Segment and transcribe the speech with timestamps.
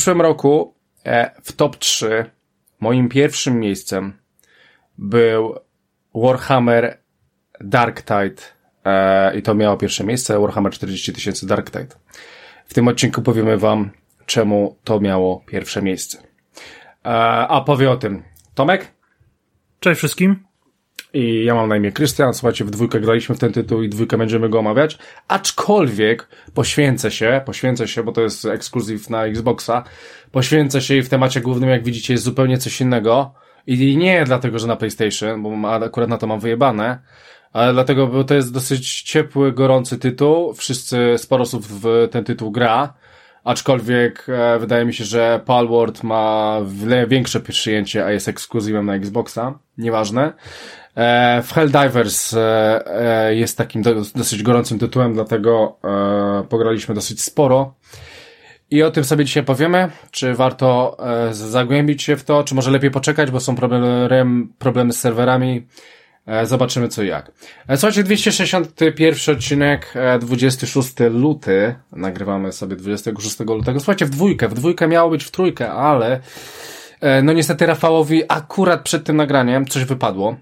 [0.00, 0.74] zeszłym roku
[1.06, 2.30] e, w top 3
[2.80, 4.18] moim pierwszym miejscem
[4.98, 5.54] był
[6.14, 6.98] Warhammer
[7.60, 8.42] Dark Tide
[8.84, 11.96] e, i to miało pierwsze miejsce, Warhammer 40 tysięcy Dark Tide.
[12.66, 13.90] W tym odcinku powiemy wam,
[14.26, 16.18] czemu to miało pierwsze miejsce.
[16.18, 17.08] E,
[17.48, 18.22] a powie o tym
[18.54, 18.92] Tomek?
[19.80, 20.49] Cześć wszystkim.
[21.14, 22.34] I ja mam na imię Krystian.
[22.34, 24.98] Słuchajcie, w dwójkę graliśmy w ten tytuł i dwójkę będziemy go omawiać.
[25.28, 29.84] Aczkolwiek poświęcę się, poświęcę się, bo to jest ekskluzyw na Xboxa,
[30.32, 33.34] poświęcę się i w temacie głównym, jak widzicie, jest zupełnie coś innego.
[33.66, 36.98] I nie dlatego, że na PlayStation, bo akurat na to mam wyjebane,
[37.52, 40.54] ale dlatego, bo to jest dosyć ciepły, gorący tytuł.
[40.54, 42.94] Wszyscy, sporo osób w ten tytuł gra.
[43.44, 46.58] Aczkolwiek e, wydaje mi się, że Palworld ma
[47.08, 49.58] większe przyjęcie, a jest ekskluzywem na Xboxa.
[49.78, 50.32] Nieważne.
[50.94, 52.40] E, w Helldivers e,
[52.86, 53.82] e, jest takim
[54.14, 55.78] dosyć gorącym tytułem, dlatego
[56.48, 57.74] pograliśmy dosyć sporo.
[58.70, 60.96] I o tym sobie dzisiaj powiemy, czy warto
[61.30, 64.08] zagłębić się w to, czy może lepiej poczekać, bo są problemy,
[64.58, 65.66] problemy z serwerami.
[66.44, 67.32] Zobaczymy co i jak.
[67.76, 71.74] Słuchajcie, 261 odcinek, 26 luty.
[71.92, 73.80] Nagrywamy sobie 26 lutego.
[73.80, 74.48] Słuchajcie, w dwójkę.
[74.48, 76.20] W dwójkę miało być w trójkę, ale
[77.22, 80.36] no niestety Rafałowi akurat przed tym nagraniem coś wypadło.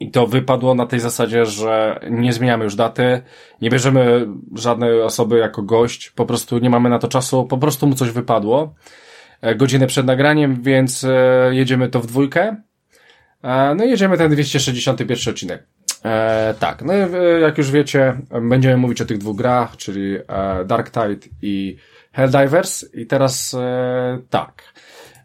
[0.00, 3.22] I to wypadło na tej zasadzie, że nie zmieniamy już daty,
[3.60, 7.86] nie bierzemy żadnej osoby jako gość, po prostu nie mamy na to czasu, po prostu
[7.86, 8.74] mu coś wypadło.
[9.40, 12.56] E, godzinę przed nagraniem, więc e, jedziemy to w dwójkę.
[13.42, 15.66] E, no i jedziemy ten 261 odcinek.
[16.04, 16.92] E, tak, no
[17.40, 20.16] jak już wiecie, będziemy mówić o tych dwóch grach, czyli
[20.66, 21.76] Dark Tide i
[22.12, 22.94] Helldivers.
[22.94, 24.62] I teraz e, tak.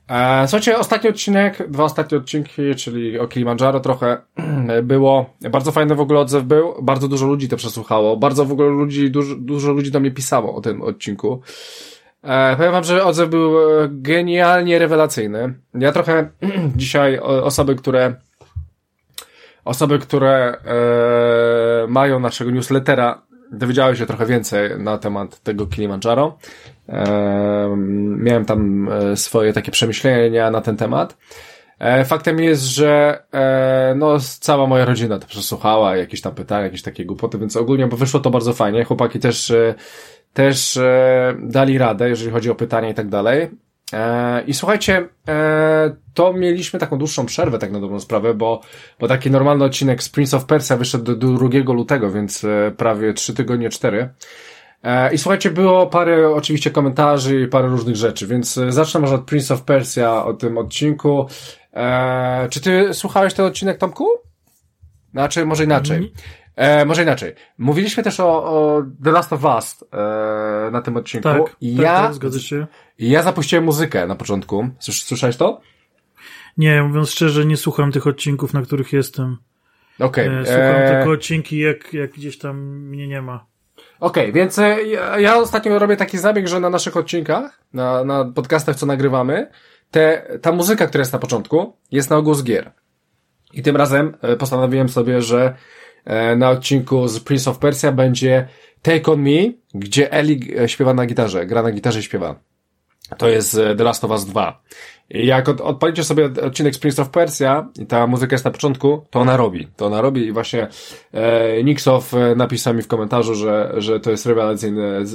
[0.10, 4.18] E, słuchajcie, ostatni odcinek, dwa ostatnie odcinki, czyli o Kilimandżaro trochę
[4.84, 5.30] było.
[5.52, 6.74] Bardzo fajny w ogóle odzew był.
[6.82, 8.18] Bardzo dużo ludzi to przesłuchało.
[8.18, 11.42] Bardzo w ogóle ludzi, dużo, dużo ludzi do mnie pisało o tym odcinku.
[12.24, 15.54] E, powiem wam, że odzew był e, genialnie rewelacyjny.
[15.74, 16.30] Ja trochę
[16.76, 18.16] dzisiaj osoby, które
[19.66, 26.38] osoby, które e, mają naszego newslettera dowiedziały się trochę więcej na temat tego Kilimandżaro.
[28.18, 31.18] Miałem tam e, swoje takie przemyślenia na ten temat.
[31.80, 36.82] E, faktem jest, że e, no, cała moja rodzina to przesłuchała, jakieś tam pytania, jakieś
[36.82, 38.84] takie głupoty, więc ogólnie bo wyszło to bardzo fajnie.
[38.84, 39.54] Chłopaki też,
[40.34, 40.80] też
[41.40, 43.50] dali radę, jeżeli chodzi o pytania i tak dalej.
[44.48, 45.08] I słuchajcie,
[46.14, 48.62] to mieliśmy taką dłuższą przerwę, tak na dobrą sprawę, bo,
[49.00, 52.46] bo taki normalny odcinek z Prince of Persia wyszedł do 2 lutego, więc
[52.78, 54.10] prawie 3 tygodnie, 4.
[54.86, 59.16] E, I słuchajcie, było parę oczywiście komentarzy i parę różnych rzeczy, więc e, zacznę może
[59.16, 61.28] od Prince of Persia o tym odcinku.
[61.74, 64.08] E, czy ty słuchałeś ten odcinek, Tomku?
[65.12, 65.98] Znaczy, może inaczej.
[65.98, 66.10] Mm.
[66.56, 67.34] E, może inaczej.
[67.58, 71.30] Mówiliśmy też o, o The Last of Us e, na tym odcinku.
[71.30, 72.68] Tak, I tak, ja, tak, zgadza się.
[73.00, 74.70] ja zapuściłem muzykę na początku.
[74.80, 75.62] Słyszałeś to?
[76.58, 79.38] Nie, mówiąc szczerze, nie słucham tych odcinków, na których jestem.
[80.00, 80.28] Okej.
[80.30, 80.46] Okay.
[80.46, 80.92] Słucham e...
[80.92, 83.55] tylko odcinki, jak, jak gdzieś tam mnie nie ma.
[84.00, 88.04] Okej, okay, więc e, ja, ja ostatnio robię taki zabieg, że na naszych odcinkach, na,
[88.04, 89.50] na podcastach, co nagrywamy,
[89.92, 92.72] te, ta muzyka, która jest na początku, jest na ogół z gier.
[93.54, 95.56] I tym razem e, postanowiłem sobie, że
[96.06, 98.48] e, na odcinku z Prince of Persia będzie
[98.82, 102.36] Take On Me, gdzie Ellie śpiewa na gitarze, gra na gitarze i śpiewa.
[103.18, 104.64] To jest The Last of Us 2.
[105.10, 109.06] Jak od, odpalicie sobie odcinek z Prince of Persia i ta muzyka jest na początku,
[109.10, 109.68] to ona robi.
[109.76, 110.68] To ona robi i właśnie
[111.14, 115.06] e, Nixow e, napisał mi w komentarzu, że, że to jest rewelacyjny e,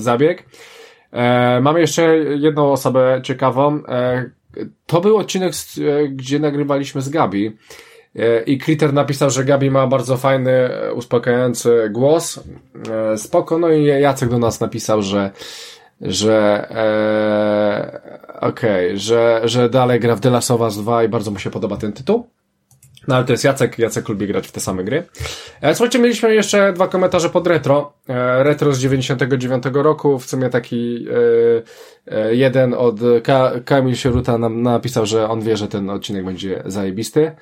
[0.00, 0.44] zabieg.
[1.12, 3.82] E, mamy jeszcze jedną osobę ciekawą.
[3.88, 4.30] E,
[4.86, 7.56] to był odcinek, e, gdzie nagrywaliśmy z Gabi.
[8.16, 12.40] E, I Critter napisał, że Gabi ma bardzo fajny, uspokajający głos.
[12.90, 13.58] E, spoko.
[13.58, 15.30] No i Jacek do nas napisał, że
[16.04, 18.00] że e,
[18.40, 21.38] okej, okay, że, że dalej gra w The Last of Us 2 i bardzo mu
[21.38, 22.26] się podoba ten tytuł.
[23.08, 25.02] No ale to jest Jacek, Jacek lubi grać w te same gry.
[25.60, 27.92] E, słuchajcie, mieliśmy jeszcze dwa komentarze pod retro.
[28.08, 31.06] E, retro z 99 roku, w sumie taki
[32.08, 36.24] e, e, jeden od Ka Kamil Sieruta nam napisał, że on wie, że ten odcinek
[36.24, 37.32] będzie zajebisty.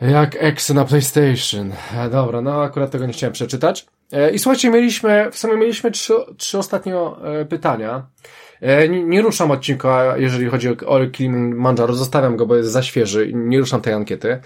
[0.00, 1.72] Jak X na PlayStation.
[1.96, 3.86] E, dobra, no akurat tego nie chciałem przeczytać.
[4.12, 8.06] E, I słuchajcie, mieliśmy, w sumie mieliśmy trzy, trzy e, pytania.
[8.60, 12.82] E, nie, nie ruszam odcinka, jeżeli chodzi o, o Kilimanjaro, zostawiam go, bo jest za
[12.82, 14.40] świeży i nie ruszam tej ankiety.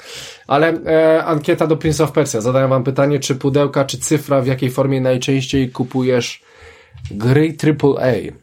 [0.46, 2.40] Ale e, ankieta do Prince of Persia.
[2.40, 6.42] Zadaję wam pytanie, czy pudełka, czy cyfra, w jakiej formie najczęściej kupujesz
[7.10, 8.40] gry AAA?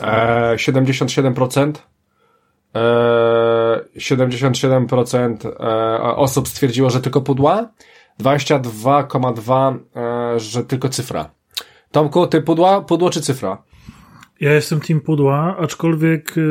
[0.00, 1.72] E, 77%.
[2.74, 7.68] E, 77% e, osób stwierdziło, że tylko pudła.
[8.20, 10.00] 22,2, e,
[10.36, 11.30] że tylko cyfra.
[11.90, 13.62] Tomku, ty pudła, pudło czy cyfra?
[14.40, 16.42] Ja jestem team pudła, aczkolwiek y,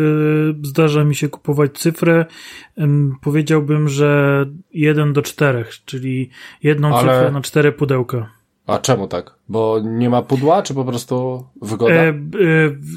[0.63, 2.25] zdarza mi się kupować cyfrę.
[3.21, 6.29] powiedziałbym, że 1 do 4, czyli
[6.63, 7.13] jedną Ale...
[7.13, 8.29] cyfrę na cztery pudełka.
[8.67, 9.35] A czemu tak?
[9.49, 11.93] Bo nie ma pudła, czy po prostu wygoda?
[11.93, 12.13] E, e,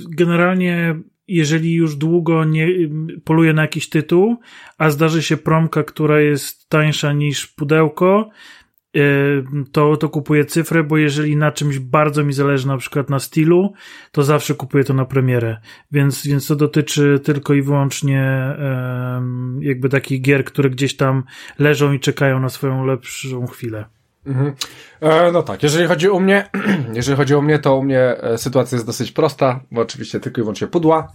[0.08, 2.68] generalnie, jeżeli już długo nie
[3.24, 4.36] poluję na jakiś tytuł,
[4.78, 8.30] a zdarzy się promka, która jest tańsza niż pudełko,
[9.72, 13.72] to, to kupuję cyfrę, bo jeżeli na czymś bardzo mi zależy, na przykład na stylu,
[14.12, 15.56] to zawsze kupuję to na premierę.
[15.92, 18.54] Więc, więc to dotyczy tylko i wyłącznie
[19.60, 21.24] jakby takich gier, które gdzieś tam
[21.58, 23.84] leżą i czekają na swoją lepszą chwilę.
[24.26, 24.54] Mhm.
[25.00, 26.48] E, no tak, jeżeli chodzi o mnie,
[26.94, 30.40] jeżeli chodzi o mnie, to u mnie e, sytuacja jest dosyć prosta, bo oczywiście tylko
[30.40, 31.12] i wyłącznie pudła.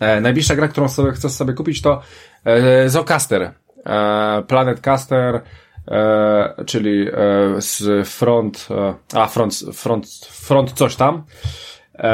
[0.00, 2.02] E, najbliższa gra, którą sobie chcę sobie kupić to
[2.44, 3.42] e, Zocaster.
[3.86, 5.40] E, Planet Caster,
[5.88, 7.12] e, czyli e,
[7.58, 11.24] z front, e, a front, front, front coś tam.
[11.94, 12.08] E,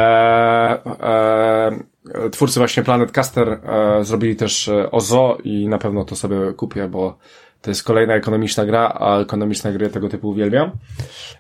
[1.00, 6.52] e, twórcy właśnie Planet Caster e, zrobili też e, OZO i na pewno to sobie
[6.56, 7.18] kupię, bo
[7.62, 10.70] to jest kolejna ekonomiczna gra, a ekonomiczne gry tego typu uwielbiam.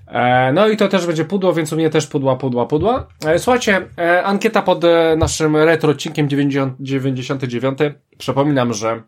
[0.06, 3.06] E, no i to też będzie pudło, więc u mnie też pudła, pudła, pudła.
[3.26, 4.82] E, słuchajcie, e, ankieta pod
[5.16, 7.78] naszym retro odcinkiem 90, 99.
[8.18, 9.02] Przypominam, że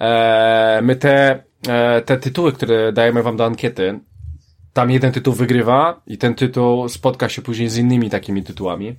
[0.00, 1.44] e, my te,
[2.04, 4.00] te tytuły, które dajemy wam do ankiety,
[4.72, 8.96] tam jeden tytuł wygrywa i ten tytuł spotka się później z innymi takimi tytułami.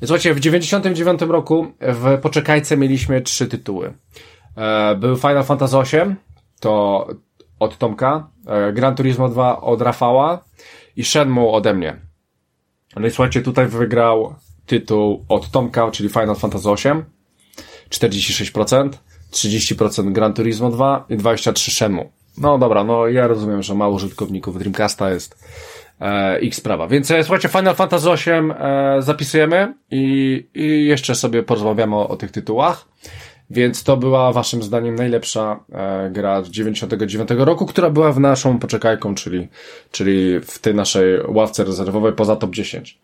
[0.00, 3.92] Słuchajcie, w 99 roku w Poczekajce mieliśmy trzy tytuły.
[4.96, 6.14] Był Final Fantasy VIII,
[6.60, 7.06] to
[7.58, 10.44] od Tomka, e, Gran Turismo 2 od Rafała
[10.96, 11.96] i Shenmue ode mnie.
[12.96, 14.34] No i słuchajcie, tutaj wygrał
[14.66, 17.02] tytuł od Tomka, czyli Final Fantasy VIII,
[17.88, 18.90] 46%,
[19.32, 22.10] 30% Gran Turismo 2 i 23% Shenmue.
[22.38, 25.44] No dobra, no ja rozumiem, że mało użytkowników Dreamcasta jest
[26.00, 26.88] e, ich sprawa.
[26.88, 32.16] Więc e, słuchajcie, Final Fantasy VIII e, zapisujemy i, i jeszcze sobie porozmawiamy o, o
[32.16, 32.88] tych tytułach.
[33.50, 38.58] Więc to była waszym zdaniem najlepsza e, gra z 99 roku, która była w naszą
[38.58, 39.48] poczekajką, czyli,
[39.90, 42.98] czyli w tej naszej ławce rezerwowej poza top 10.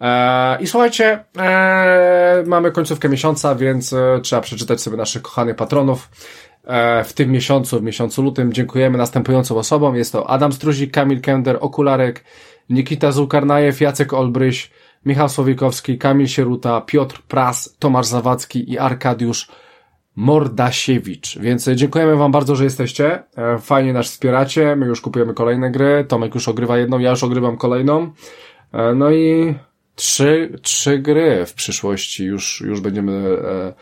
[0.00, 6.10] E, I słuchajcie, e, mamy końcówkę miesiąca, więc e, trzeba przeczytać sobie naszych kochanych patronów.
[7.04, 9.96] W tym miesiącu, w miesiącu lutym, dziękujemy następującym osobom.
[9.96, 12.24] Jest to Adam Struzik, Kamil Kender, Okularek,
[12.68, 14.70] Nikita Zulkarnajew, Jacek Olbryś,
[15.06, 19.48] Michał Słowikowski, Kamil Sieruta, Piotr Pras, Tomasz Zawadzki i Arkadiusz
[20.16, 21.38] Mordasiewicz.
[21.38, 23.22] Więc dziękujemy Wam bardzo, że jesteście.
[23.60, 24.76] Fajnie nas wspieracie.
[24.76, 26.04] My już kupujemy kolejne gry.
[26.08, 28.12] Tomek już ogrywa jedną, ja już ogrywam kolejną.
[28.94, 29.54] No i
[30.00, 33.72] trzy, trzy gry w przyszłości już, już będziemy e,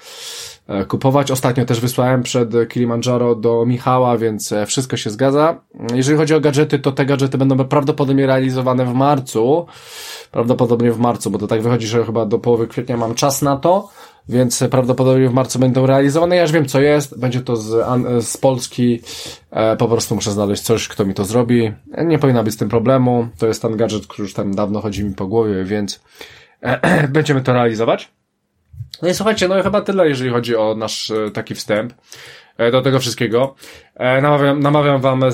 [0.88, 1.30] kupować.
[1.30, 5.60] Ostatnio też wysłałem przed Kilimanjaro do Michała, więc wszystko się zgadza.
[5.94, 9.66] Jeżeli chodzi o gadżety, to te gadżety będą prawdopodobnie realizowane w marcu.
[10.30, 13.56] Prawdopodobnie w marcu, bo to tak wychodzi, że chyba do połowy kwietnia mam czas na
[13.56, 13.88] to
[14.28, 16.36] więc prawdopodobnie w marcu będą realizowane.
[16.36, 17.18] Ja już wiem, co jest.
[17.18, 17.86] Będzie to z,
[18.26, 19.00] z Polski.
[19.50, 21.72] E, po prostu muszę znaleźć coś, kto mi to zrobi.
[22.04, 23.28] Nie powinna być z tym problemu.
[23.38, 26.00] To jest ten gadżet, który już tam dawno chodzi mi po głowie, więc
[26.62, 28.12] e, będziemy to realizować.
[29.02, 31.92] No i słuchajcie, no i chyba tyle, jeżeli chodzi o nasz e, taki wstęp
[32.56, 33.54] e, do tego wszystkiego.
[33.94, 35.24] E, namawiam, namawiam wam,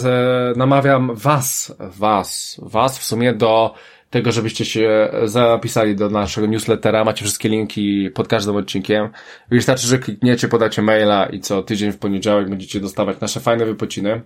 [0.57, 3.75] namawiam was, was, was w sumie do
[4.15, 7.05] tego, żebyście się zapisali do naszego newslettera.
[7.05, 9.09] Macie wszystkie linki pod każdym odcinkiem.
[9.51, 14.23] Wystarczy, że klikniecie, podacie maila i co tydzień w poniedziałek będziecie dostawać nasze fajne wypociny.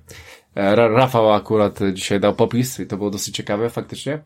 [0.55, 4.19] E, Rafał akurat dzisiaj dał popis i to było dosyć ciekawe faktycznie.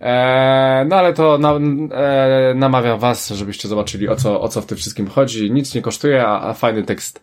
[0.00, 4.66] E, no ale to na, e, namawiam was, żebyście zobaczyli o co, o co w
[4.66, 5.50] tym wszystkim chodzi.
[5.50, 7.22] Nic nie kosztuje, a, a fajny tekst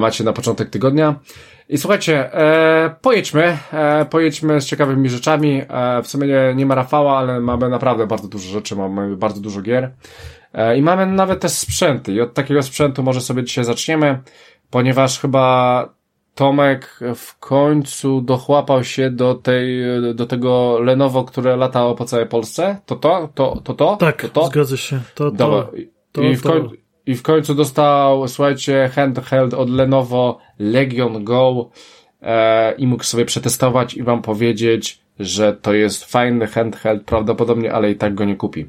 [0.00, 1.14] macie na początek tygodnia.
[1.68, 5.62] I słuchajcie, e, pojedźmy, e, pojedźmy z ciekawymi rzeczami.
[5.68, 9.40] E, w sumie nie, nie ma Rafała, ale mamy naprawdę bardzo dużo rzeczy, mamy bardzo
[9.40, 9.90] dużo gier.
[10.52, 12.12] E, I mamy nawet też sprzęty.
[12.12, 14.18] I od takiego sprzętu może sobie dzisiaj zaczniemy,
[14.70, 15.88] ponieważ chyba
[16.34, 19.82] Tomek w końcu dochłapał się do tej,
[20.14, 22.76] do tego Lenovo, które latało po całej Polsce.
[22.86, 23.28] To to?
[23.34, 23.74] To to?
[23.74, 23.96] to?
[23.96, 24.46] Tak, to, to?
[24.46, 25.00] zgadza się.
[25.14, 25.66] To, to, Dobra.
[26.12, 31.70] to, I w końcu, i w końcu dostał, słuchajcie, handheld od Lenovo Legion Go
[32.22, 37.90] e, i mógł sobie przetestować i wam powiedzieć, że to jest fajny handheld prawdopodobnie, ale
[37.90, 38.66] i tak go nie kupi.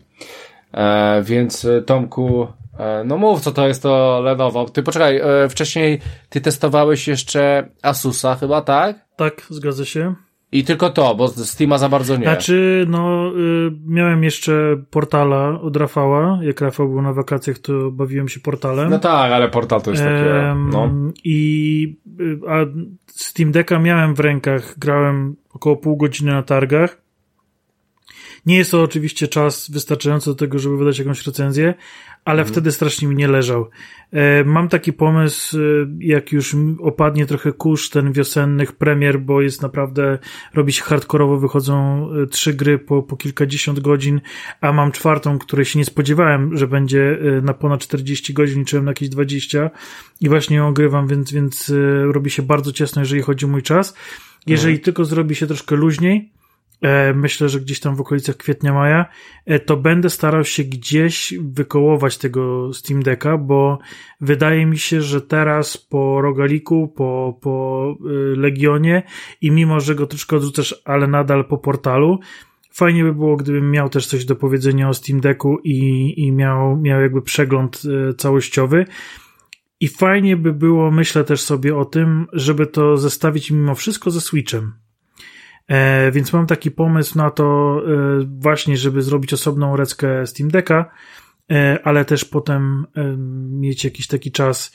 [0.73, 2.47] E, więc e, Tomku,
[2.79, 4.65] e, no mów, co to jest to Lenovo.
[4.65, 5.99] Ty poczekaj, e, wcześniej
[6.29, 9.05] ty testowałeś jeszcze Asusa chyba, tak?
[9.15, 10.15] Tak, zgadza się.
[10.51, 12.23] I tylko to, bo Steama za bardzo nie.
[12.23, 16.39] Znaczy, no, y, miałem jeszcze portala od Rafała.
[16.41, 18.89] Jak Rafał był na wakacjach, to bawiłem się portalem.
[18.89, 20.89] No tak, ale portal to jest takie, no.
[21.23, 22.55] I, y, a
[23.07, 27.04] Steam Decka miałem w rękach, grałem około pół godziny na targach.
[28.45, 31.73] Nie jest to oczywiście czas wystarczający do tego, żeby wydać jakąś recenzję,
[32.25, 32.53] ale mhm.
[32.53, 33.69] wtedy strasznie mi nie leżał.
[34.11, 35.61] E, mam taki pomysł, e,
[35.99, 40.19] jak już opadnie trochę kurz ten wiosennych premier, bo jest naprawdę,
[40.53, 44.21] robi się hardkorowo, wychodzą e, trzy gry po, po kilkadziesiąt godzin,
[44.61, 48.91] a mam czwartą, której się nie spodziewałem, że będzie na ponad 40 godzin, liczyłem na
[48.91, 49.69] jakieś 20
[50.21, 51.73] i właśnie ją ogrywam, więc, więc
[52.03, 53.95] robi się bardzo ciasno, jeżeli chodzi o mój czas.
[54.47, 54.83] Jeżeli mhm.
[54.83, 56.31] tylko zrobi się troszkę luźniej,
[57.15, 59.05] myślę, że gdzieś tam w okolicach kwietnia, maja,
[59.45, 63.79] e, to będę starał się gdzieś wykołować tego Steam Decka, bo
[64.21, 69.03] wydaje mi się, że teraz po Rogaliku, po, po e, Legionie
[69.41, 72.19] i mimo, że go troszkę odrzucasz, ale nadal po portalu,
[72.71, 76.77] fajnie by było, gdybym miał też coś do powiedzenia o Steam Decku i, i miał,
[76.77, 77.81] miał jakby przegląd
[78.17, 78.85] całościowy.
[79.79, 84.21] I fajnie by było, myślę też sobie o tym, żeby to zestawić mimo wszystko ze
[84.21, 84.84] Switchem
[85.67, 90.91] E, więc mam taki pomysł na to e, właśnie, żeby zrobić osobną reckę Steam Decka,
[91.51, 92.85] e, ale też potem
[93.49, 94.73] mieć jakiś taki czas,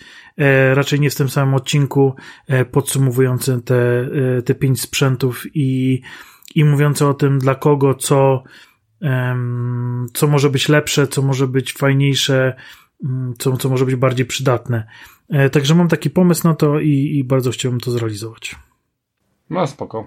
[0.74, 2.14] raczej nie w tym samym odcinku,
[2.70, 4.08] podsumowujący te,
[4.44, 6.00] te pięć sprzętów i,
[6.54, 8.42] i mówiący o tym, dla kogo, co,
[10.12, 12.56] co może być lepsze, co może być fajniejsze,
[13.04, 14.86] mm, co, co może być bardziej przydatne.
[15.52, 18.56] Także mam taki pomysł na to i, i bardzo chciałbym to zrealizować.
[19.50, 20.06] No spoko.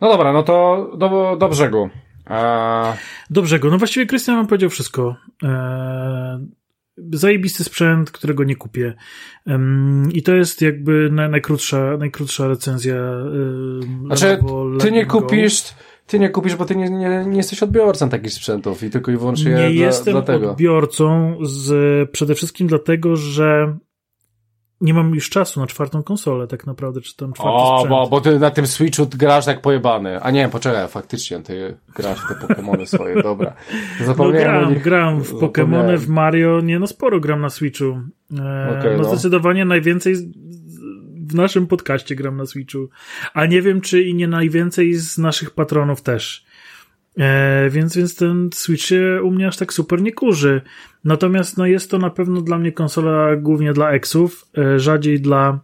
[0.00, 1.90] No dobra, no to do, do brzegu.
[2.30, 2.94] Eee...
[3.30, 3.70] Do brzegu.
[3.70, 5.16] No właściwie Krystian wam powiedział wszystko.
[5.42, 6.48] Eee,
[7.12, 8.94] zajebisty sprzęt, którego nie kupię.
[10.12, 12.94] I to jest jakby najkrótsza, najkrótsza recenzja.
[12.94, 14.38] Eee, znaczy,
[14.80, 15.62] ty nie kupisz,
[16.06, 19.16] ty nie kupisz, bo ty nie, nie, nie jesteś odbiorcą takich sprzętów i tylko i
[19.16, 20.50] wyłącznie nie dla, jestem dlatego.
[20.50, 23.76] odbiorcą z, przede wszystkim dlatego, że
[24.80, 27.90] nie mam już czasu na czwartą konsolę, tak naprawdę, czy tam czwarty O, sprzęt.
[27.90, 30.20] bo, bo ty na tym Switchu grasz jak pojebany.
[30.20, 33.54] A nie, poczekaj, faktycznie, ty grasz w te Pokémony swoje, dobra.
[34.04, 38.00] Zapomniałem no gram, gram w Pokémony, w Mario, nie no sporo gram na Switchu.
[38.38, 40.14] E, okay, no, no zdecydowanie najwięcej
[41.26, 42.88] w naszym podcaście gram na Switchu.
[43.34, 46.44] A nie wiem, czy i nie najwięcej z naszych patronów też.
[47.18, 50.60] E, więc, więc ten Switch się u mnie aż tak super nie kurzy.
[51.04, 55.60] Natomiast no, jest to na pewno dla mnie konsola głównie dla eksów, e, rzadziej dla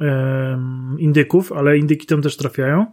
[0.00, 0.58] e,
[0.98, 2.86] indyków, ale indyki tam też trafiają.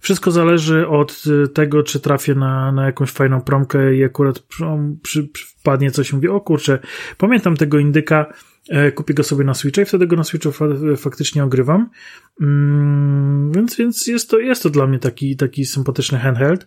[0.00, 4.64] Wszystko zależy od tego, czy trafię na, na jakąś fajną promkę i akurat przy,
[5.02, 5.28] przy,
[5.66, 6.78] wpadnie coś i mówię, o kurczę,
[7.18, 8.26] pamiętam tego indyka,
[8.68, 10.64] e, kupię go sobie na Switcha i wtedy go na Switchu fa
[10.96, 11.90] faktycznie ogrywam.
[12.40, 16.66] Mm, więc, więc jest to, jest to dla mnie taki, taki sympatyczny handheld.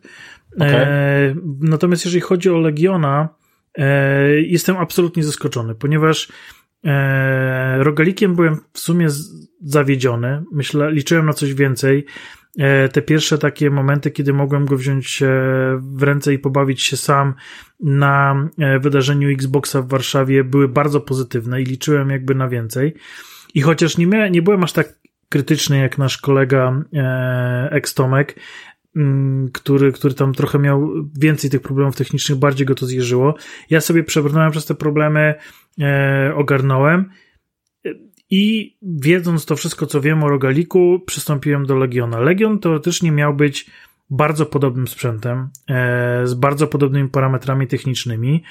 [0.56, 0.70] Okay.
[0.70, 3.49] E, natomiast jeżeli chodzi o Legiona, e,
[4.42, 6.32] jestem absolutnie zaskoczony, ponieważ
[6.86, 9.08] e, rogalikiem byłem w sumie
[9.62, 10.44] zawiedziony.
[10.52, 12.06] Myślę, liczyłem na coś więcej.
[12.60, 15.26] E, te pierwsze takie momenty, kiedy mogłem go wziąć e,
[15.82, 17.34] w ręce i pobawić się sam
[17.80, 22.94] na e, wydarzeniu Xboxa w Warszawie, były bardzo pozytywne i liczyłem jakby na więcej.
[23.54, 25.00] I chociaż nie, miałem, nie byłem aż tak
[25.30, 28.40] krytyczny jak nasz kolega e, Tomek, Mm,
[29.54, 30.90] który, który tam trochę miał
[31.20, 33.36] więcej tych problemów technicznych, bardziej go to zjeżyło.
[33.70, 35.36] Ja sobie przebrnąłem przez te problemy,
[35.82, 37.10] e, ogarnąłem
[38.30, 42.20] i wiedząc to wszystko, co wiem o Rogaliku, przystąpiłem do Legiona.
[42.20, 43.70] Legion teoretycznie miał być
[44.10, 48.44] bardzo podobnym sprzętem, e, z bardzo podobnymi parametrami technicznymi.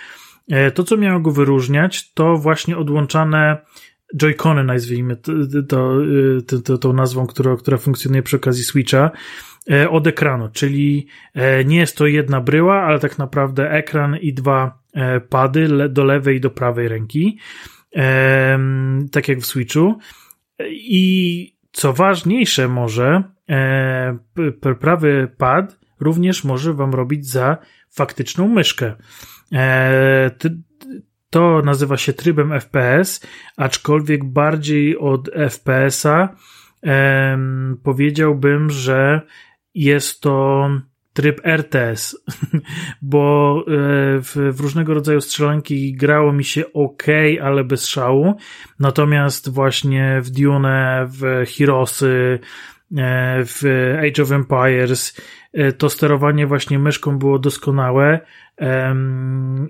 [0.51, 3.59] E, to, co miało go wyróżniać, to właśnie odłączane
[4.17, 5.33] Joy-Cony, nazwijmy to,
[5.69, 5.97] to,
[6.47, 9.11] to, to, tą nazwą, która, która funkcjonuje przy okazji Switcha,
[9.71, 14.33] E, od ekranu, czyli e, nie jest to jedna bryła, ale tak naprawdę ekran i
[14.33, 17.39] dwa e, pady do lewej i do prawej ręki,
[19.13, 19.99] tak jak w Switchu.
[20.71, 23.23] I co ważniejsze może,
[24.81, 27.57] prawy pad również może Wam robić za
[27.91, 28.95] faktyczną myszkę.
[31.31, 36.29] To nazywa się trybem FPS, aczkolwiek bardziej od FPS-a
[37.83, 39.21] powiedziałbym, że
[39.75, 40.69] jest to
[41.13, 42.17] tryb RTS,
[43.03, 43.65] bo e,
[44.21, 47.03] w, w, różnego rodzaju strzelanki grało mi się ok,
[47.43, 48.35] ale bez szału.
[48.81, 52.47] Natomiast właśnie w Dune, w Heroesy, e,
[52.91, 53.63] w
[53.99, 55.21] Age of Empires
[55.53, 58.21] e, to sterowanie właśnie myszką było doskonałe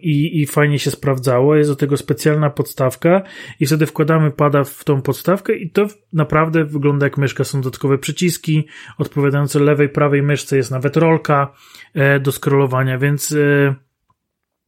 [0.01, 1.57] i, i fajnie się sprawdzało.
[1.57, 3.23] Jest do tego specjalna podstawka
[3.61, 7.45] i wtedy wkładamy pada w tą podstawkę i to naprawdę wygląda jak myszka.
[7.45, 8.67] Są dodatkowe przyciski
[8.99, 10.57] odpowiadające lewej, prawej myszce.
[10.57, 11.53] Jest nawet rolka
[11.95, 13.75] e, do scrollowania, więc e,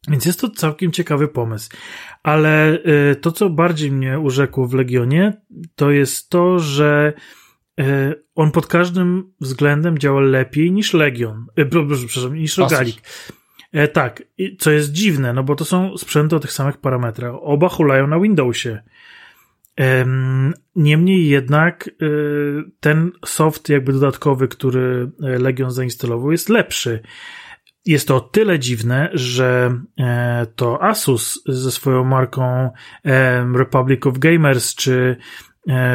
[0.09, 1.71] więc jest to całkiem ciekawy pomysł.
[2.23, 5.41] Ale e, to, co bardziej mnie urzekło w Legionie,
[5.75, 7.13] to jest to, że
[8.35, 11.47] on pod każdym względem działa lepiej niż Legion.
[12.07, 12.97] Przepraszam, niż Rogalik.
[13.73, 14.23] E, tak,
[14.59, 17.35] co jest dziwne, no bo to są sprzęty o tych samych parametrach.
[17.41, 18.83] Oba hulają na Windowsie.
[20.77, 22.07] Niemniej jednak e,
[22.81, 27.01] ten soft jakby dodatkowy, który Legion zainstalował jest lepszy.
[27.87, 32.71] Jest to o tyle dziwne, że e, to Asus ze swoją marką
[33.55, 35.50] Republic of Gamers, czy E,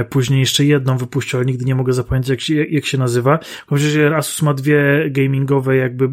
[0.09, 3.39] później jeszcze jedną wypuścił, ale nigdy nie mogę zapamiętać, jak się, jak się nazywa.
[3.67, 6.09] Chociaż Asus ma dwie gamingowe, jakby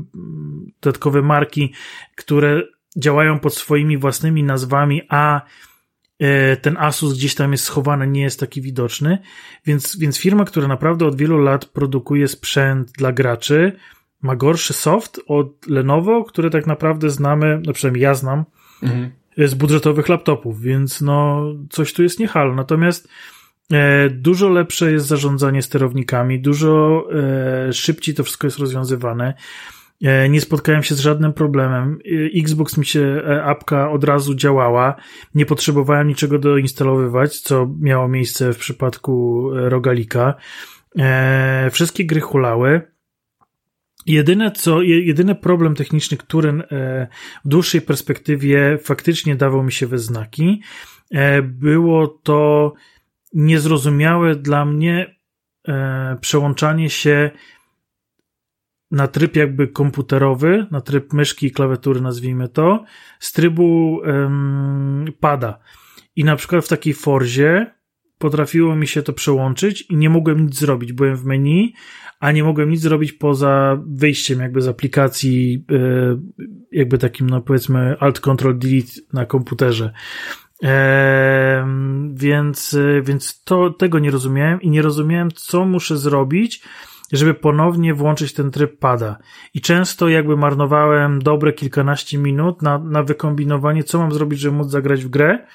[0.80, 1.73] dodatkowe marki,
[2.16, 2.62] które
[2.97, 5.42] działają pod swoimi własnymi nazwami, a
[6.18, 9.18] e, ten Asus gdzieś tam jest schowany, nie jest taki widoczny.
[9.66, 13.73] Więc, więc firma, która naprawdę od wielu lat produkuje sprzęt dla graczy,
[14.23, 18.44] ma gorszy soft od Lenovo, który tak naprawdę znamy, no przynajmniej ja znam,
[18.82, 19.11] mhm.
[19.38, 22.54] z budżetowych laptopów, więc no coś tu jest niehalo.
[22.54, 23.32] Natomiast E,
[24.11, 27.04] dużo lepsze jest zarządzanie sterownikami, dużo
[27.69, 29.35] e, szybciej to wszystko jest rozwiązywane.
[30.02, 31.99] E, nie spotkałem się z żadnym problemem.
[32.35, 34.97] Xbox mi się apka od razu działała.
[35.35, 40.35] Nie potrzebowałem niczego doinstalowywać, co miało miejsce w przypadku Rogalika.
[41.71, 42.81] Wszystkie gry hulały.
[44.07, 46.52] Jedyne co, jedyny problem techniczny, który
[47.45, 50.62] w dłuższej perspektywie faktycznie dawał mi się we znaki,
[51.42, 52.73] było to
[53.35, 55.17] niezrozumiałe dla mnie
[55.69, 57.31] e, przełączanie się
[58.91, 62.85] na tryb jakby komputerowy, na tryb myszki i klawiatury, nazwijmy to,
[63.21, 65.59] z trybu um, pada.
[66.17, 67.75] I na przykład w takiej Forzie
[68.19, 70.93] potrafiło mi się to przełączyć i nie mogłem nic zrobić.
[70.93, 71.75] Byłem w menu,
[72.21, 75.76] a nie mogłem nic zrobić poza wyjściem jakby z aplikacji, e,
[76.73, 79.93] jakby takim, no powiedzmy, Alt Control Delete na komputerze.
[82.13, 86.63] Więc, więc to, tego nie rozumiałem i nie rozumiałem, co muszę zrobić,
[87.13, 89.19] żeby ponownie włączyć ten tryb pada.
[89.55, 94.71] I często jakby marnowałem dobre kilkanaście minut na, na wykombinowanie, co mam zrobić, żeby móc
[94.71, 95.47] zagrać w grę,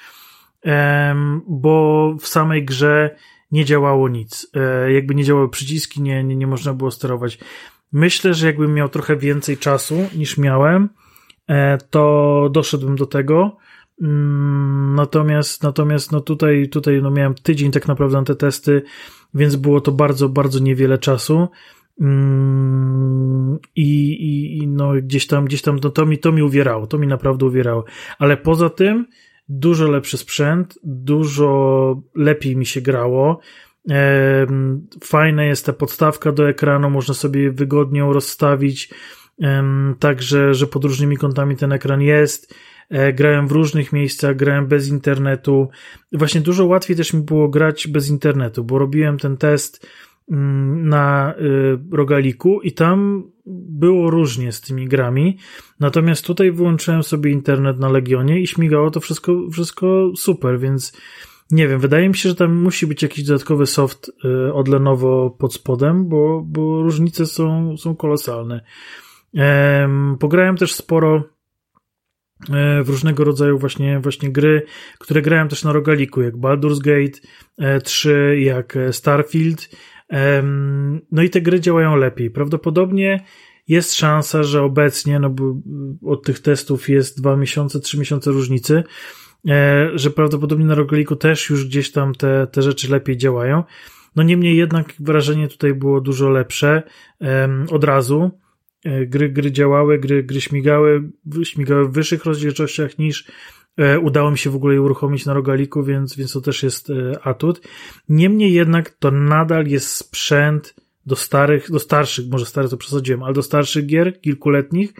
[1.46, 3.16] bo w samej grze
[3.52, 4.50] nie działało nic.
[4.54, 7.38] Eee, jakby nie działały przyciski, nie, nie, nie można było sterować.
[7.92, 10.88] Myślę, że jakbym miał trochę więcej czasu niż miałem,
[11.48, 13.56] e, to doszedłbym do tego,
[14.00, 18.82] natomiast, natomiast no tutaj, tutaj no miałem tydzień tak naprawdę na te testy,
[19.34, 21.48] więc było to bardzo, bardzo niewiele czasu.
[22.00, 26.86] Mm, I, i, i no gdzieś tam, gdzieś tam, no to mi, to mi uwierało,
[26.86, 27.84] to mi naprawdę uwierało.
[28.18, 29.06] Ale poza tym,
[29.48, 33.40] dużo lepszy sprzęt, dużo lepiej mi się grało.
[35.04, 38.90] Fajna jest ta podstawka do ekranu, można sobie wygodnie rozstawić,
[39.98, 42.54] tak, że, pod różnymi kątami ten ekran jest
[43.14, 45.68] grałem w różnych miejscach, grałem bez internetu.
[46.12, 49.86] Właśnie dużo łatwiej też mi było grać bez internetu, bo robiłem ten test
[50.30, 55.38] mm, na y, rogaliku i tam było różnie z tymi grami.
[55.80, 60.92] Natomiast tutaj wyłączyłem sobie internet na Legionie i śmigało to wszystko, wszystko super, więc
[61.50, 65.30] nie wiem, wydaje mi się, że tam musi być jakiś dodatkowy soft y, od Lenovo
[65.30, 68.60] pod spodem, bo, bo różnice są, są kolosalne.
[70.18, 71.37] Pograłem też sporo E,
[72.84, 74.62] w różnego rodzaju właśnie, właśnie gry,
[74.98, 77.20] które grałem też na rogaliku, jak Baldur's Gate
[77.80, 79.68] 3, e, jak e, Starfield.
[81.12, 82.30] No i te gry działają lepiej.
[82.30, 83.24] Prawdopodobnie
[83.68, 85.54] jest szansa, że obecnie, no bo
[86.02, 88.84] od tych testów jest dwa miesiące, trzy miesiące różnicy,
[89.94, 93.64] że prawdopodobnie na rogaliku też już gdzieś tam te, te rzeczy lepiej działają.
[94.16, 96.82] No niemniej jednak wrażenie tutaj było dużo lepsze
[97.70, 98.30] od razu.
[98.88, 101.10] E, gry, gry działały, gry, gry śmigały,
[101.44, 103.30] śmigały w wyższych rozdzielczościach niż
[103.76, 106.90] e, udało mi się w ogóle je uruchomić na rogaliku, więc, więc to też jest
[106.90, 107.68] e, atut.
[108.08, 110.74] Niemniej jednak to nadal jest sprzęt
[111.06, 114.92] do starych, do starszych, może stary to przesadziłem, ale do starszych gier, kilkuletnich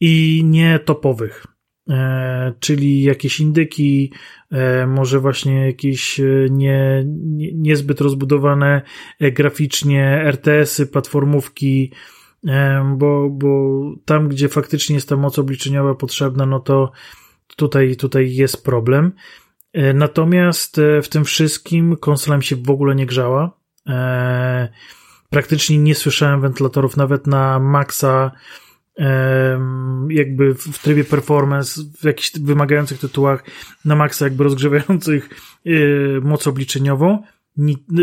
[0.00, 1.46] i nie topowych.
[1.90, 4.12] E, czyli jakieś indyki,
[4.50, 8.82] e, może właśnie jakieś nie, nie, niezbyt rozbudowane
[9.20, 11.92] graficznie RTS-y, platformówki,
[12.96, 16.92] bo, bo tam, gdzie faktycznie jest ta moc obliczeniowa potrzebna, no to
[17.56, 19.12] tutaj, tutaj jest problem.
[19.74, 23.56] E, natomiast e, w tym wszystkim konsola mi się w ogóle nie grzała.
[23.88, 24.68] E,
[25.30, 28.30] praktycznie nie słyszałem wentylatorów, nawet na maksa,
[30.08, 33.44] jakby w trybie performance, w jakichś wymagających tytułach,
[33.84, 35.28] na maksa jakby rozgrzewających
[36.22, 37.22] moc obliczeniową.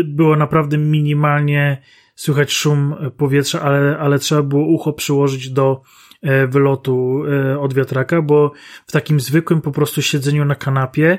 [0.04, 1.82] Było naprawdę minimalnie
[2.14, 5.82] słychać szum powietrza, ale, ale trzeba było ucho przyłożyć do
[6.22, 8.52] e, wylotu e, od wiatraka, bo
[8.86, 11.18] w takim zwykłym po prostu siedzeniu na kanapie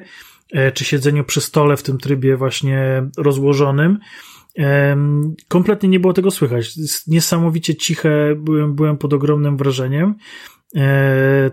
[0.73, 3.99] czy siedzeniu przy stole w tym trybie właśnie rozłożonym.
[5.47, 6.71] Kompletnie nie było tego słychać.
[7.07, 10.15] Niesamowicie ciche, byłem, byłem pod ogromnym wrażeniem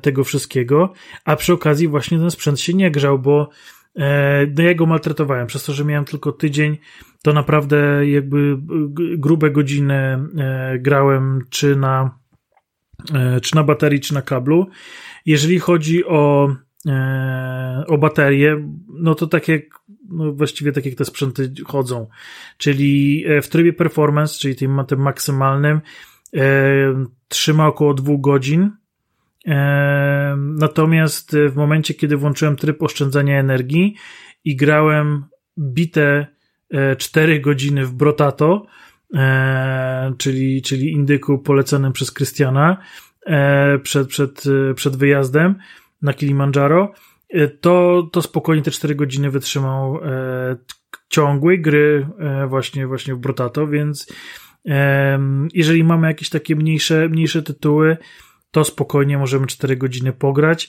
[0.01, 0.93] tego wszystkiego,
[1.25, 3.49] a przy okazji właśnie ten sprzęt się nie grzał, bo
[4.57, 5.47] no ja go maltretowałem.
[5.47, 6.79] Przez to, że miałem tylko tydzień,
[7.23, 8.59] to naprawdę jakby
[9.17, 10.19] grube godziny
[10.79, 12.19] grałem czy na,
[13.43, 14.67] czy na baterii, czy na kablu.
[15.27, 16.55] Jeżeli chodzi o,
[17.89, 19.63] o baterię, no to tak jak
[20.09, 22.07] no właściwie tak jak te sprzęty chodzą,
[22.57, 25.81] czyli w trybie performance, czyli tym, tym maksymalnym,
[27.29, 28.71] trzyma około dwóch godzin,
[30.37, 33.95] Natomiast w momencie, kiedy włączyłem tryb oszczędzania energii
[34.45, 35.25] i grałem
[35.59, 36.27] bite
[36.99, 38.67] 4 godziny w Brotato,
[40.19, 42.77] czyli, czyli indyku poleconym przez Krystiana
[43.83, 45.55] przed, przed, przed wyjazdem
[46.03, 46.93] na Kilimandżaro,
[47.61, 50.01] to, to spokojnie te 4 godziny wytrzymał
[51.09, 52.07] ciągłej gry
[52.49, 54.13] właśnie, właśnie w Brotato, więc
[55.55, 57.97] jeżeli mamy jakieś takie mniejsze, mniejsze tytuły,
[58.51, 60.69] to spokojnie możemy 4 godziny pograć.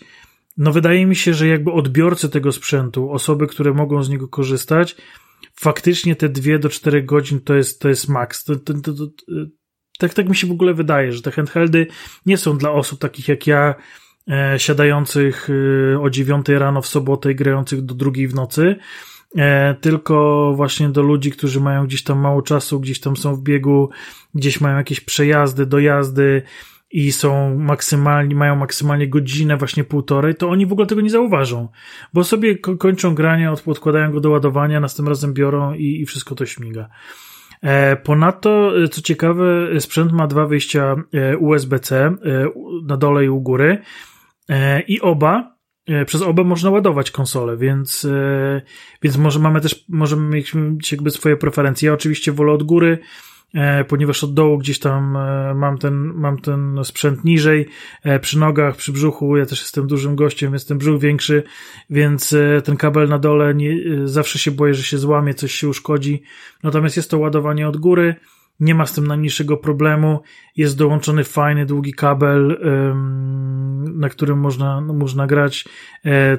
[0.58, 4.96] No wydaje mi się, że jakby odbiorcy tego sprzętu, osoby, które mogą z niego korzystać,
[5.56, 8.46] faktycznie te 2 do 4 godzin to jest, to jest maks.
[10.00, 11.88] Tak, tak mi się w ogóle wydaje, że te handheldy
[12.26, 13.76] nie są dla osób takich jak ja,
[14.30, 15.50] e, siadających
[15.94, 18.76] e, o 9 rano w sobotę i grających do drugiej w nocy,
[19.38, 23.42] e, tylko właśnie do ludzi, którzy mają gdzieś tam mało czasu, gdzieś tam są w
[23.42, 23.90] biegu,
[24.36, 26.42] gdzieś mają jakieś przejazdy, dojazdy,
[26.92, 31.68] i są maksymalnie, mają maksymalnie godzinę, właśnie półtorej, to oni w ogóle tego nie zauważą,
[32.14, 36.46] bo sobie kończą granie, odkładają go do ładowania, następnym razem biorą i, i wszystko to
[36.46, 36.90] śmiga.
[37.62, 42.16] E, ponadto, e, co ciekawe, sprzęt ma dwa wyjścia e, USB-C
[42.86, 43.82] na dole i u góry
[44.88, 45.56] i oba,
[46.06, 48.08] przez oba można ładować konsolę, więc,
[49.02, 50.54] więc może mamy też, możemy mieć
[50.92, 51.88] jakby swoje preferencje.
[51.88, 53.00] Ja oczywiście wolę od góry,
[53.88, 57.68] ponieważ od dołu gdzieś tam e, mam ten, mam ten sprzęt niżej,
[58.04, 61.44] e, przy nogach, przy brzuchu, ja też jestem dużym gościem, jestem brzuch większy,
[61.90, 66.24] więc ten kabel na dole nie, zawsze się boję, że się złamie, coś się uszkodzi.
[66.64, 68.16] Natomiast jest to ładowanie od góry,
[68.60, 70.22] nie ma z tym najmniejszego problemu.
[70.58, 72.60] Jest dołączony fajny, długi kabel,
[73.94, 75.66] na którym można, można grać.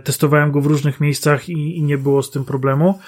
[0.04, 2.98] Testowałem go w różnych miejscach i, i nie było z tym problemu.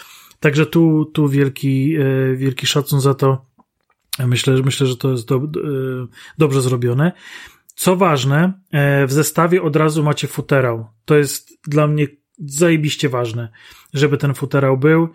[0.40, 1.96] Także tu, tu wielki,
[2.36, 3.53] wielki szacun za to
[4.18, 5.40] Myślę, myślę, że to jest do, e,
[6.38, 7.12] dobrze zrobione.
[7.74, 10.86] Co ważne, e, w zestawie od razu macie futerał.
[11.04, 12.06] To jest dla mnie
[12.38, 13.48] zajebiście ważne,
[13.94, 15.08] żeby ten futerał był.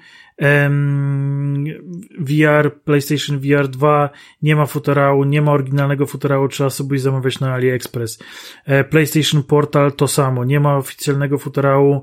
[2.19, 4.09] VR, PlayStation VR 2
[4.41, 8.19] nie ma futerału, nie ma oryginalnego futerału, trzeba sobie zamawiać na AliExpress.
[8.65, 12.01] E, PlayStation Portal to samo, nie ma oficjalnego futerału,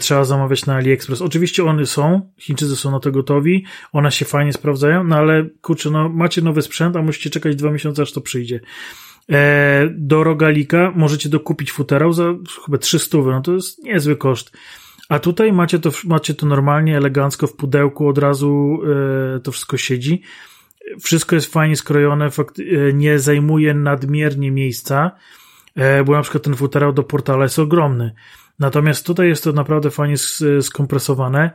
[0.00, 1.22] trzeba zamawiać na AliExpress.
[1.22, 5.90] Oczywiście one są, Chińczycy są na to gotowi, one się fajnie sprawdzają, no ale kurczę,
[5.90, 8.60] no macie nowy sprzęt, a musicie czekać dwa miesiące, aż to przyjdzie.
[9.32, 14.56] E, do rogalika możecie dokupić futerał za chyba 300, no to jest niezły koszt.
[15.08, 18.78] A tutaj macie to, macie to normalnie, elegancko w pudełku, od razu
[19.36, 20.22] e, to wszystko siedzi.
[21.00, 22.30] Wszystko jest fajnie skrojone,
[22.94, 25.10] nie zajmuje nadmiernie miejsca,
[26.04, 28.14] bo na przykład ten futerał do portala jest ogromny.
[28.60, 30.16] Natomiast tutaj jest to naprawdę fajnie
[30.60, 31.50] skompresowane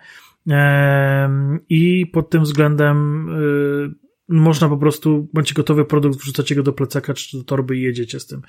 [1.70, 7.14] i pod tym względem y, można po prostu, macie gotowy produkt, wrzucacie go do plecaka
[7.14, 8.42] czy do torby i jedziecie z tym.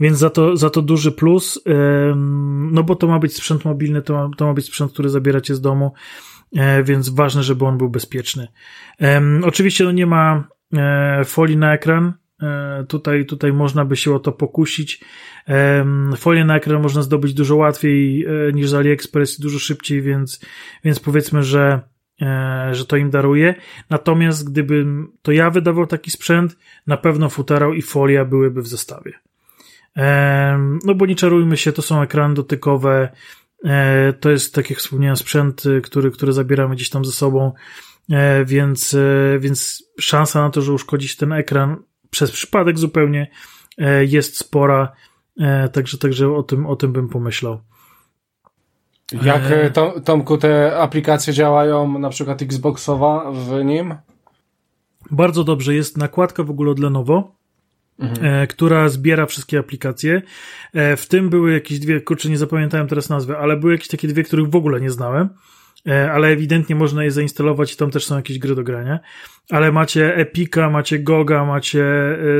[0.00, 1.62] Więc za to, za to duży plus,
[2.72, 5.54] no bo to ma być sprzęt mobilny, to ma, to ma być sprzęt, który zabieracie
[5.54, 5.92] z domu,
[6.56, 8.48] e, więc ważne, żeby on był bezpieczny.
[9.42, 12.12] Oczywiście no nie ma e, folii na ekran,
[12.88, 15.04] tutaj, tutaj można by się o to pokusić.
[16.16, 20.40] Folię na ekran można zdobyć dużo łatwiej e, niż z AliExpress, dużo szybciej, więc,
[20.84, 21.80] więc powiedzmy, że,
[22.22, 23.54] e, że to im daruje.
[23.90, 29.12] Natomiast gdybym to ja wydawał taki sprzęt, na pewno futerał i folia byłyby w zestawie.
[30.84, 33.08] No bo nie czarujmy się, to są ekrany dotykowe,
[34.20, 37.52] to jest, tak jak wspomniałem, sprzęt, który, który zabieramy gdzieś tam ze sobą,
[38.44, 38.96] więc,
[39.38, 41.76] więc szansa na to, że uszkodzić ten ekran
[42.12, 43.26] przez przypadek zupełnie
[43.78, 44.92] e, jest spora,
[45.40, 47.60] e, także, także o, tym, o tym bym pomyślał.
[49.22, 49.70] Jak, e,
[50.04, 53.94] Tomku, te aplikacje działają, na przykład Xboxowa w nim?
[55.10, 55.74] Bardzo dobrze.
[55.74, 57.34] Jest nakładka w ogóle od Lenovo,
[57.98, 58.46] mhm.
[58.46, 60.22] która zbiera wszystkie aplikacje.
[60.74, 64.22] W tym były jakieś dwie, kurczę, nie zapamiętałem teraz nazwy, ale były jakieś takie dwie,
[64.22, 65.28] których w ogóle nie znałem.
[65.88, 69.00] E, ale ewidentnie można je zainstalować tam też są jakieś gry do grania.
[69.50, 71.84] Ale macie Epica, macie Goga, macie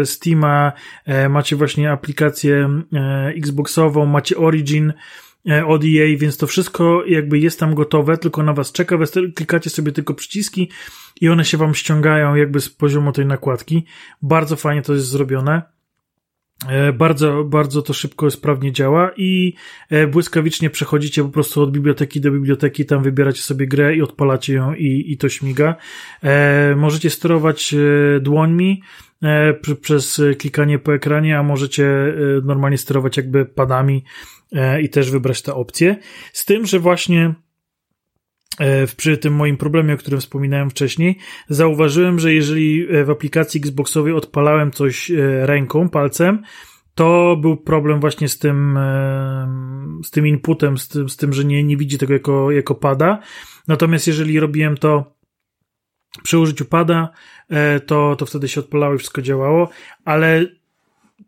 [0.00, 0.72] e, Steama,
[1.05, 2.83] e, macie właśnie aplikację
[3.37, 4.92] Xboxową, macie Origin,
[5.66, 8.98] od EA, więc to wszystko jakby jest tam gotowe, tylko na was czeka,
[9.35, 10.70] klikacie sobie tylko przyciski
[11.20, 13.85] i one się wam ściągają jakby z poziomu tej nakładki.
[14.22, 15.62] Bardzo fajnie to jest zrobione.
[16.68, 19.55] E, bardzo, bardzo to szybko, sprawnie działa i
[19.90, 24.55] e, błyskawicznie przechodzicie po prostu od biblioteki do biblioteki, tam wybieracie sobie grę i odpalacie
[24.55, 25.77] ją i, i to śmiga.
[26.22, 27.75] E, możecie sterować
[28.20, 28.83] dłońmi
[29.81, 34.05] przez klikanie po ekranie, a możecie normalnie sterować jakby padami
[34.83, 35.96] i też wybrać te opcje.
[36.33, 37.35] Z tym, że właśnie
[38.97, 44.12] przy tym moim problemie, o którym wspominałem wcześniej, zauważyłem, że jeżeli e, w aplikacji Xboxowej
[44.12, 46.43] odpalałem coś e, ręką, palcem,
[46.95, 48.79] to był problem właśnie z tym,
[50.05, 53.19] z tym inputem, z tym, z tym że nie, nie widzi tego jako, jako pada.
[53.69, 55.17] Natomiast jeżeli robiłem to
[56.23, 57.11] przy użyciu pada,
[57.87, 59.69] to, to wtedy się odpalało i wszystko działało,
[60.05, 60.47] ale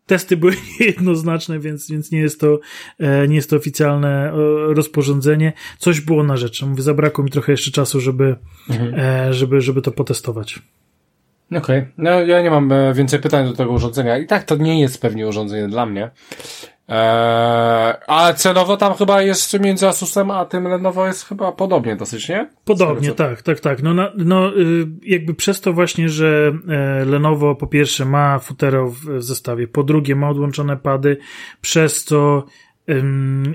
[0.07, 2.61] testy były jednoznaczne, więc, więc nie jest to,
[2.99, 4.35] e, nie jest to oficjalne e,
[4.75, 5.53] rozporządzenie.
[5.79, 6.67] Coś było na rzeczy.
[6.67, 8.37] Mówię, zabrakło mi trochę jeszcze czasu, żeby,
[8.71, 8.95] mhm.
[8.95, 10.63] E, żeby, żeby to potestować.
[11.51, 11.59] Okej.
[11.59, 11.93] Okay.
[11.99, 14.19] No, ja nie mam więcej pytań do tego urządzenia.
[14.19, 16.11] I tak to nie jest pewnie urządzenie dla mnie.
[16.89, 22.29] Eee, ale cenowo tam chyba jest między Asusem a tym Lenovo jest chyba podobnie dosyć,
[22.29, 22.51] nie?
[22.65, 23.15] Podobnie, co...
[23.15, 23.83] tak, tak, tak.
[23.83, 29.23] No, no y, jakby przez to właśnie, że e, Lenovo po pierwsze ma futero w
[29.23, 31.17] zestawie, po drugie ma odłączone pady,
[31.61, 32.45] przez co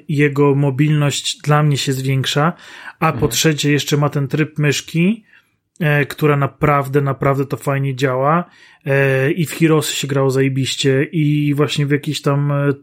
[0.09, 2.53] jego mobilność dla mnie się zwiększa,
[2.99, 3.31] a po mhm.
[3.31, 5.23] trzecie jeszcze ma ten tryb myszki,
[6.09, 8.45] która naprawdę, naprawdę to fajnie działa.
[8.85, 12.73] E, I w Heroes się grało zajebiście, i właśnie w jakiś tam e,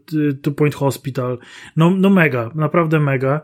[0.41, 1.37] Two Point Hospital.
[1.75, 3.41] No, no mega, naprawdę mega.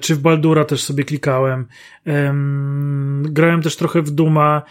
[0.00, 1.66] czy w Baldura też sobie klikałem.
[3.22, 4.62] grałem też trochę w Duma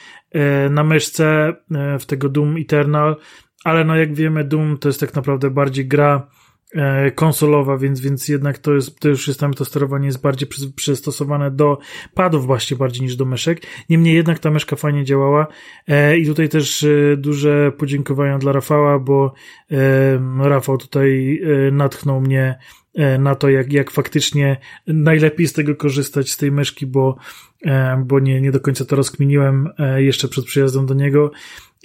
[0.70, 1.54] na myszce,
[2.00, 3.16] w tego Doom Eternal,
[3.64, 6.47] ale no jak wiemy, Doom to jest tak naprawdę bardziej gra E,
[7.16, 10.72] konsolowa, więc, więc jednak to jest, to już jest tam to sterowanie jest bardziej przy,
[10.72, 11.78] przystosowane do
[12.14, 13.62] padów właśnie bardziej niż do myszek.
[13.90, 15.48] Niemniej jednak ta myszka fajnie działała
[15.88, 19.34] e, i tutaj też e, duże podziękowania dla Rafała, bo
[20.40, 22.60] Rafał tutaj natchnął mnie
[23.20, 27.18] na to, jak, jak faktycznie najlepiej z tego korzystać, z tej myszki, bo,
[28.06, 31.32] bo nie, nie do końca to rozkminiłem jeszcze przed przyjazdem do niego.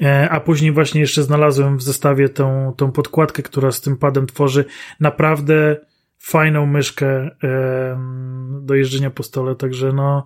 [0.03, 4.27] E, a później właśnie jeszcze znalazłem w zestawie tą, tą podkładkę, która z tym padem
[4.27, 4.65] tworzy
[5.01, 5.77] naprawdę
[6.19, 7.31] fajną myszkę
[8.61, 10.25] do jeżdżenia po stole, także no,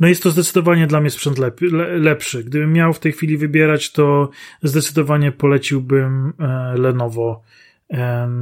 [0.00, 1.60] no jest to zdecydowanie dla mnie sprzęt lep,
[2.00, 2.44] lepszy.
[2.44, 4.30] Gdybym miał w tej chwili wybierać, to
[4.62, 7.42] zdecydowanie poleciłbym e, Lenovo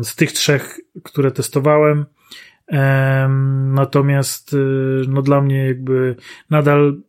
[0.03, 2.07] z tych trzech, które testowałem.
[3.75, 4.57] Natomiast y,
[5.09, 6.17] no dla mnie jakby
[6.51, 7.01] nadal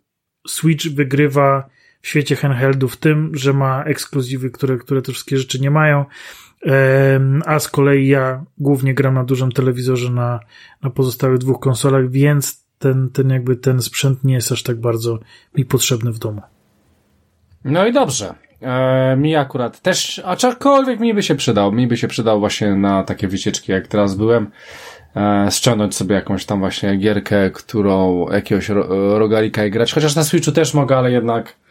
[0.48, 1.70] Switch wygrywa
[2.04, 6.06] w świecie handheldów tym, że ma ekskluzywy, które, które te wszystkie rzeczy nie mają.
[7.46, 10.40] A z kolei ja głównie gram na dużym telewizorze na,
[10.82, 15.20] na pozostałych dwóch konsolach, więc ten, ten jakby ten sprzęt nie jest aż tak bardzo
[15.58, 16.42] mi potrzebny w domu.
[17.66, 18.34] No i dobrze.
[18.62, 23.04] E, mi akurat też, aczkolwiek mi by się przydał, mi by się przydał właśnie na
[23.04, 24.52] takie wycieczki, jak teraz byłem,
[25.16, 30.24] e, ściągnąć sobie jakąś tam właśnie gierkę, którą jakiegoś ro, rogalika i grać, chociaż na
[30.24, 31.63] Switchu też mogę, ale jednak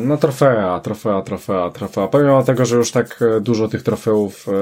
[0.00, 2.08] no trofea, trofea, trofea, trofea.
[2.08, 4.52] Pomimo tego, że już tak e, dużo tych trofeów e,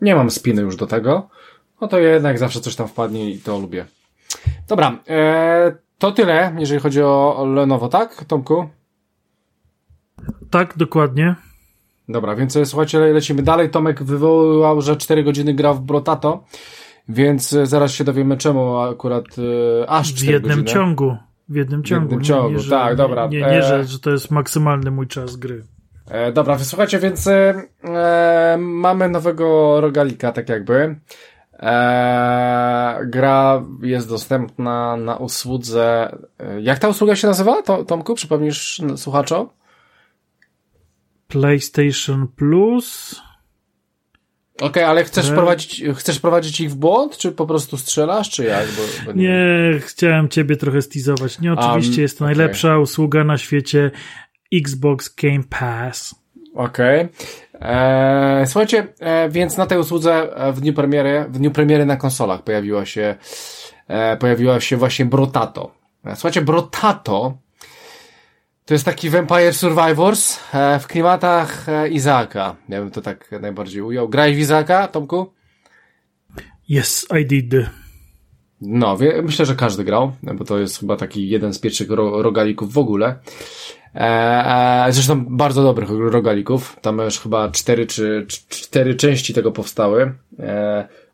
[0.00, 1.28] nie mam spiny już do tego,
[1.80, 3.86] no to jednak zawsze coś tam wpadnie i to lubię.
[4.68, 4.98] Dobra,
[5.98, 8.68] to tyle, jeżeli chodzi o Lenovo, tak, Tomku?
[10.50, 11.34] Tak, dokładnie.
[12.08, 13.70] Dobra, więc słuchajcie, lecimy dalej.
[13.70, 16.44] Tomek wywołał, że 4 godziny grał w Brotato,
[17.08, 19.24] więc zaraz się dowiemy czemu akurat
[19.88, 20.72] aż 4 W jednym godziny.
[20.72, 21.16] ciągu.
[21.48, 22.08] W jednym ciągu.
[22.08, 23.26] W jednym ciągu, nie, nie, tak, że, dobra.
[23.26, 25.64] Nie, nie, nie że, że to jest maksymalny mój czas gry.
[26.10, 30.96] E, dobra, wysłuchajcie, więc e, mamy nowego rogalika, tak jakby.
[31.52, 36.16] E, gra jest dostępna na usłudze.
[36.38, 38.14] E, jak ta usługa się nazywa, to, Tomku?
[38.14, 39.48] Przypomnisz słuchaczom?
[41.28, 43.20] PlayStation Plus.
[44.56, 48.44] Okej, okay, ale chcesz, prowadzić, chcesz prowadzić ich w błąd, czy po prostu strzelasz, czy
[48.44, 48.66] jak?
[48.66, 49.28] Bo, bo nie...
[49.28, 49.80] nie...
[49.80, 51.40] chciałem ciebie trochę stizować.
[51.40, 52.80] Nie, oczywiście um, jest to najlepsza okay.
[52.80, 53.90] usługa na świecie
[54.54, 56.14] Xbox Game Pass.
[56.54, 57.00] Okej.
[57.00, 57.68] Okay.
[57.70, 61.96] E, słuchajcie, e, więc na tej usłudze e, w dniu premiery, w dniu premiery na
[61.96, 63.14] konsolach pojawiła się,
[63.88, 65.74] e, pojawiła się właśnie Brotato.
[66.04, 67.38] E, słuchajcie, Brotato
[68.66, 72.56] to jest taki Vampire Survivors e, w klimatach e, Izaaka.
[72.68, 74.08] Ja bym to tak najbardziej ujął.
[74.08, 75.32] Grałeś w Izaaka, Tomku?
[76.70, 77.54] Yes, I did.
[78.60, 82.72] No, myślę, że każdy grał, bo to jest chyba taki jeden z pierwszych ro rogalików
[82.72, 83.18] w ogóle.
[83.94, 86.76] E, zresztą bardzo dobrych rogalików.
[86.82, 90.12] Tam już chyba cztery czy cztery części tego powstały.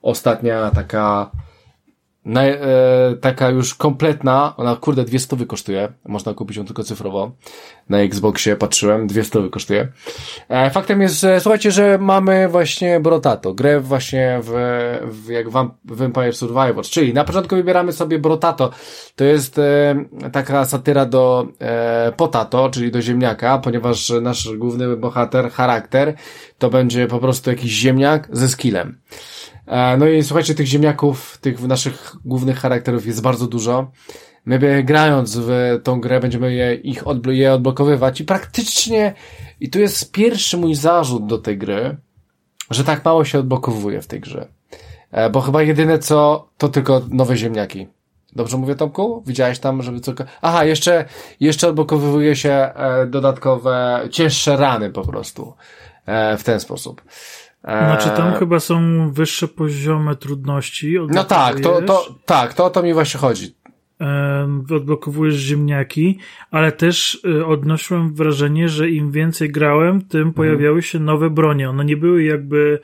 [0.02, 1.30] ostatnia taka
[2.24, 2.58] na, e,
[3.20, 7.32] taka już kompletna, ona kurde dwie stówy kosztuje, można kupić ją tylko cyfrowo,
[7.88, 9.88] na Xboxie patrzyłem, dwie stówy kosztuje.
[10.48, 14.52] E, faktem jest, że słuchajcie, że mamy właśnie Brotato, grę właśnie w,
[15.04, 15.46] w jak
[15.84, 18.70] Vampire Survivors, czyli na początku wybieramy sobie Brotato,
[19.16, 19.94] to jest e,
[20.32, 26.14] taka satyra do e, Potato, czyli do ziemniaka, ponieważ nasz główny bohater, charakter,
[26.58, 28.98] to będzie po prostu jakiś ziemniak ze skillem.
[29.72, 33.90] E, no i słuchajcie, tych ziemniaków, tych naszych głównych charakterów jest bardzo dużo.
[34.44, 39.14] My grając w tą grę będziemy je, ich odblo je odblokowywać i praktycznie,
[39.60, 41.96] i tu jest pierwszy mój zarzut do tej gry,
[42.70, 44.48] że tak mało się odblokowuje w tej grze.
[45.10, 47.88] E, bo chyba jedyne co, to tylko nowe ziemniaki.
[48.32, 49.22] Dobrze mówię, Tomku?
[49.26, 50.12] Widziałeś tam, żeby co...
[50.42, 51.04] Aha, jeszcze,
[51.40, 55.54] jeszcze odblokowuje się e, dodatkowe, cięższe rany po prostu.
[56.38, 57.02] W ten sposób.
[57.64, 58.38] Znaczy tam eee.
[58.38, 60.96] chyba są wyższe poziomy trudności.
[61.08, 63.54] No tak, to, to, tak, to o to mi właśnie chodzi.
[64.76, 66.18] Odblokowujesz ziemniaki,
[66.50, 70.34] ale też e, odnosiłem wrażenie, że im więcej grałem, tym mhm.
[70.34, 71.70] pojawiały się nowe bronie.
[71.70, 72.80] One nie były jakby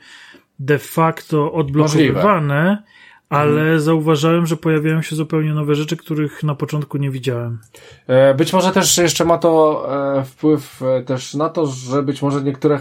[0.59, 2.83] de facto odblokowywane, Możliwe
[3.29, 3.79] ale mhm.
[3.79, 7.59] zauważyłem, że pojawiają się zupełnie nowe rzeczy, których na początku nie widziałem.
[8.07, 9.85] E, być może też jeszcze ma to
[10.17, 12.79] e, wpływ e, też na to, że być może niektóre,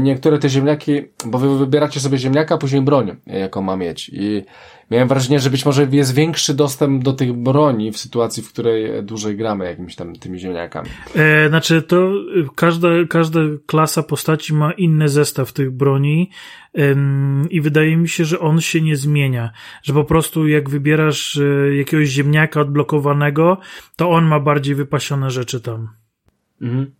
[0.00, 4.10] niektóre te ziemniaki, bo wy wybieracie sobie ziemniaka, później broń, jaką ma mieć.
[4.14, 4.44] I
[4.92, 9.04] miałem wrażenie, że być może jest większy dostęp do tych broni w sytuacji, w której
[9.04, 10.88] dłużej gramy jakimiś tam tymi ziemniakami.
[11.14, 12.12] E, znaczy to
[12.54, 16.30] każda, każda klasa postaci ma inny zestaw tych broni
[16.78, 19.50] ym, i wydaje mi się, że on się nie zmienia,
[19.82, 23.58] że po prostu jak wybierasz y, jakiegoś ziemniaka odblokowanego,
[23.96, 25.88] to on ma bardziej wypasione rzeczy tam.
[26.60, 26.92] Mhm.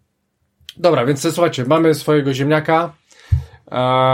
[0.77, 2.93] Dobra, więc słuchajcie, mamy swojego ziemniaka,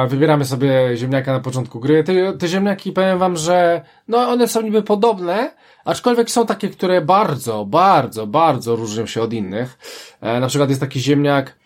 [0.08, 2.04] Wybieramy sobie ziemniaka na początku gry.
[2.04, 5.50] Te, te ziemniaki powiem wam, że no one są niby podobne,
[5.84, 9.78] aczkolwiek są takie, które bardzo, bardzo, bardzo różnią się od innych.
[10.20, 11.56] E, na przykład jest taki ziemniak,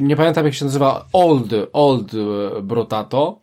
[0.00, 2.12] nie pamiętam jak się nazywa, Old, Old
[2.62, 3.38] Brotato.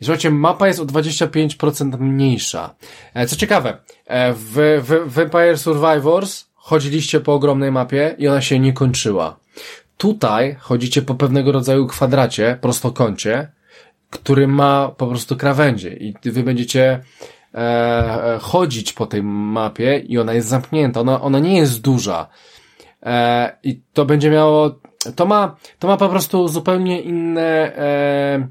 [0.00, 2.74] I słuchajcie, mapa jest o 25% mniejsza.
[3.14, 8.58] E, co ciekawe, e, w, w Vampire Survivors chodziliście po ogromnej mapie i ona się
[8.58, 9.36] nie kończyła.
[9.98, 13.52] Tutaj chodzicie po pewnego rodzaju kwadracie, prostokącie,
[14.10, 17.00] który ma po prostu krawędzie i wy będziecie
[17.54, 22.28] e, e, chodzić po tej mapie i ona jest zamknięta, ona, ona nie jest duża.
[23.02, 24.70] E, I to będzie miało,
[25.16, 28.48] to ma, to ma po prostu zupełnie inne, e,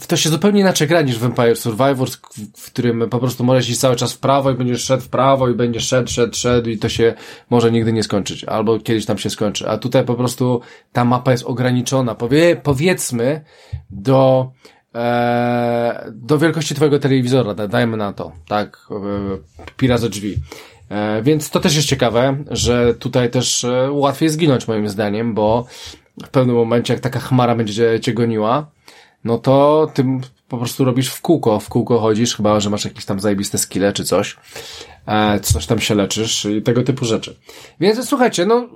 [0.00, 2.18] w to się zupełnie inaczej gra niż Vampire Survivors,
[2.56, 5.48] w którym po prostu możesz iść cały czas w prawo i będziesz szedł w prawo
[5.48, 7.14] i będziesz szedł, szedł, szedł i to się
[7.50, 9.68] może nigdy nie skończyć, albo kiedyś tam się skończy.
[9.68, 10.60] A tutaj po prostu
[10.92, 13.44] ta mapa jest ograniczona, powie, powiedzmy
[13.90, 14.50] do
[14.94, 18.94] e, do wielkości twojego telewizora, dajmy na to, tak, e,
[19.76, 20.36] pira ze drzwi.
[20.88, 25.66] E, więc to też jest ciekawe, że tutaj też e, łatwiej zginąć moim zdaniem, bo
[26.24, 28.66] w pewnym momencie jak taka chmara będzie cię goniła,
[29.24, 30.04] no to ty
[30.48, 33.92] po prostu robisz w kółko, w kółko chodzisz, chyba, że masz jakieś tam zajebiste skille
[33.92, 34.36] czy coś,
[35.06, 37.36] e, coś tam się leczysz i tego typu rzeczy.
[37.80, 38.68] Więc słuchajcie, no,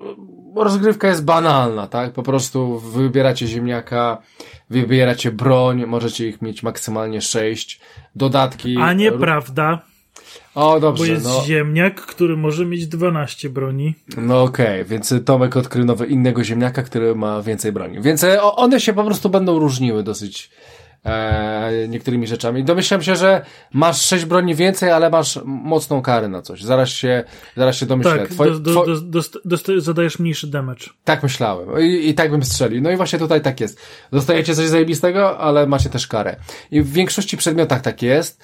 [0.57, 2.13] rozgrywka jest banalna, tak?
[2.13, 4.23] Po prostu wybieracie ziemniaka,
[4.71, 7.81] wybieracie broń, możecie ich mieć maksymalnie sześć,
[8.17, 8.77] dodatki.
[8.81, 9.83] A nieprawda.
[10.59, 11.05] O, dobrze.
[11.05, 11.43] Bo jest no.
[11.47, 13.95] ziemniak, który może mieć 12 broni.
[14.17, 18.01] No okej, okay, więc Tomek odkrył nowy innego ziemniaka, który ma więcej broni.
[18.01, 20.51] Więc e, one się po prostu będą różniły dosyć
[21.05, 22.65] e, niektórymi rzeczami.
[22.65, 26.63] Domyślam się, że masz 6 broni więcej, ale masz mocną karę na coś.
[26.63, 27.25] Zaraz się,
[27.57, 28.19] zaraz się domyślę.
[28.19, 30.87] Tak, Twoj, do, do, do, do, zadajesz mniejszy damage.
[31.05, 31.69] Tak myślałem.
[31.81, 32.83] I, I tak bym strzelił.
[32.83, 33.81] No i właśnie tutaj tak jest.
[34.13, 36.37] Dostajecie coś zajebistego, ale macie też karę.
[36.71, 38.43] I w większości przedmiotach tak jest.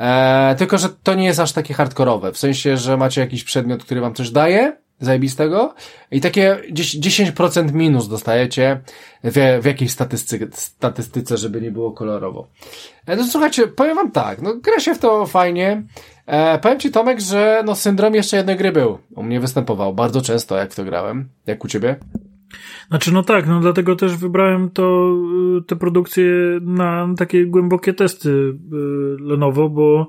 [0.00, 2.32] E, tylko, że to nie jest aż takie hardkorowe.
[2.32, 5.74] W sensie, że macie jakiś przedmiot, który wam coś daje, zajebistego,
[6.10, 8.80] i takie 10% minus dostajecie
[9.24, 12.48] w, w jakiejś statystyce, statystyce, żeby nie było kolorowo.
[13.06, 15.82] E, no słuchajcie, powiem wam tak, no gra się w to fajnie.
[16.26, 18.98] E, powiem ci Tomek, że no syndrom jeszcze jednej gry był.
[19.16, 21.28] U mnie występował bardzo często, jak w to grałem.
[21.46, 21.96] Jak u ciebie?
[22.88, 25.16] Znaczy, no tak, no dlatego też wybrałem to,
[25.58, 26.24] y, te produkcje
[26.62, 28.56] na takie głębokie testy y,
[29.20, 30.06] Lenovo, bo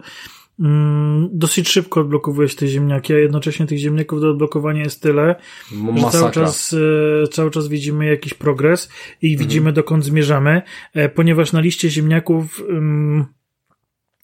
[0.59, 5.35] mm, dosyć szybko odblokowujesz te ziemniaki, a jednocześnie tych ziemniaków do odblokowania jest tyle,
[5.71, 6.11] Masakra.
[6.11, 8.89] że cały czas, y, cały czas widzimy jakiś progres
[9.21, 9.47] i mhm.
[9.47, 10.61] widzimy dokąd zmierzamy,
[10.93, 12.63] e, ponieważ na liście ziemniaków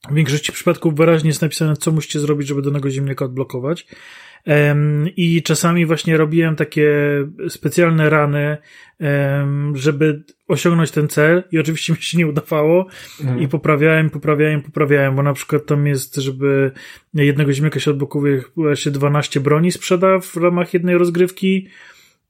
[0.10, 3.88] w większości przypadków wyraźnie jest napisane, co musicie zrobić, żeby danego ziemniaka odblokować.
[5.18, 6.92] I czasami właśnie robiłem takie
[7.50, 8.58] specjalne rany,
[9.74, 12.88] żeby osiągnąć ten cel i oczywiście mi się nie udawało
[13.22, 13.40] mhm.
[13.42, 16.72] i poprawiałem, poprawiałem, poprawiałem, bo na przykład tam jest, żeby
[17.14, 18.42] jednego ziemniaka się odblokuje,
[18.74, 21.68] się 12 broni sprzeda w ramach jednej rozgrywki,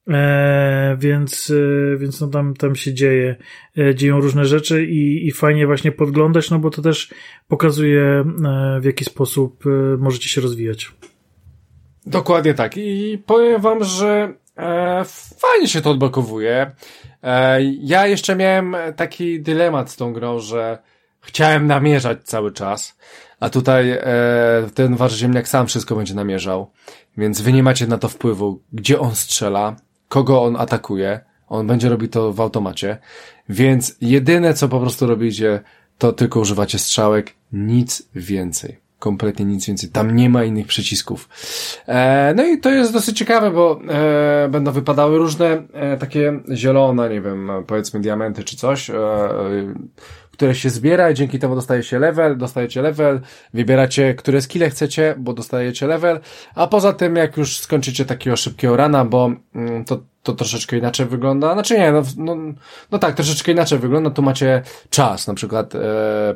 [0.07, 1.53] E, więc,
[1.93, 3.35] e, więc no tam, tam się dzieje,
[3.77, 7.13] e, dzieją różne rzeczy i, i fajnie właśnie podglądać, no bo to też
[7.47, 8.25] pokazuje, e,
[8.81, 10.91] w jaki sposób e, możecie się rozwijać.
[12.05, 12.77] Dokładnie tak.
[12.77, 15.05] I powiem wam, że e,
[15.37, 16.71] fajnie się to odblokowuje.
[17.79, 20.77] Ja jeszcze miałem taki dylemat z tą grą, że
[21.21, 22.97] chciałem namierzać cały czas,
[23.39, 24.01] a tutaj e,
[24.73, 26.71] ten wasz ziemniak sam wszystko będzie namierzał,
[27.17, 29.75] więc wy nie macie na to wpływu, gdzie on strzela,
[30.13, 32.97] kogo on atakuje, on będzie robił to w automacie,
[33.49, 35.61] więc jedyne co po prostu robicie,
[35.97, 39.89] to tylko używacie strzałek, nic więcej kompletnie nic więcej.
[39.89, 41.29] Tam nie ma innych przycisków.
[41.87, 47.09] E, no i to jest dosyć ciekawe, bo e, będą wypadały różne e, takie zielone,
[47.09, 48.95] nie wiem, powiedzmy diamenty czy coś, e,
[50.33, 53.21] które się zbiera i dzięki temu dostajecie level, dostajecie level,
[53.53, 56.19] wybieracie, które skille chcecie, bo dostajecie level,
[56.55, 61.05] a poza tym, jak już skończycie takiego szybkiego rana, bo mm, to, to troszeczkę inaczej
[61.05, 62.35] wygląda, znaczy nie, no, no,
[62.91, 65.79] no tak, troszeczkę inaczej wygląda, tu macie czas, na przykład e,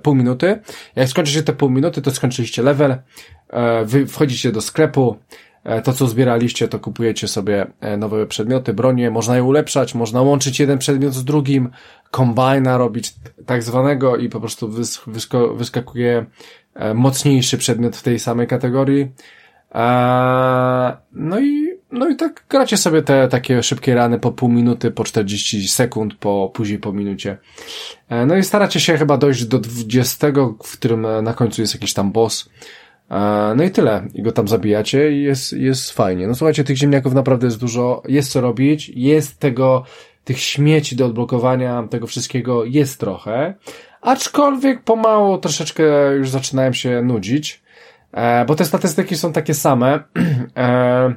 [0.03, 0.59] pół minuty,
[0.95, 2.97] jak skończycie te pół minuty, to skończyliście level,
[3.49, 5.17] e, wy wchodzicie do sklepu,
[5.83, 10.59] to, co zbieraliście, to kupujecie sobie e, nowe przedmioty, bronie, można je ulepszać, można łączyć
[10.59, 11.69] jeden przedmiot z drugim,
[12.11, 13.13] kombajna robić
[13.45, 14.69] tak zwanego i po prostu
[15.07, 16.25] wysko wyskakuje
[16.73, 19.11] e, mocniejszy przedmiot w tej samej kategorii.
[21.11, 25.03] No i, no i tak gracie sobie te takie szybkie rany po pół minuty, po
[25.03, 27.37] 40 sekund, po później po minucie.
[28.27, 30.27] No i staracie się chyba dojść do 20,
[30.63, 32.49] w którym na końcu jest jakiś tam boss.
[33.55, 34.07] No i tyle.
[34.13, 36.27] I go tam zabijacie i jest, jest fajnie.
[36.27, 39.83] No słuchajcie, tych ziemniaków naprawdę jest dużo, jest co robić, jest tego,
[40.23, 43.53] tych śmieci do odblokowania, tego wszystkiego jest trochę,
[44.01, 45.83] aczkolwiek pomału troszeczkę
[46.15, 47.61] już zaczynałem się nudzić,
[48.11, 49.99] e, bo te statystyki są takie same
[50.57, 51.13] e,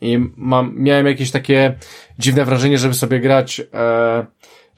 [0.00, 1.74] i mam, miałem jakieś takie
[2.18, 4.26] dziwne wrażenie, żeby sobie grać, e,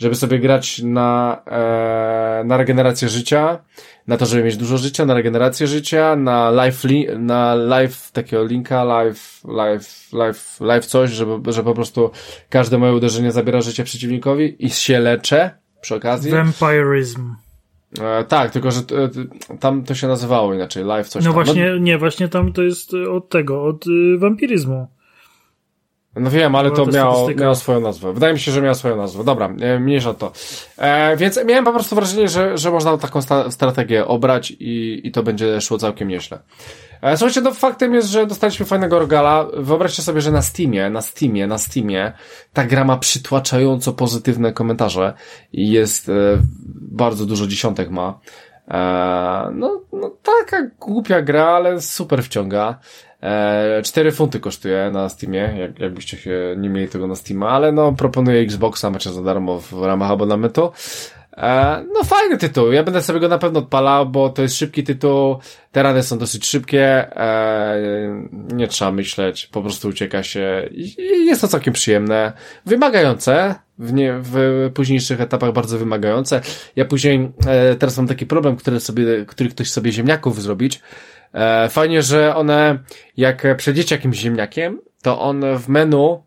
[0.00, 3.58] żeby sobie grać na, e, na regenerację życia,
[4.06, 8.44] na to, żeby mieć dużo życia, na regenerację życia, na live, li na live takiego
[8.44, 12.10] linka, live, live, live, live coś, żeby, że po prostu
[12.48, 16.32] każde moje uderzenie zabiera życie przeciwnikowi i się leczę przy okazji.
[16.32, 17.34] Vampirism.
[18.00, 21.44] E, tak, tylko że e, tam to się nazywało inaczej, live coś No tam.
[21.44, 24.86] właśnie, no, nie, właśnie tam to jest od tego, od y, wampiryzmu.
[26.16, 28.12] No wiem, ale to miało, miało swoją nazwę.
[28.12, 29.24] Wydaje mi się, że miało swoją nazwę.
[29.24, 30.32] Dobra, e, mniejsza to.
[30.78, 35.22] E, więc miałem po prostu wrażenie, że, że można taką strategię obrać i, i to
[35.22, 36.38] będzie szło całkiem nieźle.
[37.02, 39.46] E, słuchajcie, no faktem jest, że dostaliśmy fajnego rogala.
[39.56, 42.12] Wyobraźcie sobie, że na Steamie, na Steamie, na Steamie
[42.52, 45.14] ta gra ma przytłaczająco pozytywne komentarze
[45.52, 46.12] i jest e,
[46.74, 48.18] bardzo dużo dziesiątek ma.
[48.68, 52.78] E, no, no taka głupia gra, ale super wciąga.
[53.22, 57.72] E, 4 funty kosztuje na Steamie, jak, jakbyście się nie mieli tego na Steama, ale
[57.72, 60.72] no proponuję Xboxa, macie za darmo w ramach abonamentu.
[61.36, 64.84] E, no fajny tytuł, ja będę sobie go na pewno odpalał, bo to jest szybki
[64.84, 65.36] tytuł,
[65.72, 67.76] te rany są dosyć szybkie, e,
[68.32, 70.68] nie trzeba myśleć, po prostu ucieka się
[71.26, 72.32] jest to całkiem przyjemne,
[72.66, 76.40] wymagające, w, nie, w późniejszych etapach bardzo wymagające.
[76.76, 80.80] Ja później, e, teraz mam taki problem, który sobie, który ktoś sobie ziemniaków zrobić,
[81.34, 82.78] E, fajnie, że one,
[83.16, 86.22] jak przejdziecie jakimś ziemniakiem, to on w menu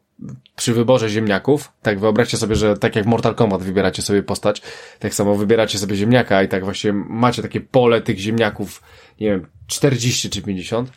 [0.55, 4.61] przy wyborze ziemniaków, tak wyobraźcie sobie, że tak jak Mortal Kombat wybieracie sobie postać,
[4.99, 8.83] tak samo wybieracie sobie ziemniaka i tak właśnie macie takie pole tych ziemniaków,
[9.19, 10.91] nie wiem, 40 czy 50,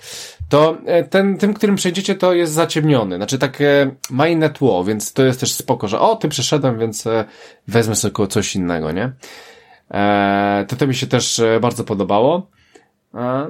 [0.49, 3.17] to e, ten, tym, którym przejdziecie, to jest zaciemniony.
[3.17, 7.07] Znaczy takie ma inne tło, więc to jest też spoko, że o, ty przeszedłem, więc
[7.07, 7.25] e,
[7.69, 9.13] wezmę sobie coś innego, nie?
[9.91, 12.51] Eee, to to mi się też bardzo podobało.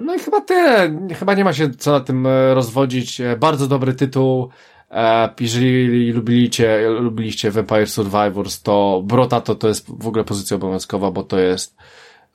[0.00, 0.98] No i chyba tyle.
[1.18, 3.20] Chyba nie ma się co na tym e, rozwodzić.
[3.20, 4.48] E, bardzo dobry tytuł.
[4.90, 11.10] E, jeżeli lubiliście, lubiliście Vampire Survivors, to Brota to, to jest w ogóle pozycja obowiązkowa,
[11.10, 11.76] bo to jest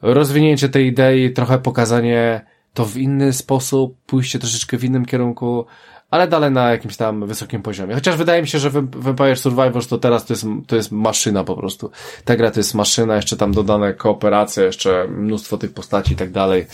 [0.01, 5.65] rozwinięcie tej idei, trochę pokazanie to w inny sposób, pójście troszeczkę w innym kierunku,
[6.11, 7.95] ale dalej na jakimś tam wysokim poziomie.
[7.95, 11.55] Chociaż wydaje mi się, że Vampire Survivors to teraz to jest, to jest maszyna po
[11.55, 11.91] prostu.
[12.25, 16.31] Ta gra to jest maszyna, jeszcze tam dodane kooperacje, jeszcze mnóstwo tych postaci i tak
[16.31, 16.65] dalej.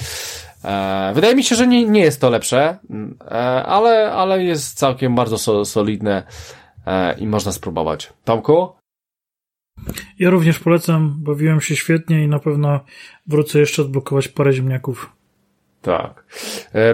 [0.66, 2.78] E, wydaje mi się, że nie, nie jest to lepsze,
[3.22, 3.32] e,
[3.64, 6.24] ale, ale jest całkiem bardzo so, solidne
[6.86, 8.14] e, i można spróbować.
[8.24, 8.70] Tomku?
[10.20, 12.80] Ja również polecam, bawiłem się świetnie i na pewno
[13.28, 15.14] wrócę jeszcze odblokować parę ziemniaków.
[15.82, 16.24] Tak.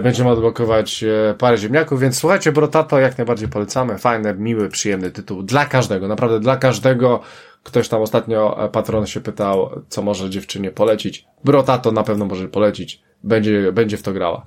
[0.02, 1.04] Będziemy odblokować
[1.38, 3.98] parę ziemniaków, więc słuchajcie, Brotato jak najbardziej polecamy.
[3.98, 7.20] Fajny, miły, przyjemny tytuł dla każdego, naprawdę dla każdego.
[7.64, 11.26] Ktoś tam ostatnio, e, patron się pytał, co może dziewczynie polecić.
[11.44, 13.02] Brotato na pewno może polecić.
[13.22, 14.44] Będzie, będzie w to grała.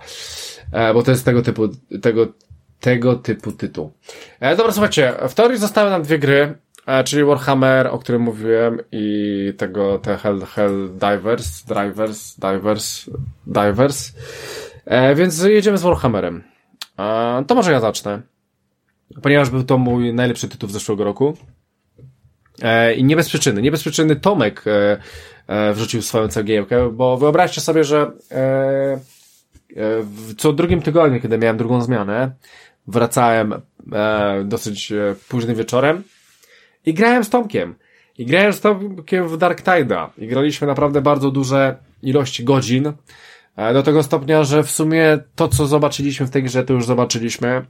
[0.93, 1.69] Bo to jest tego typu,
[2.01, 2.27] tego,
[2.79, 3.91] tego typu tytuł.
[4.57, 6.55] Dobra, słuchajcie, w teorii zostały nam dwie gry.
[6.87, 13.09] E, czyli Warhammer, o którym mówiłem i tego, te Hell, Hell Divers, Drivers, Divers,
[13.47, 14.13] Divers.
[14.85, 16.43] E, więc jedziemy z Warhammerem.
[16.99, 18.21] E, to może ja zacznę.
[19.21, 21.37] Ponieważ był to mój najlepszy tytuł w zeszłego roku.
[22.61, 23.61] E, I nie bez przyczyny.
[23.61, 24.97] Nie bez przyczyny Tomek e,
[25.47, 28.11] e, wrzucił swoją cegiełkę, bo wyobraźcie sobie, że
[30.01, 32.31] w co drugim tygodniu, kiedy miałem drugą zmianę,
[32.87, 33.53] wracałem
[34.45, 34.93] dosyć
[35.29, 36.03] późnym wieczorem
[36.85, 37.75] i grałem z Tomkiem.
[38.17, 40.09] I grałem z Tomkiem w Dark Tide'a.
[40.17, 42.93] I graliśmy naprawdę bardzo duże ilości godzin.
[43.73, 47.65] Do tego stopnia, że w sumie to, co zobaczyliśmy w tej grze, to już zobaczyliśmy.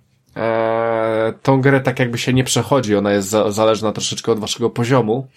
[1.44, 5.28] Tą grę tak jakby się nie przechodzi, ona jest za, zależna troszeczkę od waszego poziomu.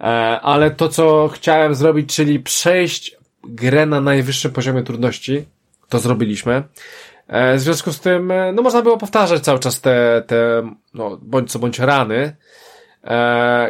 [0.00, 5.44] Eee, ale to, co chciałem zrobić, czyli przejść grę na najwyższym poziomie trudności,
[5.88, 6.62] to zrobiliśmy.
[7.28, 11.18] Eee, w związku z tym, e, no można było powtarzać cały czas te, te no,
[11.22, 12.36] bądź co bądź rany, e,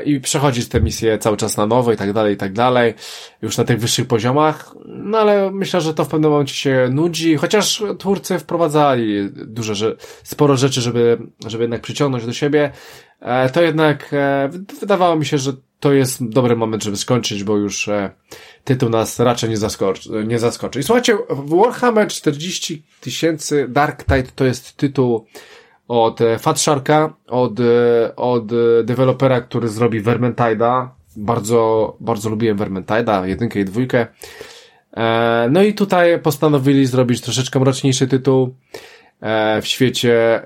[0.04, 2.94] i przechodzić te misje cały czas na nowo i tak dalej, i tak dalej,
[3.42, 7.36] już na tych wyższych poziomach, no ale myślę, że to w pewnym momencie się nudzi,
[7.36, 12.72] chociaż twórcy wprowadzali duże, że, sporo rzeczy, żeby, żeby jednak przyciągnąć do siebie,
[13.20, 14.50] e, to jednak e,
[14.80, 18.10] wydawało mi się, że to jest dobry moment, żeby skończyć, bo już e,
[18.64, 20.10] tytuł nas raczej nie zaskoczy.
[20.26, 20.80] Nie zaskoczy.
[20.80, 25.26] I słuchajcie, Warhammer 40 tysięcy Dark Tide to jest tytuł
[25.88, 28.46] od e, Fat Sharka, od, e, od
[28.84, 30.88] dewelopera, który zrobi Vermintide'a.
[31.16, 34.06] Bardzo, bardzo lubiłem Vermintide'a, jedynkę i dwójkę.
[34.96, 38.54] E, no i tutaj postanowili zrobić troszeczkę mroczniejszy tytuł
[39.62, 40.42] w świecie,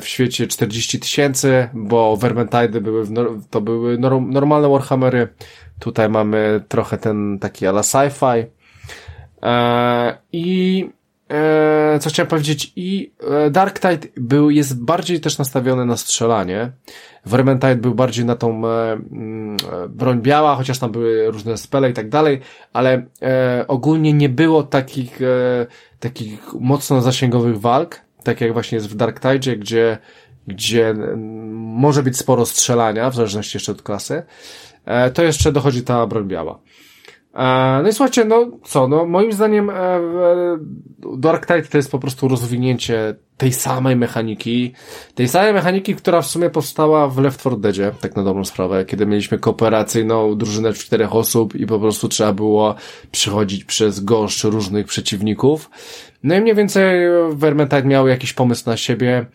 [0.00, 3.06] w świecie 40 tysięcy, bo Vermintide były,
[3.50, 5.28] to były normalne Warhammery.
[5.78, 8.44] Tutaj mamy trochę ten taki ala sci-fi.
[10.32, 10.90] I
[11.30, 16.72] e, co chciałem powiedzieć, i e, Dark Tide był, jest bardziej też nastawiony na strzelanie.
[17.26, 21.90] Vermintide był bardziej na tą e, mm, e, broń biała, chociaż tam były różne spele
[21.90, 22.40] i tak dalej,
[22.72, 25.66] ale e, ogólnie nie było takich, e,
[26.00, 29.98] takich mocno zasięgowych walk, tak jak właśnie jest w Dark Tide, gdzie,
[30.46, 30.94] gdzie
[31.52, 34.22] może być sporo strzelania, w zależności jeszcze od klasy.
[34.84, 36.58] E, to jeszcze dochodzi ta broń biała.
[37.34, 40.00] E, no i słuchajcie, no co, no moim zdaniem e, e,
[41.16, 44.74] Dark Tide to jest po prostu rozwinięcie tej samej mechaniki,
[45.14, 48.84] tej samej mechaniki, która w sumie powstała w Left 4 Deadzie, tak na dobrą sprawę,
[48.84, 52.74] kiedy mieliśmy kooperacyjną drużynę czterech osób i po prostu trzeba było
[53.10, 55.70] przychodzić przez goszcz różnych przeciwników.
[56.22, 57.00] No i mniej więcej
[57.32, 59.26] Vermintide miał jakiś pomysł na siebie,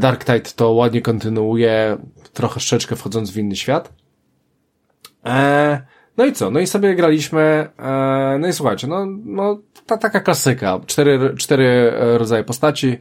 [0.00, 1.98] Dark Tide to ładnie kontynuuje,
[2.32, 3.92] trochę szczeczkę wchodząc w inny świat.
[5.24, 5.78] Eee,
[6.18, 6.50] no i co?
[6.50, 10.80] No i sobie graliśmy, e, no i słuchajcie, no, no ta taka klasyka.
[10.86, 12.98] Cztery, cztery rodzaje postaci.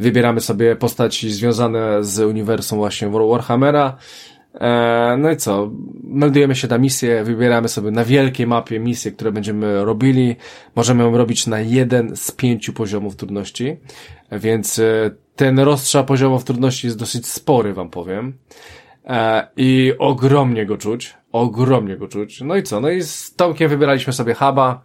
[0.00, 3.96] Wybieramy sobie postaci związane z uniwersum właśnie Warhammera.
[4.60, 5.70] E, no i co?
[6.04, 10.36] Meldujemy się na misję, wybieramy sobie na wielkiej mapie misje, które będziemy robili.
[10.76, 13.76] Możemy ją robić na jeden z pięciu poziomów trudności,
[14.32, 18.32] więc e, ten rozstrzał poziomów trudności jest dosyć spory, wam powiem.
[19.06, 21.14] E, I ogromnie go czuć.
[21.36, 22.40] Ogromnie go czuć.
[22.40, 22.80] No i co?
[22.80, 24.82] No i z Tomkiem wybieraliśmy sobie huba,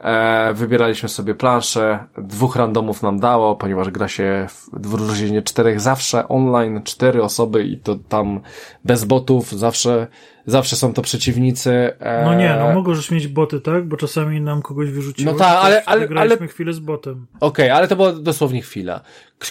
[0.00, 6.28] e, wybieraliśmy sobie planszę, dwóch randomów nam dało, ponieważ gra się w drużynie czterech zawsze
[6.28, 8.40] online, cztery osoby i to tam
[8.84, 10.06] bez botów, zawsze,
[10.46, 11.70] zawsze są to przeciwnicy.
[12.00, 12.24] E...
[12.24, 13.88] No nie, no możesz mieć boty, tak?
[13.88, 15.32] Bo czasami nam kogoś wyrzuciło.
[15.32, 16.48] No tak, ale, ale, ale...
[16.48, 17.26] chwilę z botem.
[17.40, 19.00] Okej, okay, ale to było dosłownie chwila.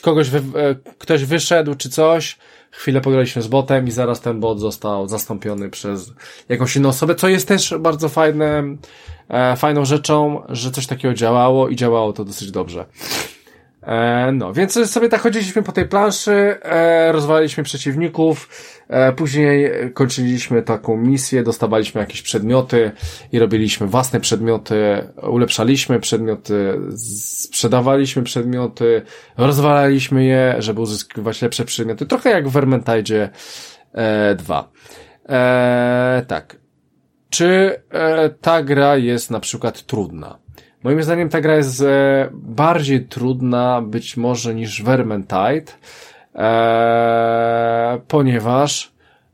[0.01, 0.59] Kogoś, wy...
[0.59, 2.37] E, ktoś wyszedł czy coś,
[2.71, 6.13] chwilę pograliśmy z botem i zaraz ten bot został zastąpiony przez
[6.49, 8.63] jakąś inną osobę, co jest też bardzo fajne,
[9.29, 12.85] e, fajną rzeczą, że coś takiego działało i działało to dosyć dobrze.
[13.89, 18.49] E, no, więc sobie tak chodziliśmy po tej planszy, e, rozwaliliśmy przeciwników,
[18.87, 22.91] e, później kończyliśmy taką misję, dostawaliśmy jakieś przedmioty
[23.31, 26.79] i robiliśmy własne przedmioty, ulepszaliśmy przedmioty,
[27.43, 29.01] sprzedawaliśmy przedmioty,
[29.37, 33.29] rozwalaliśmy je, żeby uzyskiwać lepsze przedmioty, trochę jak w Vermintide
[33.93, 34.71] e, 2.
[35.29, 36.59] E, tak.
[37.29, 40.39] Czy e, ta gra jest na przykład trudna?
[40.83, 45.71] Moim zdaniem ta gra jest e, bardziej trudna być może niż Vermintide,
[46.35, 48.91] e, ponieważ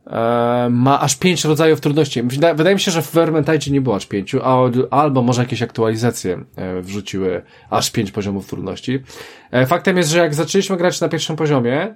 [0.07, 2.23] e, ma aż pięć rodzajów trudności.
[2.23, 4.39] Wydaje mi się, że w Vermintide nie było aż pięciu,
[4.91, 9.03] albo może jakieś aktualizacje e, wrzuciły aż pięć poziomów trudności.
[9.51, 11.95] E, faktem jest, że jak zaczęliśmy grać na pierwszym poziomie,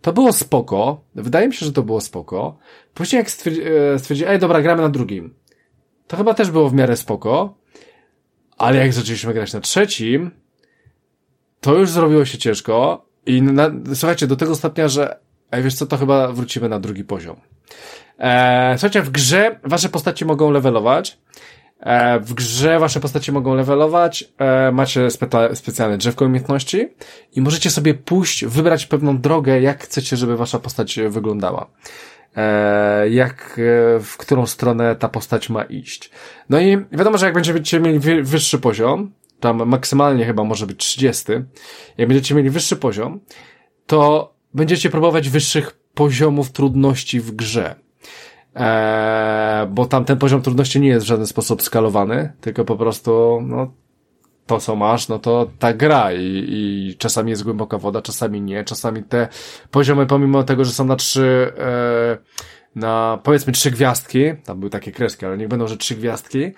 [0.00, 1.00] to było spoko.
[1.14, 2.58] Wydaje mi się, że to było spoko.
[2.94, 3.60] Później jak stwierdzi,
[3.98, 5.34] stwierdzi ej, dobra, gramy na drugim.
[6.06, 7.54] To chyba też było w miarę spoko.
[8.56, 10.30] Ale jak zaczęliśmy grać na trzecim,
[11.60, 13.06] to już zrobiło się ciężko.
[13.26, 15.18] I na, słuchajcie, do tego stopnia, że
[15.50, 17.36] ej, wiesz co, to chyba wrócimy na drugi poziom.
[18.18, 21.18] Eee, słuchajcie, w grze wasze postacie mogą levelować.
[21.80, 26.88] E, w grze wasze postacie mogą levelować, e, macie spe specjalne drzewko umiejętności
[27.32, 31.66] i możecie sobie pójść, wybrać pewną drogę, jak chcecie, żeby wasza postać wyglądała.
[32.36, 33.60] E, jak,
[34.00, 36.10] w którą stronę ta postać ma iść.
[36.48, 41.32] No i wiadomo, że jak będziecie mieli wyższy poziom, tam maksymalnie chyba może być 30,
[41.98, 43.20] jak będziecie mieli wyższy poziom,
[43.86, 47.74] to będziecie próbować wyższych poziomów trudności w grze.
[48.54, 53.40] Eee, bo tam ten poziom trudności nie jest w żaden sposób skalowany, tylko po prostu,
[53.42, 53.72] no,
[54.46, 58.64] to co masz, no to ta gra i, i czasami jest głęboka woda, czasami nie,
[58.64, 59.28] czasami te
[59.70, 62.18] poziomy, pomimo tego, że są na trzy, e,
[62.74, 66.52] na powiedzmy trzy gwiazdki, tam były takie kreski, ale niech będą, że trzy gwiazdki,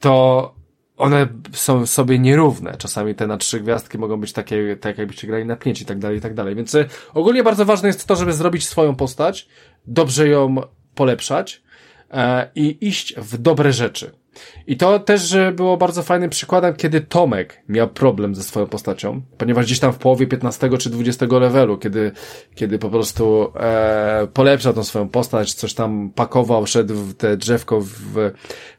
[0.00, 0.54] to
[0.96, 2.76] one są sobie nierówne.
[2.78, 5.98] Czasami te na trzy gwiazdki mogą być takie, tak jakbyście grali na pięć i tak
[5.98, 6.54] dalej, i tak dalej.
[6.54, 9.48] Więc e, ogólnie bardzo ważne jest to, żeby zrobić swoją postać,
[9.86, 10.56] dobrze ją
[10.94, 11.62] polepszać
[12.10, 14.19] e, i iść w dobre rzeczy.
[14.66, 19.66] I to też było bardzo fajnym przykładem, kiedy Tomek miał problem ze swoją postacią, ponieważ
[19.66, 22.12] gdzieś tam w połowie 15 czy 20 levelu, kiedy,
[22.54, 27.80] kiedy po prostu e, polepszał tą swoją postać, coś tam pakował, szedł w te drzewko
[27.80, 28.30] w,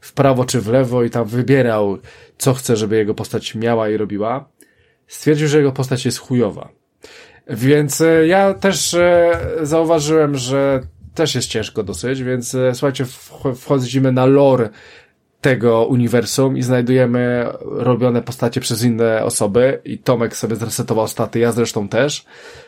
[0.02, 1.98] w prawo czy w lewo i tam wybierał,
[2.38, 4.50] co chce, żeby jego postać miała i robiła,
[5.08, 6.70] stwierdził, że jego postać jest chujowa.
[7.50, 10.82] Więc e, ja też e, zauważyłem, że
[11.14, 13.06] też jest ciężko dosyć, więc e, słuchajcie,
[13.56, 14.70] wchodzimy na lore
[15.42, 21.52] tego uniwersum i znajdujemy robione postacie przez inne osoby i Tomek sobie zresetował staty, ja
[21.52, 22.26] zresztą też.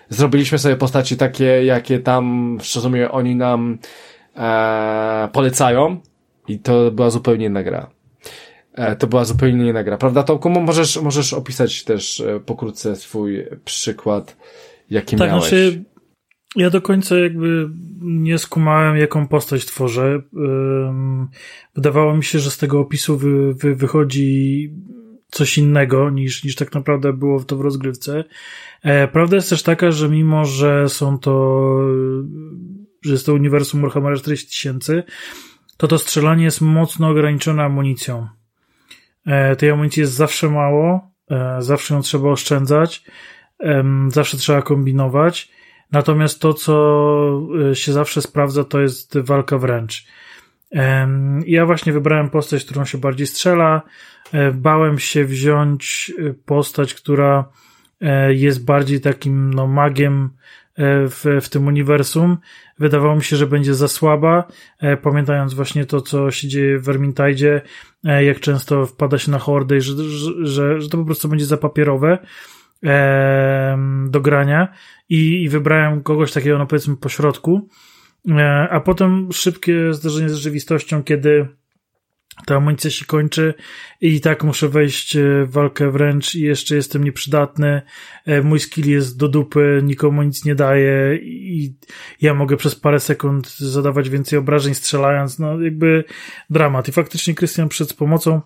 [0.10, 3.78] Zrobiliśmy sobie postaci takie, jakie tam, szczerze mówiąc, oni nam
[4.36, 5.98] e, polecają
[6.48, 7.90] i to była zupełnie inna gra.
[8.74, 10.50] E, to była zupełnie inna gra, prawda Tomku?
[10.50, 14.38] Możesz, możesz opisać też e, pokrótce swój przykład,
[14.90, 15.44] jaki tak, miałeś.
[15.44, 15.84] Znaczy
[16.56, 17.70] ja do końca jakby
[18.02, 20.22] nie skumałem, jaką postać tworzę.
[21.76, 24.70] Wydawało mi się, że z tego opisu wy, wy, wychodzi
[25.32, 28.24] coś innego niż, niż tak naprawdę było to w rozgrywce.
[28.84, 31.78] E, prawda jest też taka, że mimo, że są to,
[33.02, 35.04] że jest to uniwersum Warhammera 40 tysięcy,
[35.78, 38.28] to to strzelanie jest mocno ograniczone amunicją.
[39.26, 43.04] E, tej amunicji jest zawsze mało, e, zawsze ją trzeba oszczędzać,
[44.08, 45.52] zawsze trzeba kombinować
[45.94, 50.06] Natomiast to, co y, się zawsze sprawdza, to jest walka wręcz.
[51.46, 53.82] Ja właśnie wybrałem postać, którą się bardziej strzela.
[54.32, 57.50] E, bałem się wziąć y, postać, która
[58.02, 60.30] e, jest bardziej takim no, magiem
[60.76, 62.38] e, w, w tym uniwersum.
[62.80, 64.48] Wydawało mi się, że będzie za słaba,
[65.02, 67.62] pamiętając właśnie to, co się dzieje w Vermintide,
[68.04, 69.94] jak często wpada się na hordy, że,
[70.44, 72.18] że, że to po prostu będzie za papierowe
[74.08, 74.68] do grania
[75.10, 77.70] i, i wybrałem kogoś takiego, no powiedzmy, po środku.
[78.30, 81.48] E, a potem szybkie zderzenie z rzeczywistością, kiedy
[82.46, 83.54] ta amunicja się kończy
[84.02, 87.82] i tak muszę wejść w walkę wręcz i jeszcze jestem nieprzydatny.
[88.26, 91.76] E, mój skill jest do dupy, nikomu nic nie daje i
[92.22, 95.40] ja mogę przez parę sekund zadawać więcej obrażeń strzelając.
[95.40, 96.04] No jakby
[96.50, 96.88] dramat.
[96.88, 98.42] I faktycznie Krystian przed pomocą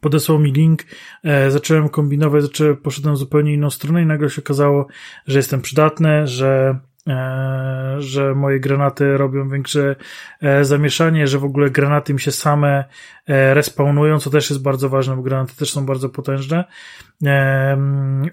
[0.00, 0.82] podesłał mi link,
[1.24, 4.86] e, zacząłem kombinować, zacząłem, poszedłem zupełnie inną stronę i nagle się okazało,
[5.26, 6.78] że jestem przydatny, że
[7.08, 9.96] e, że moje granaty robią większe
[10.42, 12.84] e, zamieszanie, że w ogóle granaty mi się same
[13.26, 16.64] e, respawnują, co też jest bardzo ważne, bo granaty też są bardzo potężne,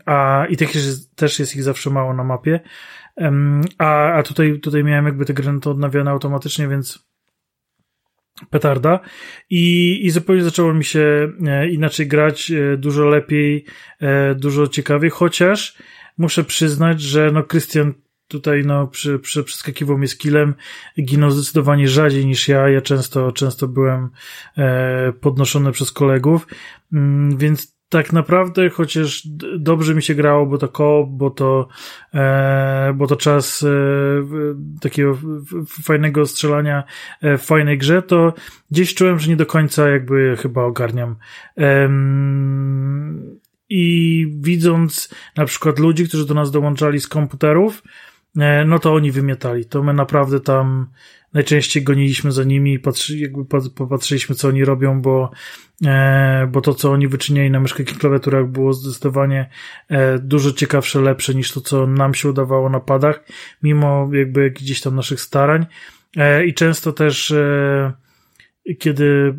[0.06, 2.60] a i tych jest, też jest ich zawsze mało na mapie,
[3.78, 7.13] a, a tutaj, tutaj miałem jakby te granaty odnawiane automatycznie, więc
[8.50, 9.00] petarda
[9.50, 13.66] i, i zupełnie zaczęło mi się e, inaczej grać, e, dużo lepiej,
[14.00, 15.78] e, dużo ciekawiej, chociaż
[16.18, 17.94] muszę przyznać, że no Krystian
[18.28, 20.54] tutaj no przy, przy, przeskakiwał mnie skillem,
[21.02, 24.10] ginął zdecydowanie rzadziej niż ja, ja często, często byłem
[25.22, 26.48] podnoszony przez kolegów,
[26.94, 29.28] mm, więc tak naprawdę, chociaż
[29.58, 31.68] dobrze mi się grało, bo to koło, bo to,
[32.14, 33.68] e, bo to czas e,
[34.82, 35.18] takiego
[35.84, 36.84] fajnego strzelania
[37.22, 38.34] e, w fajnej grze, to
[38.72, 41.16] gdzieś czułem, że nie do końca jakby chyba ogarniam.
[43.70, 47.84] I widząc na przykład ludzi, którzy do nas dołączali z komputerów,
[48.38, 49.66] e, no to oni wymiatali.
[49.66, 50.88] To my naprawdę tam
[51.34, 55.32] najczęściej goniliśmy za nimi i patrzy, jakby popatrzyliśmy, co oni robią, bo,
[55.86, 59.50] e, bo to, co oni wyczyniali na myszkach i klawiaturach było zdecydowanie
[59.90, 63.24] e, dużo ciekawsze, lepsze niż to, co nam się udawało na padach,
[63.64, 65.66] mimo jakby gdzieś tam naszych starań.
[66.18, 67.94] E, I często też e,
[68.80, 69.36] kiedy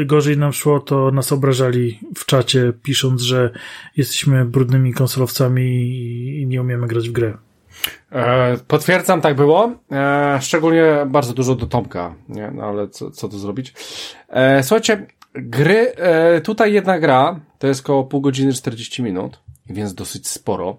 [0.00, 3.50] e, gorzej nam szło, to nas obrażali w czacie, pisząc, że
[3.96, 5.62] jesteśmy brudnymi konsolowcami
[6.40, 7.38] i nie umiemy grać w grę.
[8.12, 9.72] E, potwierdzam, tak było.
[9.92, 12.50] E, szczególnie bardzo dużo do Tomka, nie?
[12.54, 13.74] No ale co, co tu zrobić?
[14.28, 15.92] E, słuchajcie, gry,
[16.44, 20.76] tutaj jedna gra, to jest około pół godziny 40 minut, więc dosyć sporo.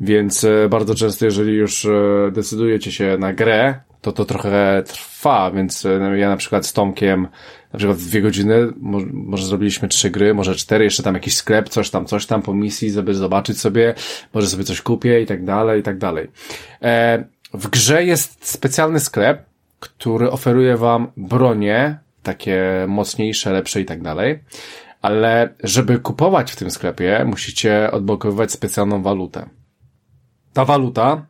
[0.00, 1.86] Więc bardzo często, jeżeli już
[2.32, 7.28] decydujecie się na grę, to to trochę trwa, więc ja na przykład z Tomkiem
[7.72, 11.36] na przykład w dwie godziny, może, może zrobiliśmy trzy gry, może cztery, jeszcze tam jakiś
[11.36, 13.94] sklep, coś tam, coś tam po misji, żeby zobaczyć sobie,
[14.34, 16.28] może sobie coś kupię i tak dalej, i tak dalej.
[16.82, 19.44] E, w grze jest specjalny sklep,
[19.80, 24.38] który oferuje wam bronie, takie mocniejsze, lepsze i tak dalej,
[25.02, 29.48] ale żeby kupować w tym sklepie, musicie odblokowywać specjalną walutę.
[30.52, 31.26] Ta waluta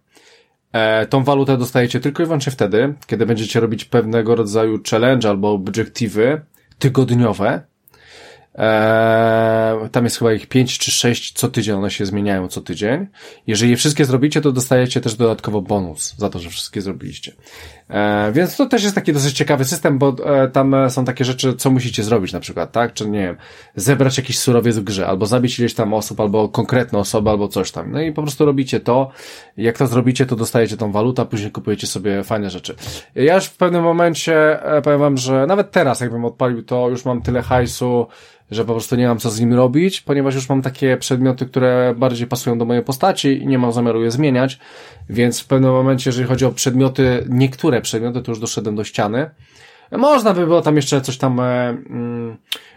[0.73, 5.53] E, tą walutę dostajecie tylko i wyłącznie wtedy, kiedy będziecie robić pewnego rodzaju challenge albo
[5.53, 6.41] obiektywy
[6.79, 7.62] tygodniowe,
[8.55, 13.07] Eee, tam jest chyba ich 5 czy 6 co tydzień, one się zmieniają co tydzień.
[13.46, 17.32] Jeżeli je wszystkie zrobicie, to dostajecie też dodatkowo bonus za to, że wszystkie zrobiliście.
[17.90, 21.55] Eee, więc to też jest taki dosyć ciekawy system, bo e, tam są takie rzeczy,
[21.55, 22.94] co musicie zrobić na przykład, tak?
[22.94, 23.36] Czy nie wiem,
[23.76, 27.70] zebrać jakiś surowiec w grze, albo zabić ileś tam osób, albo konkretne osoby, albo coś
[27.70, 27.92] tam.
[27.92, 29.11] No i po prostu robicie to.
[29.57, 32.74] Jak to zrobicie, to dostajecie tą walutę, a później kupujecie sobie fajne rzeczy.
[33.14, 37.05] Ja już w pewnym momencie e, powiem wam, że nawet teraz, jakbym odpalił to, już
[37.05, 38.07] mam tyle hajsu,
[38.55, 41.94] że po prostu nie mam co z nim robić, ponieważ już mam takie przedmioty, które
[41.96, 44.59] bardziej pasują do mojej postaci i nie mam zamiaru je zmieniać,
[45.11, 49.30] więc w pewnym momencie, jeżeli chodzi o przedmioty, niektóre przedmioty, to już doszedłem do ściany.
[49.99, 52.36] Można by było tam jeszcze coś tam, e, mm,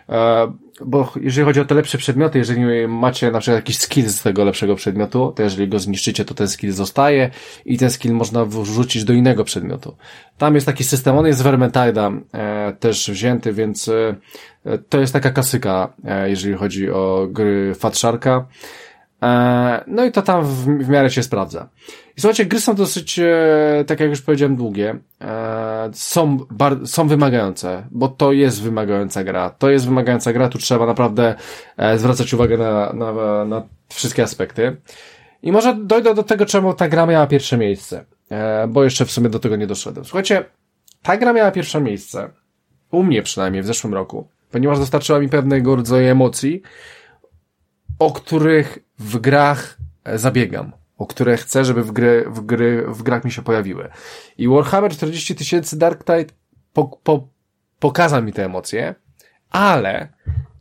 [0.09, 0.51] e,
[0.85, 4.43] bo jeżeli chodzi o te lepsze przedmioty, jeżeli macie na przykład jakiś skill z tego
[4.43, 7.29] lepszego przedmiotu, to jeżeli go zniszczycie, to ten skill zostaje
[7.65, 9.95] i ten skill można wrzucić do innego przedmiotu.
[10.37, 14.15] Tam jest taki system, on jest z Vermintide'a e, też wzięty, więc e,
[14.89, 18.45] to jest taka klasyka, e, jeżeli chodzi o gry Fat Sharka.
[19.23, 21.69] E, no i to tam w, w miarę się sprawdza.
[22.17, 24.95] I słuchajcie, gry są dosyć, e, tak jak już powiedziałem, długie.
[25.93, 29.49] Są, bar, są wymagające, bo to jest wymagająca gra.
[29.49, 31.35] To jest wymagająca gra, tu trzeba naprawdę
[31.97, 34.77] zwracać uwagę na, na, na wszystkie aspekty.
[35.43, 38.05] I może dojdę do tego, czemu ta gra miała pierwsze miejsce,
[38.67, 40.05] bo jeszcze w sumie do tego nie doszedłem.
[40.05, 40.45] Słuchajcie,
[41.01, 42.29] ta gra miała pierwsze miejsce,
[42.91, 46.61] u mnie przynajmniej w zeszłym roku, ponieważ dostarczyła mi pewnego rodzaju emocji,
[47.99, 53.03] o których w grach e, zabiegam, o które chcę, żeby w, gry, w, gry, w
[53.03, 53.89] grach mi się pojawiły.
[54.37, 56.33] I Warhammer 40 tysięcy Dark Tide
[56.73, 57.27] po, po,
[57.79, 58.95] pokazał mi te emocje,
[59.49, 60.07] ale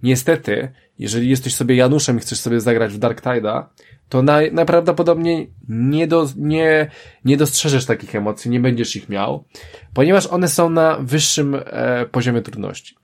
[0.02, 3.64] niestety, jeżeli jesteś sobie Januszem i chcesz sobie zagrać w Dark Tide'a,
[4.08, 6.90] to naj, najprawdopodobniej nie, do, nie,
[7.24, 9.44] nie dostrzeżesz takich emocji, nie będziesz ich miał,
[9.94, 12.96] ponieważ one są na wyższym e, poziomie trudności.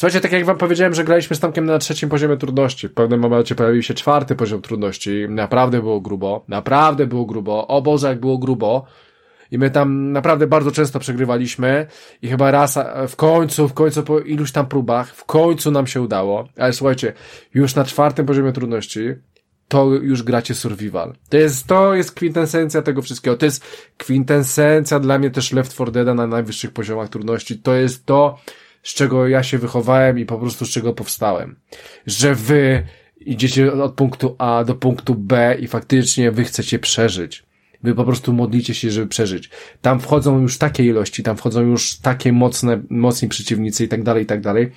[0.00, 2.88] Słuchajcie, tak jak wam powiedziałem, że graliśmy z Tomkiem na trzecim poziomie trudności.
[2.88, 5.26] W pewnym momencie pojawił się czwarty poziom trudności.
[5.28, 6.44] Naprawdę było grubo.
[6.48, 7.66] Naprawdę było grubo.
[7.66, 8.84] O Boże, jak było grubo.
[9.50, 11.86] I my tam naprawdę bardzo często przegrywaliśmy
[12.22, 12.78] i chyba raz
[13.08, 16.48] w końcu, w końcu po iluś tam próbach, w końcu nam się udało.
[16.56, 17.12] Ale słuchajcie,
[17.54, 19.14] już na czwartym poziomie trudności
[19.68, 21.14] to już gracie survival.
[21.28, 23.36] To jest, to jest kwintesencja tego wszystkiego.
[23.36, 23.64] To jest
[23.98, 27.58] kwintesencja dla mnie też Left 4 Dead na najwyższych poziomach trudności.
[27.58, 28.38] To jest to,
[28.82, 31.56] z czego ja się wychowałem i po prostu z czego powstałem.
[32.06, 32.86] Że wy
[33.20, 37.42] idziecie od punktu A do punktu B i faktycznie wy chcecie przeżyć.
[37.82, 39.50] Wy po prostu modlicie się, żeby przeżyć.
[39.82, 44.22] Tam wchodzą już takie ilości, tam wchodzą już takie mocne, mocni przeciwnicy i tak dalej,
[44.22, 44.72] i tak dalej.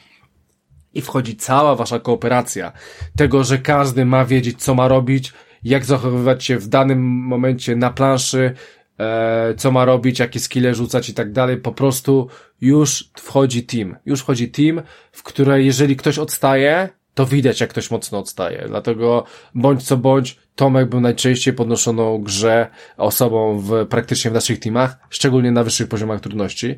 [0.93, 2.71] I wchodzi cała wasza kooperacja.
[3.15, 5.33] Tego, że każdy ma wiedzieć, co ma robić,
[5.63, 8.53] jak zachowywać się w danym momencie na planszy,
[8.99, 11.57] e, co ma robić, jakie skille rzucać i tak dalej.
[11.57, 12.27] Po prostu
[12.61, 13.95] już wchodzi team.
[14.05, 14.81] Już wchodzi team,
[15.11, 18.63] w której jeżeli ktoś odstaje, to widać, jak ktoś mocno odstaje.
[18.67, 19.23] Dlatego
[19.55, 22.67] bądź co bądź, Tomek był najczęściej podnoszoną grze
[22.97, 26.75] osobą w praktycznie w naszych teamach, szczególnie na wyższych poziomach trudności.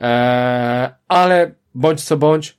[0.00, 2.58] Eee, ale bądź co bądź,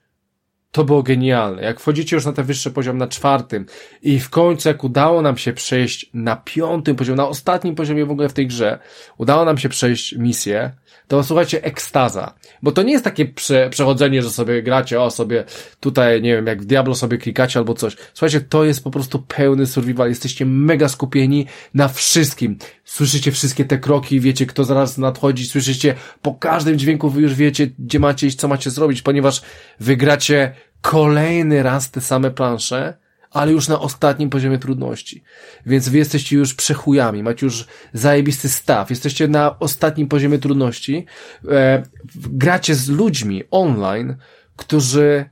[0.73, 1.61] to było genialne.
[1.61, 3.65] Jak wchodzicie już na ten wyższy poziom, na czwartym
[4.01, 8.11] i w końcu jak udało nam się przejść na piątym poziomie, na ostatnim poziomie w
[8.11, 8.79] ogóle w tej grze,
[9.17, 10.71] udało nam się przejść misję,
[11.07, 12.33] to słuchajcie, ekstaza.
[12.61, 15.43] Bo to nie jest takie prze, przechodzenie, że sobie gracie, o sobie
[15.79, 17.95] tutaj, nie wiem, jak w Diablo sobie klikacie albo coś.
[18.13, 20.09] Słuchajcie, to jest po prostu pełny survival.
[20.09, 22.57] Jesteście mega skupieni na wszystkim.
[22.85, 27.67] Słyszycie wszystkie te kroki, wiecie, kto zaraz nadchodzi, słyszycie po każdym dźwięku, wy już wiecie,
[27.79, 29.41] gdzie macie iść, co macie zrobić, ponieważ
[29.79, 32.97] wygracie kolejny raz te same plansze,
[33.31, 35.23] ale już na ostatnim poziomie trudności.
[35.65, 41.05] Więc wy jesteście już przechujami, macie już zajebisty staw, jesteście na ostatnim poziomie trudności,
[41.47, 41.83] e,
[42.15, 44.15] gracie z ludźmi online,
[44.55, 45.29] którzy,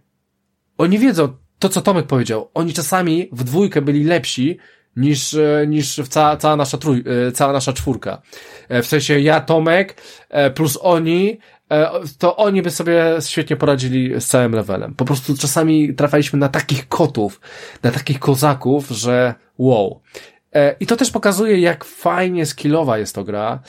[0.78, 4.58] oni wiedzą, to co Tomek powiedział, oni czasami w dwójkę byli lepsi
[4.96, 8.22] niż, e, niż cała, cała nasza trój, e, cała nasza czwórka.
[8.70, 10.02] E, w sensie ja, Tomek,
[10.56, 11.40] plus oni,
[12.18, 14.96] to oni by sobie świetnie poradzili z całym levelem.
[14.96, 17.42] Po prostu czasami trafialiśmy na takich kotów,
[17.84, 20.02] na takich kozaków, że wow.
[20.80, 23.60] I to też pokazuje, jak fajnie skillowa jest to gra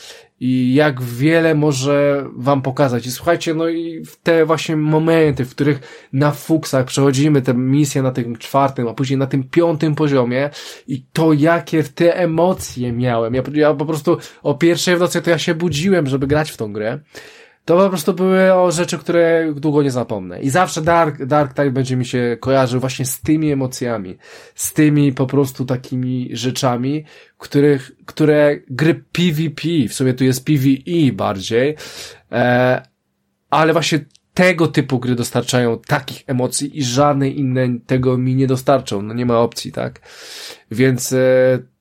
[0.40, 3.06] i jak wiele może wam pokazać.
[3.06, 8.10] I słuchajcie, no i te właśnie momenty, w których na fuksach przechodzimy tę misję na
[8.10, 10.50] tym czwartym, a później na tym piątym poziomie
[10.88, 13.34] i to jakie te emocje miałem.
[13.34, 16.56] Ja, ja po prostu o pierwszej w nocy to ja się budziłem, żeby grać w
[16.56, 16.98] tą grę
[17.64, 20.40] to po prostu były o rzeczy, które długo nie zapomnę.
[20.40, 24.18] I zawsze Dark, Dark Tide będzie mi się kojarzył właśnie z tymi emocjami,
[24.54, 27.04] z tymi po prostu takimi rzeczami,
[27.38, 31.76] których, które gry PvP, w sumie tu jest PvE bardziej,
[32.32, 32.82] e,
[33.50, 34.04] ale właśnie
[34.34, 39.02] tego typu gry dostarczają takich emocji i żadne inne tego mi nie dostarczą.
[39.02, 40.00] No nie ma opcji, tak?
[40.70, 41.18] Więc e,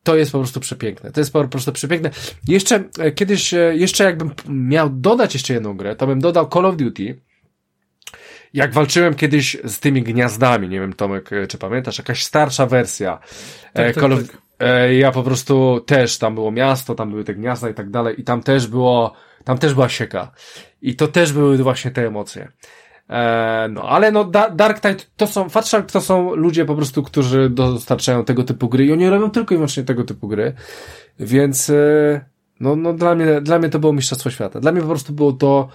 [0.04, 1.12] to jest po prostu przepiękne.
[1.12, 2.10] To jest po prostu przepiękne.
[2.47, 6.66] Jeszcze e, kiedyś, e, jeszcze jakbym miał dodać jeszcze jedną grę, to bym dodał Call
[6.66, 7.22] of Duty.
[8.54, 13.20] Jak walczyłem kiedyś z tymi gniazdami, nie wiem Tomek, e, czy pamiętasz, jakaś starsza wersja
[13.74, 14.41] tak, Call tak, of, tak.
[14.99, 18.24] Ja po prostu też, tam było miasto, tam były te gniazda i tak dalej i
[18.24, 20.32] tam też było, tam też była sieka.
[20.82, 22.52] I to też były właśnie te emocje.
[23.12, 27.03] E, no, ale no, da Dark Tide to są, Fatshark to są ludzie po prostu,
[27.03, 30.53] którzy dostarczają tego typu gry i oni robią tylko i wyłącznie tego typu gry,
[31.20, 32.26] więc e,
[32.59, 34.59] no, no dla mnie, dla mnie to było Mistrzostwo Świata.
[34.59, 35.70] Dla mnie po prostu było to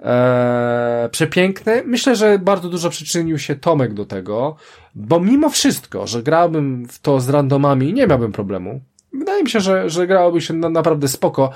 [0.00, 1.82] e, przepiękne.
[1.86, 4.56] Myślę, że bardzo dużo przyczynił się Tomek do tego,
[4.94, 8.80] bo mimo wszystko, że grałbym w to z randomami, nie miałbym problemu.
[9.12, 11.50] Wydaje mi się, że, że grałoby się na, naprawdę spoko,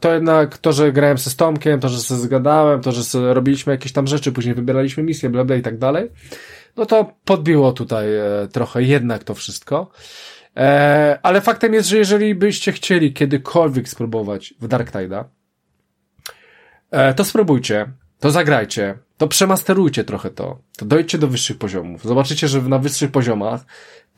[0.00, 3.92] to jednak to, że grałem ze Tomkiem, to, że się zgadałem, to, że robiliśmy jakieś
[3.92, 6.10] tam rzeczy, później wybieraliśmy misje, bla, bla i tak dalej,
[6.76, 9.90] no to podbiło tutaj e, trochę jednak to wszystko.
[10.56, 15.24] E, ale faktem jest, że jeżeli byście chcieli kiedykolwiek spróbować w Dark Tide'a,
[17.16, 17.86] to spróbujcie,
[18.20, 22.04] to zagrajcie, to przemasterujcie trochę to, to dojdźcie do wyższych poziomów.
[22.04, 23.64] Zobaczycie, że na wyższych poziomach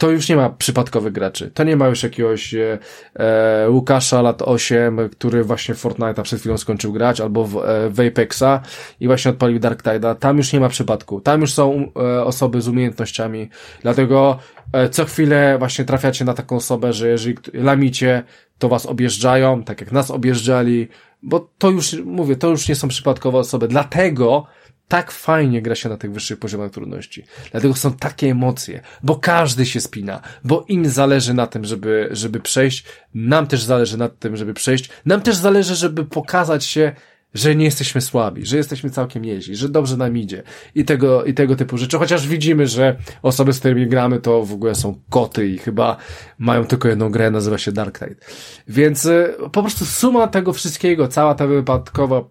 [0.00, 1.50] to już nie ma przypadkowych graczy.
[1.54, 2.78] To nie ma już jakiegoś e,
[3.14, 8.00] e Łukasza lat 8, który właśnie Fortnite'a przed chwilą skończył grać, albo w, e, w
[8.00, 8.60] Apexa
[9.00, 10.14] i właśnie odpalił Dark Tide'a.
[10.14, 11.20] Tam już nie ma przypadku.
[11.20, 13.48] Tam już są e, osoby z umiejętnościami.
[13.82, 14.38] Dlatego
[14.72, 18.22] e, co chwilę właśnie trafiacie na taką osobę, że jeżeli lamicie,
[18.58, 20.88] to was objeżdżają, tak jak nas objeżdżali,
[21.22, 23.68] bo to już, mówię, to już nie są przypadkowe osoby.
[23.68, 24.46] Dlatego
[24.88, 27.24] tak fajnie gra się na tych wyższych poziomach trudności.
[27.50, 32.40] Dlatego są takie emocje, bo każdy się spina, bo im zależy na tym, żeby, żeby
[32.40, 36.92] przejść, nam też zależy na tym, żeby przejść, nam też zależy, żeby pokazać się,
[37.34, 40.42] że nie jesteśmy słabi, że jesteśmy całkiem jeździ, że dobrze nam idzie
[40.74, 41.98] i tego, i tego typu rzeczy.
[41.98, 45.96] Chociaż widzimy, że osoby, z którymi gramy, to w ogóle są koty i chyba
[46.38, 48.20] mają tylko jedną grę, nazywa się Dark Tide.
[48.68, 52.24] Więc y, po prostu suma tego wszystkiego, cała ta wypadkowa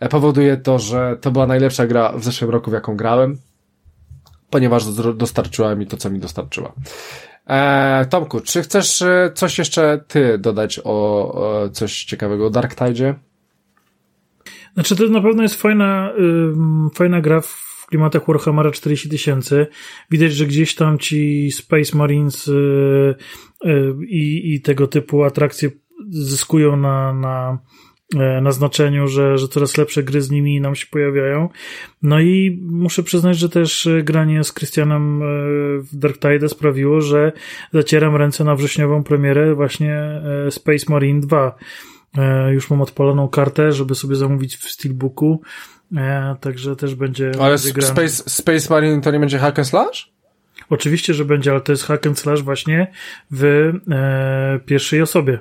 [0.00, 3.38] E, powoduje to, że to była najlepsza gra w zeszłym roku, w jaką grałem,
[4.50, 6.72] ponieważ dostarczyła mi to, co mi dostarczyła.
[7.46, 10.90] E, Tomku, czy chcesz e, coś jeszcze ty dodać o,
[11.34, 13.14] o coś ciekawego o Dark Tide?
[14.74, 16.12] Znaczy, to na pewno jest fajna,
[16.94, 19.66] fajna gra w klimatach Warhammera 40 tysięcy.
[20.10, 23.14] Widać, że gdzieś tam ci Space Marines y,
[23.66, 25.70] y, i, tego typu atrakcje
[26.10, 27.58] zyskują na, na
[28.16, 31.48] E, na znaczeniu, że, że coraz lepsze gry z nimi nam się pojawiają.
[32.02, 35.26] No i muszę przyznać, że też e, granie z Christianem e,
[35.78, 37.32] w Dark Tide sprawiło, że
[37.72, 41.54] zacieram ręce na wrześniową premierę właśnie Space Marine 2.
[42.50, 45.40] Już mam odpaloną kartę, żeby sobie zamówić w Steelbooku,
[46.40, 47.32] także też będzie.
[47.40, 50.12] Ale będzie Space, Space Marine to nie będzie hack and slash?
[50.70, 52.92] Oczywiście, że będzie, ale to jest hack and slash właśnie
[53.30, 55.38] w e, pierwszej osobie.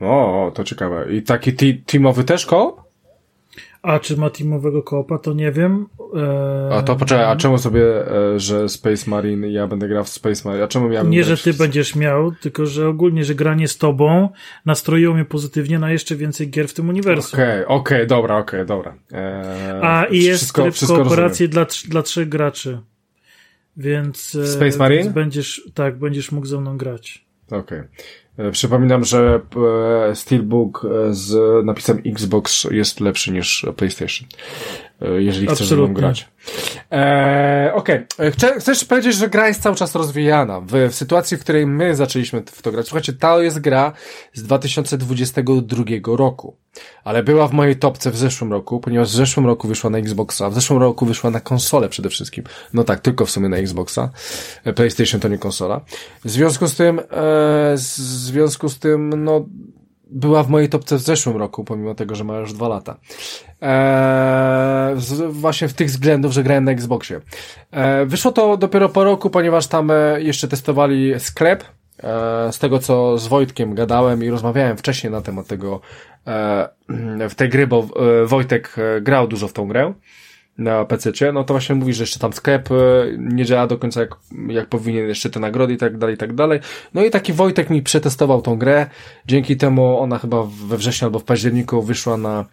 [0.00, 1.12] O, to ciekawe.
[1.12, 1.52] I taki
[1.86, 2.81] teamowy też koło?
[3.82, 5.86] A czy ma teamowego koopa, to nie wiem.
[6.14, 6.72] Eee...
[6.72, 10.48] A to poczekaj, a czemu sobie, e, że Space Marine ja będę grał w Space
[10.48, 10.64] Marine?
[10.64, 14.28] A czemu miałem Nie, że ty będziesz miał, tylko że ogólnie, że granie z tobą
[14.66, 17.40] nastroiło mnie pozytywnie na jeszcze więcej gier w tym uniwersum.
[17.40, 18.94] Okej, okay, okej, okay, dobra, okej, okay, dobra.
[19.12, 19.80] Eee...
[19.82, 22.80] A i jest wszystko, tryb kooperacji dla, dla trzech graczy.
[23.76, 25.02] Więc, e, Space Marine?
[25.02, 27.24] Więc będziesz, tak, będziesz mógł ze mną grać.
[27.50, 27.82] Okej.
[28.38, 29.40] E, przypominam, że
[30.10, 34.28] e, Steelbook z napisem Xbox jest lepszy niż PlayStation.
[35.18, 36.28] Jeżeli chcesz ze mną grać.
[36.90, 38.06] Eee, Okej.
[38.14, 38.60] Okay.
[38.60, 40.60] Chcesz powiedzieć, że gra jest cały czas rozwijana.
[40.60, 42.86] W, w sytuacji, w której my zaczęliśmy w to grać.
[42.86, 43.92] Słuchajcie, to jest gra
[44.34, 45.84] z 2022
[46.16, 46.56] roku.
[47.04, 50.50] Ale była w mojej topce w zeszłym roku, ponieważ w zeszłym roku wyszła na Xboxa.
[50.50, 52.44] W zeszłym roku wyszła na konsolę przede wszystkim.
[52.72, 54.10] No tak, tylko w sumie na Xboxa.
[54.64, 55.80] E, PlayStation to nie konsola.
[56.24, 57.02] W związku z tym, e,
[57.76, 59.46] w związku z tym, no,
[60.12, 62.96] była w mojej topce w zeszłym roku, pomimo tego, że ma już dwa lata.
[63.60, 64.96] Eee,
[65.30, 67.20] właśnie w tych względów, że grałem na Xboxie.
[67.72, 71.64] Eee, wyszło to dopiero po roku, ponieważ tam e, jeszcze testowali sklep.
[72.02, 75.80] Eee, z tego, co z Wojtkiem gadałem i rozmawiałem wcześniej na temat tego,
[76.26, 76.68] e,
[77.28, 77.86] w tej gry, bo
[78.22, 79.92] e, Wojtek e, grał dużo w tą grę
[80.58, 82.74] na PC, no to właśnie mówi, że jeszcze tam sklep e,
[83.18, 84.16] nie działa do końca jak,
[84.48, 86.60] jak powinien, jeszcze te nagrody i tak dalej, i tak dalej.
[86.94, 88.86] No i taki Wojtek mi przetestował tą grę,
[89.26, 92.44] dzięki temu ona chyba we wrześniu albo w październiku wyszła na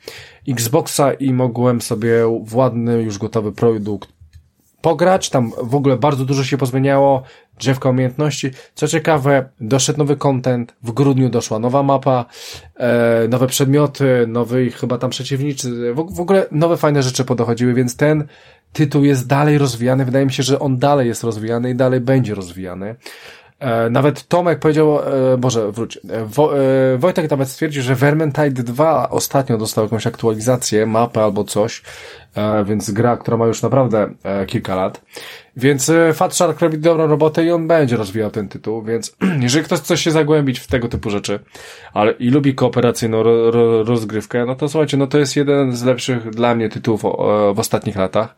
[0.47, 2.13] Xboxa i mogłem sobie
[2.45, 4.18] w ładny, już gotowy produkt
[4.81, 7.23] pograć, tam w ogóle bardzo dużo się pozmieniało,
[7.59, 8.51] drzewka umiejętności.
[8.75, 12.25] Co ciekawe, doszedł nowy content, w grudniu doszła nowa mapa,
[12.75, 17.95] e, nowe przedmioty, nowy chyba tam przeciwnicy, w, w ogóle nowe fajne rzeczy podochodziły, więc
[17.95, 18.27] ten
[18.73, 20.05] tytuł jest dalej rozwijany.
[20.05, 22.95] Wydaje mi się, że on dalej jest rozwijany i dalej będzie rozwijany.
[23.59, 26.51] E, nawet Tomek powiedział, e, Boże, wróć, e, Wo,
[26.97, 31.81] Wojtek nawet stwierdził, że Vermintide 2 ostatnio dostał jakąś aktualizację, mapę albo coś,
[32.65, 34.09] więc gra, która ma już naprawdę
[34.47, 35.01] kilka lat.
[35.59, 39.79] Więc e, Fatshark robi dobrą robotę i on będzie rozwijał ten tytuł, więc jeżeli ktoś
[39.79, 41.39] chce się zagłębić w tego typu rzeczy,
[41.93, 45.83] ale i lubi kooperacyjną ro, ro, rozgrywkę, no to słuchajcie, no to jest jeden z
[45.83, 47.01] lepszych dla mnie tytułów
[47.55, 48.35] w ostatnich latach,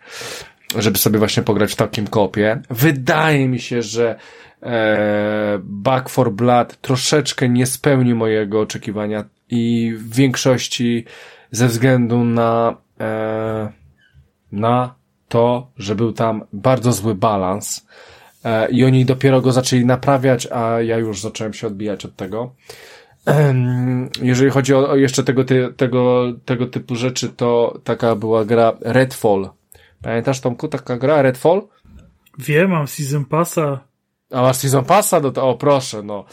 [0.77, 2.61] żeby sobie właśnie pograć w takim kopie.
[2.69, 4.15] Wydaje mi się, że
[4.63, 11.05] e, Back for Blood troszeczkę nie spełni mojego oczekiwania i w większości
[11.51, 13.71] ze względu na e,
[14.51, 14.95] na
[15.29, 17.87] to, że był tam bardzo zły balans
[18.45, 22.55] e, i oni dopiero go zaczęli naprawiać, a ja już zacząłem się odbijać od tego.
[24.21, 28.73] Jeżeli chodzi o, o jeszcze tego, ty, tego, tego typu rzeczy, to taka była gra
[28.81, 29.49] Redfall.
[30.01, 31.61] Pamiętasz Tomku, taka gra Redfall?
[32.39, 33.90] Wiem, mam Season Passa.
[34.31, 35.19] A masz Season Passa?
[35.19, 36.25] No to, o proszę, no.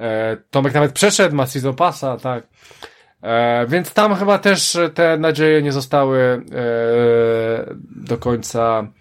[0.00, 2.48] E, Tomek nawet przeszedł, ma Season Passa, tak.
[3.22, 8.92] E, więc tam chyba też te nadzieje nie zostały e, do końca.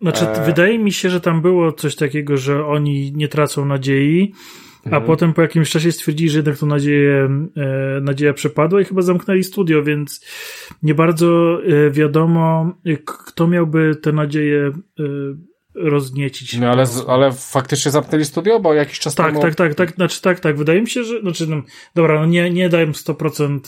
[0.00, 0.44] Znaczy, e...
[0.44, 4.32] wydaje mi się, że tam było coś takiego, że oni nie tracą nadziei,
[4.84, 5.04] a mhm.
[5.04, 9.44] potem po jakimś czasie stwierdzili, że jednak to nadzieję, e, nadzieja przepadła i chyba zamknęli
[9.44, 10.26] studio, więc
[10.82, 12.72] nie bardzo e, wiadomo,
[13.06, 14.72] kto miałby te nadzieje e,
[15.80, 16.58] rozniecić.
[16.58, 19.40] No ale, ale faktycznie zamknęli studio, bo jakiś czas tak, temu...
[19.42, 21.62] Tak, tak, tak, znaczy tak, tak, wydaje mi się, że, znaczy no,
[21.94, 23.60] dobra, no nie, nie daję 100%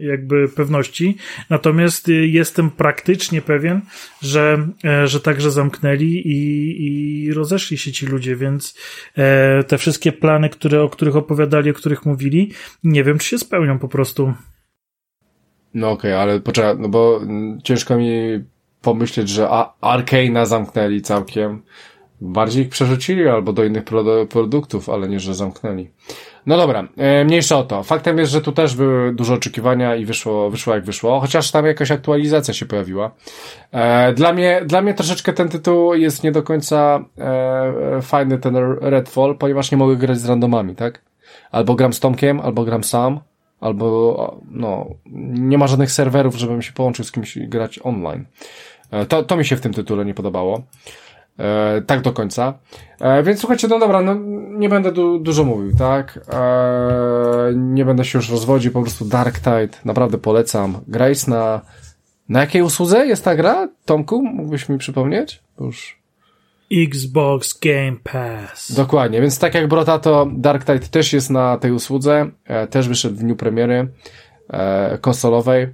[0.00, 1.16] jakby pewności,
[1.50, 3.80] natomiast y, jestem praktycznie pewien,
[4.22, 6.76] że, e, że także zamknęli i,
[7.26, 8.78] i rozeszli się ci ludzie, więc
[9.16, 12.52] e, te wszystkie plany, które, o których opowiadali, o których mówili,
[12.84, 14.34] nie wiem, czy się spełnią po prostu.
[15.74, 18.44] No okej, okay, ale poczekaj, no bo mm, ciężko mi
[18.82, 19.48] pomyśleć, że
[19.82, 21.62] Arkane'a zamknęli całkiem.
[22.20, 23.84] Bardziej ich przerzucili albo do innych
[24.28, 25.90] produktów, ale nie, że zamknęli.
[26.46, 27.82] No dobra, e, mniejsza o to.
[27.82, 31.66] Faktem jest, że tu też były duże oczekiwania i wyszło, wyszło jak wyszło, chociaż tam
[31.66, 33.10] jakaś aktualizacja się pojawiła.
[33.72, 38.56] E, dla mnie, dla mnie troszeczkę ten tytuł jest nie do końca e, fajny, ten
[38.80, 41.02] Redfall, ponieważ nie mogę grać z randomami, tak?
[41.50, 43.20] Albo gram z Tomkiem, albo gram sam,
[43.60, 44.86] albo no,
[45.32, 48.24] nie ma żadnych serwerów, żebym się połączył z kimś i grać online.
[48.92, 50.62] E, to, to mi się w tym tytule nie podobało.
[51.38, 52.54] E, tak do końca.
[53.00, 54.14] E, więc słuchajcie, no dobra, no,
[54.58, 56.20] nie będę du dużo mówił, tak?
[56.32, 60.80] E, nie będę się już rozwodził, po prostu Dark Tide, naprawdę polecam.
[60.88, 61.60] Gra jest na...
[62.28, 63.68] Na jakiej usłudze jest ta gra?
[63.84, 65.42] Tomku, mógłbyś mi przypomnieć?
[65.60, 66.02] Już...
[66.72, 68.72] Xbox Game Pass.
[68.72, 73.14] Dokładnie, więc tak jak Brotato, Dark Tide też jest na tej usłudze, e, też wyszedł
[73.14, 73.88] w dniu premiery
[74.48, 75.68] e, konsolowej.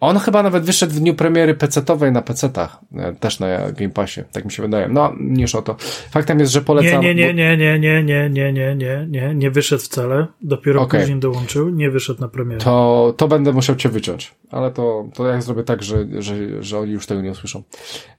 [0.00, 4.20] On chyba nawet wyszedł w dniu premiery PC-owej na PC-tach, e, też na Game Passie,
[4.32, 4.88] tak mi się wydaje.
[4.88, 5.76] No, niż o to.
[6.10, 7.02] Faktem jest, że polecam...
[7.02, 10.26] Nie, nie, nie, nie, nie, nie, nie, nie, nie, nie, nie wyszedł wcale.
[10.42, 11.00] Dopiero okay.
[11.00, 12.60] później dołączył, nie wyszedł na premierę.
[12.60, 16.78] To, to będę musiał cię wyciąć, ale to, to jak zrobię tak, że, że, że
[16.78, 17.62] oni już tego nie usłyszą.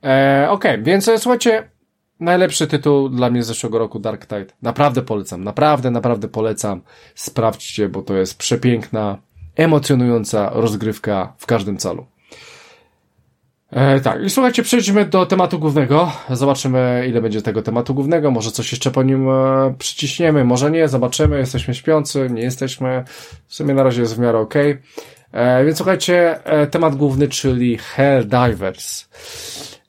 [0.03, 1.69] E, Okej, okay, więc słuchajcie,
[2.19, 4.53] najlepszy tytuł dla mnie z zeszłego roku Dark Tide.
[4.61, 6.81] Naprawdę polecam, naprawdę, naprawdę polecam.
[7.15, 9.17] Sprawdźcie, bo to jest przepiękna,
[9.59, 12.05] emocjonująca rozgrywka w każdym calu.
[13.71, 16.11] E, tak, i słuchajcie, przejdźmy do tematu głównego.
[16.29, 18.31] Zobaczymy, ile będzie tego tematu głównego.
[18.31, 20.87] Może coś jeszcze po nim e, przyciśniemy, może nie.
[20.87, 21.37] Zobaczymy.
[21.37, 23.03] Jesteśmy śpiący, nie jesteśmy.
[23.47, 24.53] W sumie na razie jest w miarę ok.
[25.31, 29.09] E, więc słuchajcie, e, temat główny, czyli Helldivers.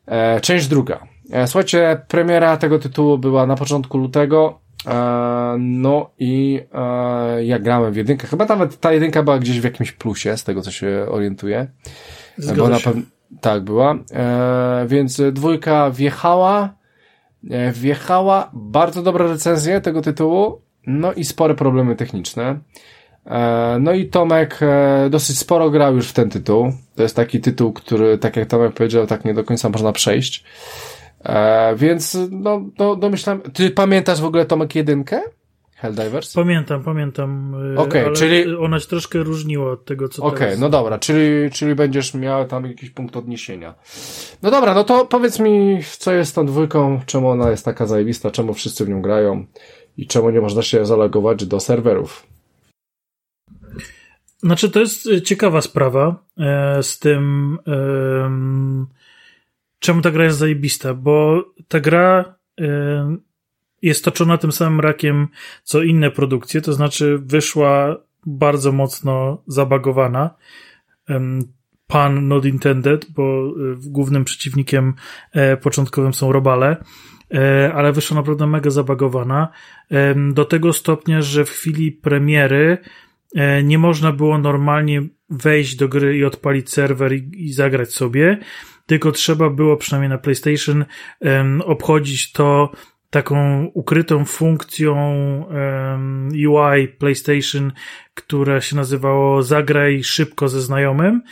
[0.07, 1.01] E, część druga.
[1.33, 4.61] E, słuchajcie, premiera tego tytułu była na początku lutego.
[4.87, 8.26] E, no i e, ja grałem w jedynkę.
[8.26, 11.66] Chyba nawet ta jedynka była gdzieś w jakimś plusie, z tego co się orientuję.
[12.39, 13.03] Zgadza bo na pewno
[13.41, 13.99] tak była.
[14.87, 16.74] Więc dwójka wjechała.
[17.72, 20.61] Wjechała bardzo dobre recenzje tego tytułu.
[20.87, 22.59] No i spore problemy techniczne.
[23.81, 24.61] No i Tomek
[25.11, 26.72] dosyć sporo grał już w ten tytuł.
[26.97, 30.45] To jest taki tytuł, który, tak jak Tomek powiedział, tak nie do końca można przejść.
[31.25, 35.23] E, więc no, no domyślam, ty pamiętasz w ogóle Tomek jedynkę?
[35.81, 36.35] Helldivers?
[36.35, 37.55] Pamiętam, pamiętam.
[37.77, 38.57] Okej, okay, czyli.
[38.57, 42.47] Ona się troszkę różniła od tego, co Okej, okay, no dobra, czyli, czyli będziesz miał
[42.47, 43.75] tam jakiś punkt odniesienia.
[44.43, 48.31] No dobra, no to powiedz mi, co jest tą dwójką, czemu ona jest taka zajebista,
[48.31, 49.47] czemu wszyscy w nią grają
[49.97, 52.27] i czemu nie można się zalogować do serwerów.
[54.39, 57.59] Znaczy, to jest ciekawa sprawa e, z tym.
[57.66, 58.99] E,
[59.81, 62.64] czemu ta gra jest zajebista, bo ta gra y,
[63.83, 65.28] jest toczona tym samym rakiem,
[65.62, 70.31] co inne produkcje, to znaczy wyszła bardzo mocno zabagowana.
[71.87, 74.95] Pan not intended, bo y, głównym przeciwnikiem
[75.33, 76.76] e, początkowym są robale,
[77.35, 79.49] e, ale wyszła naprawdę mega zabagowana.
[80.33, 82.78] Do tego stopnia, że w chwili premiery
[83.35, 88.39] e, nie można było normalnie wejść do gry i odpalić serwer i, i zagrać sobie
[88.91, 90.84] tylko trzeba było przynajmniej na PlayStation
[91.20, 92.72] um, obchodzić to
[93.11, 94.95] taką ukrytą funkcją
[95.51, 97.72] um, UI PlayStation,
[98.14, 101.22] która się nazywało zagraj szybko ze znajomym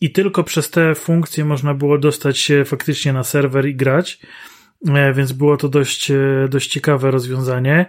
[0.00, 4.20] i tylko przez te funkcje można było dostać się faktycznie na serwer i grać,
[4.88, 7.86] e, więc było to dość, e, dość ciekawe rozwiązanie.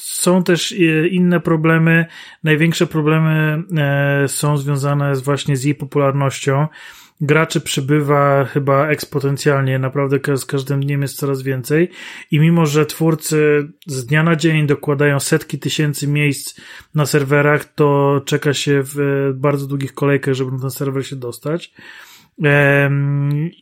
[0.00, 2.06] Są też e, inne problemy.
[2.44, 6.66] Największe problemy e, są związane z właśnie z jej popularnością.
[7.20, 11.90] Graczy przybywa chyba eksponencjalnie, naprawdę z każdym dniem jest coraz więcej.
[12.30, 16.60] I mimo, że twórcy z dnia na dzień dokładają setki tysięcy miejsc
[16.94, 21.16] na serwerach, to czeka się w e, bardzo długich kolejkach, żeby na ten serwer się
[21.16, 21.74] dostać.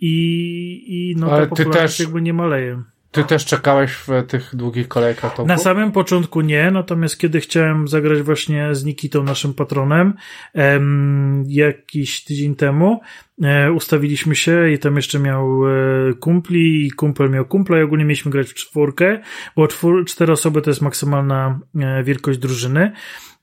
[0.01, 2.01] I, i no, ta popularność też...
[2.01, 2.83] jakby nie maleje.
[3.15, 5.49] Ty też czekałeś w tych długich kolejkach topu?
[5.49, 10.15] Na samym początku nie, natomiast kiedy chciałem zagrać właśnie z Nikitą, naszym patronem,
[10.55, 13.01] em, jakiś tydzień temu,
[13.43, 18.05] e, ustawiliśmy się i tam jeszcze miał e, kumpli i kumpel miał kumpla i ogólnie
[18.05, 19.21] mieliśmy grać w czwórkę,
[19.57, 22.93] bo czwór, cztery osoby to jest maksymalna e, wielkość drużyny.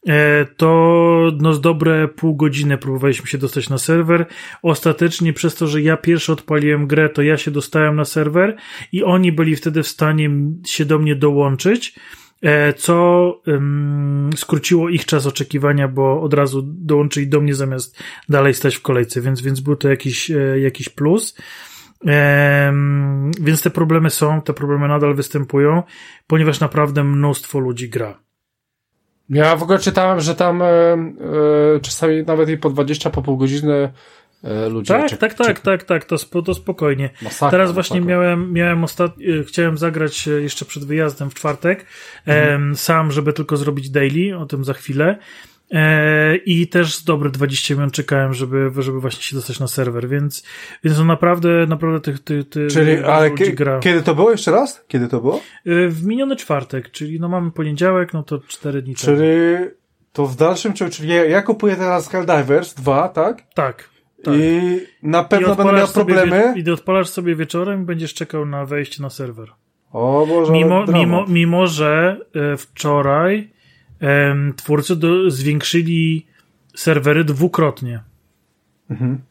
[0.08, 4.26] E, to no z dobre pół godziny próbowaliśmy się dostać na serwer.
[4.62, 8.56] Ostatecznie przez to, że ja pierwszy odpaliłem grę, to ja się dostałem na serwer
[8.92, 10.30] i oni byli wtedy w stanie
[10.66, 11.96] się do mnie dołączyć,
[12.42, 18.54] e, co um, skróciło ich czas oczekiwania, bo od razu dołączyli do mnie zamiast dalej
[18.54, 21.38] stać w kolejce, więc, więc był to jakiś, e, jakiś plus.
[22.04, 25.84] Um, więc te problemy są, te problemy nadal występują,
[26.28, 28.31] ponieważ naprawdę mnóstwo ludzi gra.
[29.32, 33.38] Ja w ogóle czytałem, że tam e, e, czasami nawet i po 20, po pół
[33.38, 33.92] godziny
[34.44, 34.94] e, ludzie.
[34.94, 37.10] Tak, czek, tak, tak, tak, tak, to, to spokojnie.
[37.22, 38.18] Masakra, Teraz właśnie masakra.
[38.18, 39.12] miałem, miałem ostat...
[39.40, 41.86] E, chciałem zagrać e, jeszcze przed wyjazdem w czwartek,
[42.26, 42.76] mhm.
[42.76, 45.18] sam, żeby tylko zrobić daily, o tym za chwilę.
[45.72, 50.10] E, I też z dobre 20 minut czekałem, żeby, żeby właśnie się dostać na serwer,
[50.10, 50.44] więc,
[50.84, 53.80] więc on naprawdę, naprawdę tych, tych, tych Czyli, ale gra.
[53.80, 54.84] kiedy to było jeszcze raz?
[54.88, 55.36] Kiedy to było?
[55.36, 59.72] E, w miniony czwartek, czyli no mamy poniedziałek, no to 4 dni Czyli temu.
[60.14, 63.44] to w dalszym ciągu, czyli ja, ja kupuję teraz Helldivers 2, tak?
[63.54, 63.92] Tak.
[64.24, 64.34] Tak.
[64.38, 66.54] I na pewno I będę miał problemy.
[66.56, 69.48] I odpalasz sobie wieczorem i będziesz czekał na wejście na serwer.
[69.92, 72.20] O Boże, mimo, mimo, mimo, że
[72.54, 72.58] e,
[74.02, 76.26] wczoraj twórcy do, zwiększyli
[76.76, 78.04] serwery dwukrotnie.
[78.90, 79.22] Mhm.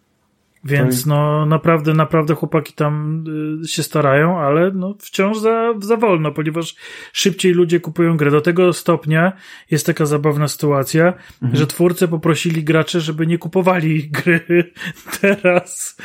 [0.65, 3.25] Więc no naprawdę, naprawdę chłopaki tam
[3.65, 6.77] y, się starają, ale no wciąż za, za wolno, ponieważ
[7.13, 8.31] szybciej ludzie kupują grę.
[8.31, 9.33] Do tego stopnia
[9.71, 11.57] jest taka zabawna sytuacja, mhm.
[11.57, 14.73] że twórcy poprosili graczy, żeby nie kupowali gry
[15.21, 15.97] teraz,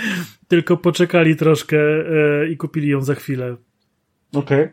[0.47, 3.55] tylko poczekali troszkę e, i kupili ją za chwilę.
[4.33, 4.69] Okej.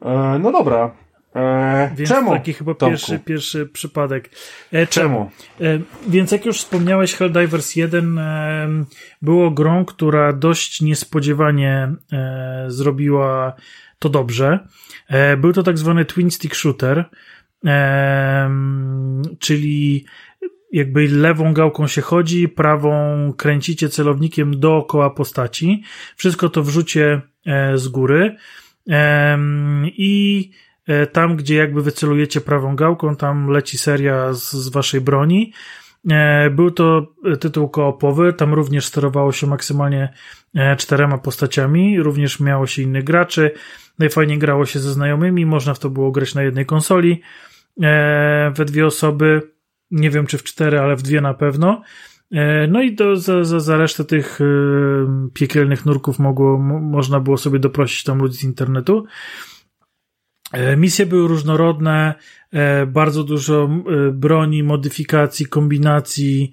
[0.00, 0.12] Okay.
[0.12, 1.01] E, no dobra.
[1.36, 2.30] E, więc czemu?
[2.30, 4.30] taki chyba pierwszy, pierwszy przypadek.
[4.72, 5.30] E, czemu?
[5.60, 5.78] E,
[6.08, 8.68] więc jak już wspomniałeś, Helldivers 1 e,
[9.22, 13.52] było grą, która dość niespodziewanie e, zrobiła
[13.98, 14.58] to dobrze.
[15.08, 17.04] E, był to tak zwany twin stick shooter,
[19.38, 20.04] czyli
[20.72, 25.82] jakby lewą gałką się chodzi, prawą kręcicie celownikiem dookoła postaci.
[26.16, 27.20] Wszystko to wrzucie
[27.74, 28.36] z góry.
[29.84, 30.71] I E,
[31.12, 35.52] tam, gdzie jakby wycelujecie prawą gałką, tam leci seria z, z waszej broni.
[36.10, 37.06] E, był to
[37.40, 40.12] tytuł koopowy, tam również sterowało się maksymalnie
[40.54, 43.50] e, czterema postaciami, również miało się innych graczy,
[43.98, 47.22] najfajniej grało się ze znajomymi, można w to było grać na jednej konsoli,
[48.54, 49.42] we dwie osoby,
[49.90, 51.82] nie wiem czy w cztery, ale w dwie na pewno.
[52.68, 54.38] No i do, za, za, za resztę tych
[55.34, 59.06] piekielnych nurków mogło, można było sobie doprosić tam ludzi z internetu.
[60.52, 62.14] E, misje były różnorodne,
[62.52, 63.64] e, bardzo dużo
[64.08, 66.50] e, broni, modyfikacji, kombinacji,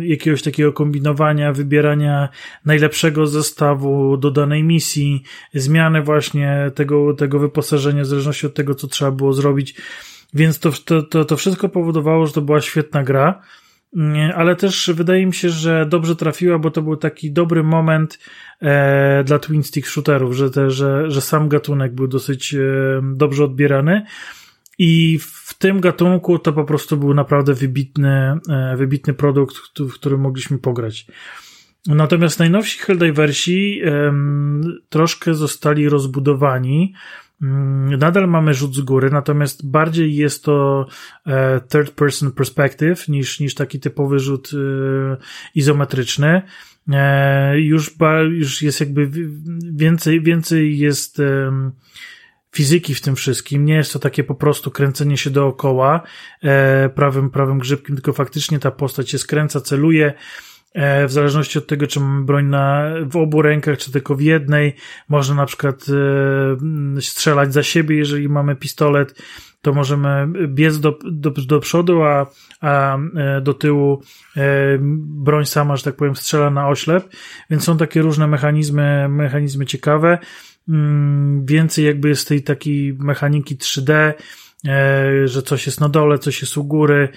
[0.00, 2.28] jakiegoś takiego kombinowania, wybierania
[2.64, 5.22] najlepszego zestawu do danej misji,
[5.54, 9.74] zmiany właśnie tego, tego wyposażenia w zależności od tego, co trzeba było zrobić.
[10.34, 10.70] Więc to,
[11.02, 13.42] to, to wszystko powodowało, że to była świetna gra
[14.34, 18.18] ale też wydaje mi się, że dobrze trafiła, bo to był taki dobry moment
[18.60, 22.58] e, dla twin stick shooterów, że, te, że, że sam gatunek był dosyć e,
[23.14, 24.06] dobrze odbierany
[24.78, 30.20] i w tym gatunku to po prostu był naprawdę wybitny, e, wybitny produkt, w którym
[30.20, 31.06] mogliśmy pograć.
[31.86, 34.12] Natomiast najnowsi Helldiversi e,
[34.88, 36.94] troszkę zostali rozbudowani,
[37.98, 40.86] nadal mamy rzut z góry, natomiast bardziej jest to
[41.26, 45.16] e, third person perspective niż, niż taki typowy rzut e,
[45.54, 46.42] izometryczny.
[46.92, 47.94] E, już,
[48.30, 49.10] już jest jakby
[49.72, 51.22] więcej, więcej jest
[52.54, 53.64] fizyki w tym wszystkim.
[53.64, 56.02] Nie jest to takie po prostu kręcenie się dookoła
[56.94, 60.14] prawym, prawym grzybkiem, tylko faktycznie ta postać się skręca, celuje,
[60.74, 64.76] w zależności od tego, czy mamy broń na, w obu rękach, czy tylko w jednej.
[65.08, 65.86] Można na przykład
[66.98, 69.22] e, strzelać za siebie, jeżeli mamy pistolet,
[69.62, 72.26] to możemy biec do, do, do przodu, a,
[72.60, 74.02] a e, do tyłu
[74.98, 77.08] broń sama, że tak powiem, strzela na oślep.
[77.50, 80.18] Więc są takie różne mechanizmy, mechanizmy ciekawe.
[80.68, 84.14] Mm, więcej jakby jest tej takiej mechaniki 3D, E,
[85.24, 87.08] że coś jest na dole, coś jest u góry,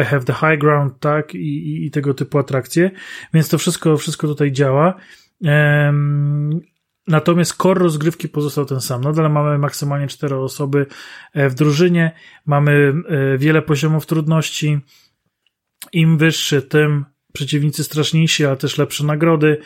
[0.00, 2.90] I have the high ground, tak, i, i, i tego typu atrakcje,
[3.34, 4.94] więc to wszystko, wszystko tutaj działa.
[7.10, 9.00] Natomiast core rozgrywki pozostał ten sam.
[9.00, 10.86] Nadal mamy maksymalnie cztery osoby
[11.32, 12.12] e, w drużynie,
[12.46, 12.72] mamy
[13.08, 14.80] e, wiele poziomów trudności.
[15.92, 19.60] Im wyższy, tym przeciwnicy straszniejsi, ale też lepsze nagrody,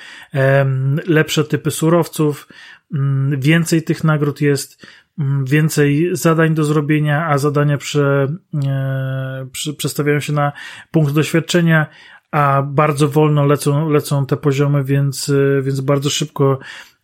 [1.06, 2.48] lepsze typy surowców,
[2.94, 4.86] mm, więcej tych nagród jest.
[5.18, 8.28] Mm, więcej zadań do zrobienia, a zadania prze,
[8.66, 9.46] e,
[9.76, 10.52] przestawiają się na
[10.90, 11.86] punkt doświadczenia,
[12.30, 16.58] a bardzo wolno lecą, lecą te poziomy, więc, e, więc bardzo szybko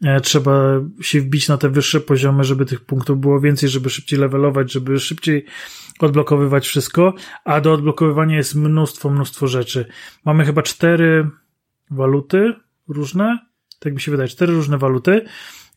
[0.05, 0.53] e, trzeba
[1.01, 5.01] się wbić na te wyższe poziomy, żeby tych punktów było więcej, żeby szybciej levelować, żeby
[5.01, 5.45] szybciej
[6.01, 7.15] odblokowywać wszystko,
[7.45, 9.87] a do odblokowywania jest mnóstwo, mnóstwo rzeczy.
[10.25, 11.31] Mamy chyba cztery
[11.91, 12.55] waluty
[12.89, 13.39] różne,
[13.79, 15.25] tak mi się wydaje, cztery różne waluty,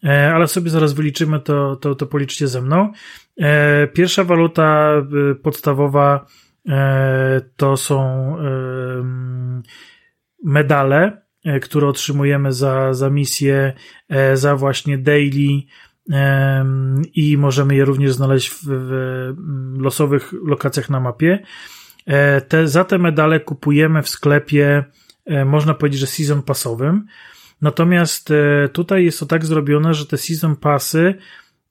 [0.09, 2.91] ale sobie zaraz wyliczymy, to, to, to policzcie ze mną.
[3.37, 4.93] E, pierwsza waluta
[5.31, 6.25] e, podstawowa
[7.55, 8.37] to są
[10.43, 11.21] medale,
[11.61, 13.73] które otrzymujemy za, za misję,
[14.33, 15.61] za właśnie daily
[17.13, 21.43] i możemy je również znaleźć w, w losowych lokacjach na mapie.
[22.47, 24.83] Te, za te medale kupujemy w sklepie,
[25.45, 27.05] można powiedzieć, że season passowym.
[27.63, 31.15] Natomiast e, tutaj jest to tak zrobione, że te season passy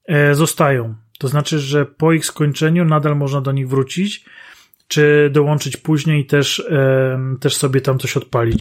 [0.04, 0.94] e, zostają.
[1.18, 4.24] To znaczy, że po ich skończeniu nadal można do nich wrócić,
[4.88, 8.58] czy dołączyć później i też, e, też sobie tam coś odpalić.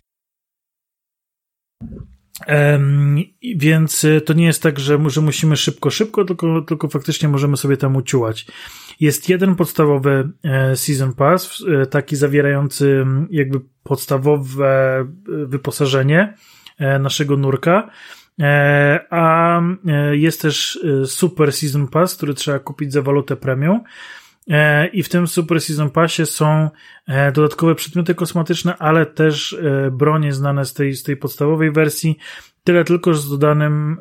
[3.55, 7.77] Więc to nie jest tak, że, że musimy szybko, szybko, tylko, tylko faktycznie możemy sobie
[7.77, 8.47] tam uciułać.
[8.99, 10.29] Jest jeden podstawowy
[10.75, 15.05] Season Pass, taki zawierający jakby podstawowe
[15.45, 16.60] wyposażenie, E,
[16.99, 17.89] naszego nurka.
[18.39, 23.81] E, a e, jest też Super Season Pass, który trzeba kupić za walutę premium.
[24.49, 26.69] E, I w tym Super Season Passie są
[27.07, 32.17] e, dodatkowe przedmioty kosmetyczne, ale też e, bronie znane z tej, z tej podstawowej wersji.
[32.63, 33.97] Tyle tylko, że z dodanym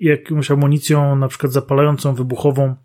[0.00, 2.76] jakąś amunicją, na przykład zapalającą, wybuchową.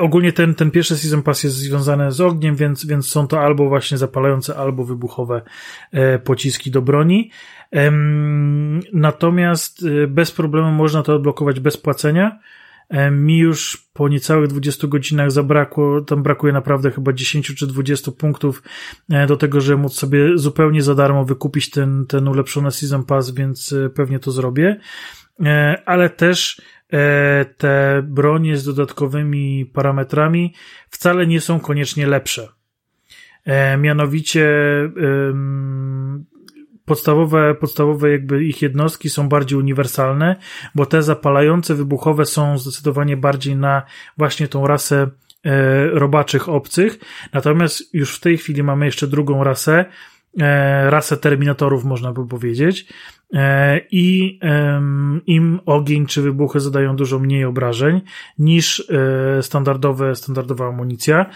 [0.00, 3.68] Ogólnie ten, ten pierwszy Season Pass jest związany z ogniem, więc, więc są to albo
[3.68, 5.42] właśnie zapalające, albo wybuchowe
[6.24, 7.30] pociski do broni.
[8.92, 12.38] natomiast bez problemu można to odblokować bez płacenia.
[12.92, 18.12] E, mi już po niecałych 20 godzinach zabrakło, tam brakuje naprawdę chyba 10 czy 20
[18.12, 18.62] punktów
[19.10, 23.30] e, do tego, żeby móc sobie zupełnie za darmo wykupić ten, ten ulepszony Season Pass,
[23.30, 24.80] więc e, pewnie to zrobię.
[25.86, 26.62] Ale też
[27.56, 30.54] te bronie z dodatkowymi parametrami
[30.90, 32.48] wcale nie są koniecznie lepsze.
[33.78, 34.48] Mianowicie
[36.84, 40.36] podstawowe, podstawowe jakby ich jednostki są bardziej uniwersalne,
[40.74, 43.82] bo te zapalające, wybuchowe są zdecydowanie bardziej na
[44.18, 45.10] właśnie tą rasę
[45.44, 46.98] e, robaczych obcych.
[47.32, 49.86] Natomiast już w tej chwili mamy jeszcze drugą rasę, e,
[50.88, 52.86] rasę terminatorów, można by powiedzieć.
[53.34, 54.38] E, I
[55.26, 58.00] im ogień czy wybuchy zadają dużo mniej obrażeń
[58.38, 58.88] niż
[59.40, 61.26] standardowe, standardowa amunicja.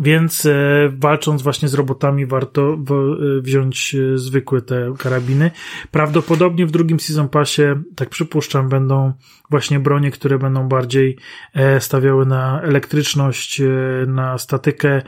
[0.00, 0.52] Więc e,
[0.98, 5.50] walcząc właśnie z robotami warto w, wziąć e, zwykłe te karabiny.
[5.90, 7.62] Prawdopodobnie w drugim Season Passie,
[7.96, 9.12] tak przypuszczam, będą
[9.50, 11.16] właśnie bronie, które będą bardziej
[11.54, 13.66] e, stawiały na elektryczność, e,
[14.06, 15.02] na statykę,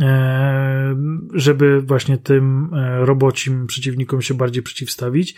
[0.00, 0.96] e,
[1.34, 5.34] żeby właśnie tym e, robocim przeciwnikom się bardziej przeciwstawić.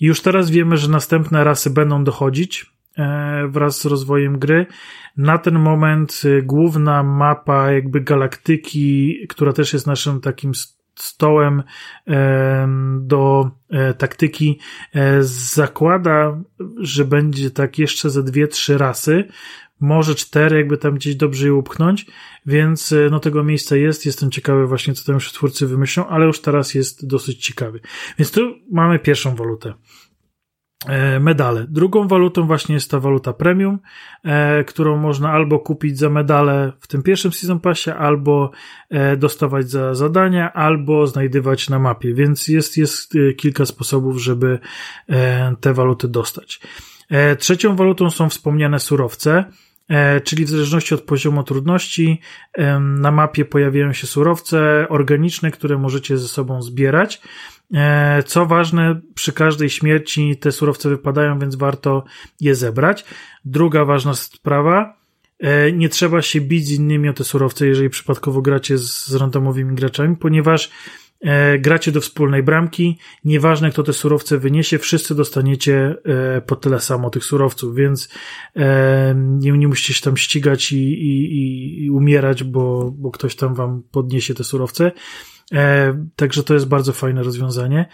[0.00, 2.81] Już teraz wiemy, że następne rasy będą dochodzić E,
[3.48, 4.66] wraz z rozwojem gry.
[5.16, 10.52] Na ten moment y, główna mapa jakby galaktyki, która też jest naszym takim
[10.94, 11.62] stołem
[13.00, 14.58] do e, taktyki,
[14.94, 16.42] e, zakłada,
[16.78, 19.24] że będzie tak jeszcze ze dwie, trzy rasy,
[19.80, 22.06] może cztery, jakby tam gdzieś dobrze je upchnąć,
[22.46, 26.40] więc no tego miejsca jest, jestem ciekawy właśnie, co tam już twórcy wymyślą, ale już
[26.40, 27.80] teraz jest dosyć ciekawy.
[28.18, 28.40] Więc tu
[28.70, 29.74] mamy pierwszą walutę.
[30.88, 31.66] E, medale.
[31.68, 33.78] Drugą walutą właśnie jest ta waluta premium,
[34.24, 38.50] e, którą można albo kupić za medale w tym pierwszym Season Passie, albo
[38.90, 44.58] e, dostawać za zadania, albo znajdywać na mapie, więc jest, jest kilka sposobów, żeby
[45.60, 46.60] te waluty dostać.
[47.38, 49.44] Trzecią walutą są wspomniane surowce,
[50.24, 52.20] czyli w zależności od poziomu trudności
[52.80, 57.20] na mapie pojawiają się surowce organiczne, które możecie ze sobą zbierać.
[57.72, 62.04] E, co ważne, przy każdej śmierci te surowce wypadają, więc warto
[62.40, 63.04] je zebrać.
[63.44, 64.96] Druga ważna sprawa,
[65.38, 69.74] e, nie trzeba się bić z innymi o te surowce, jeżeli przypadkowo gracie z randomowymi
[69.74, 70.70] graczami, ponieważ
[71.58, 75.96] gracie do wspólnej bramki, nieważne kto te surowce wyniesie, wszyscy dostaniecie
[76.46, 78.08] po tyle samo tych surowców, więc
[79.14, 83.82] nie, nie musicie się tam ścigać i, i, i umierać, bo, bo ktoś tam wam
[83.90, 84.92] podniesie te surowce.
[85.52, 87.88] E, także to jest bardzo fajne rozwiązanie.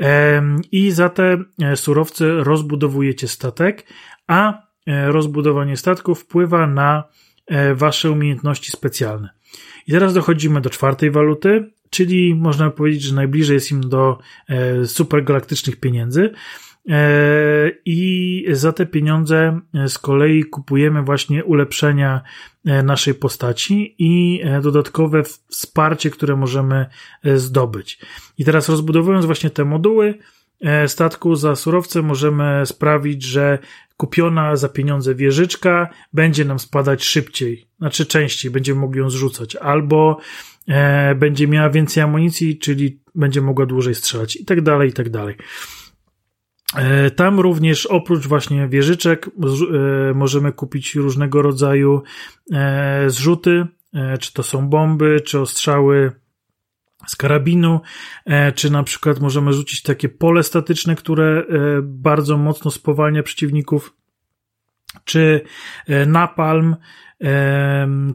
[0.00, 0.42] E,
[0.72, 3.86] I za te e, surowce rozbudowujecie statek,
[4.26, 7.04] a rozbudowanie statku wpływa na
[7.74, 9.28] wasze umiejętności specjalne.
[9.86, 14.18] I teraz dochodzimy do czwartej waluty, czyli można powiedzieć, że najbliżej jest im do
[14.84, 16.32] supergalaktycznych pieniędzy.
[16.88, 22.22] E, I za te pieniądze e, z kolei kupujemy właśnie ulepszenia
[22.64, 26.86] e, naszej postaci i dodatkowe wsparcie, które możemy
[27.34, 27.98] zdobyć.
[28.38, 30.14] I teraz rozbudowując właśnie te moduły
[30.86, 33.58] statku za surowce, możemy sprawić, że
[33.96, 40.18] kupiona za pieniądze wieżyczka będzie nam spadać szybciej, znaczy częściej, będziemy mogli ją zrzucać, albo
[41.16, 45.36] będzie miała więcej amunicji, czyli będzie mogła dłużej strzelać i tak dalej, i tak dalej.
[46.76, 52.02] E, tam również oprócz właśnie wieżyczek e, możemy kupić różnego rodzaju
[52.52, 53.66] e, zrzuty,
[54.20, 56.12] czy to są bomby, czy ostrzały
[57.06, 57.80] z karabinu,
[58.54, 61.44] czy na przykład możemy rzucić takie pole statyczne, które
[61.82, 63.96] bardzo mocno spowalnia przeciwników,
[65.04, 65.40] czy
[66.06, 66.76] napalm,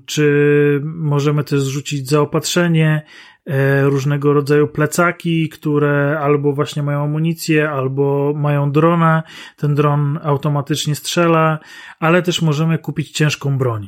[0.05, 3.03] czy możemy też zrzucić zaopatrzenie,
[3.47, 9.23] E, różnego rodzaju plecaki, które albo właśnie mają amunicję, albo mają drona.
[9.57, 11.59] Ten dron automatycznie strzela,
[11.99, 13.87] ale też możemy kupić ciężką broń.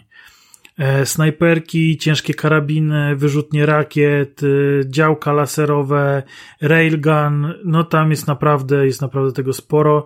[0.77, 4.47] E, snajperki, ciężkie karabiny, wyrzutnie rakiet, e,
[4.89, 6.23] działka laserowe,
[6.61, 10.05] railgun, no tam jest naprawdę, jest naprawdę tego sporo.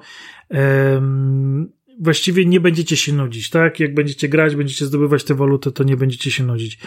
[2.01, 3.79] Właściwie nie będziecie się nudzić, tak?
[3.79, 6.79] Jak będziecie grać, będziecie zdobywać te waluty, to nie będziecie się nudzić.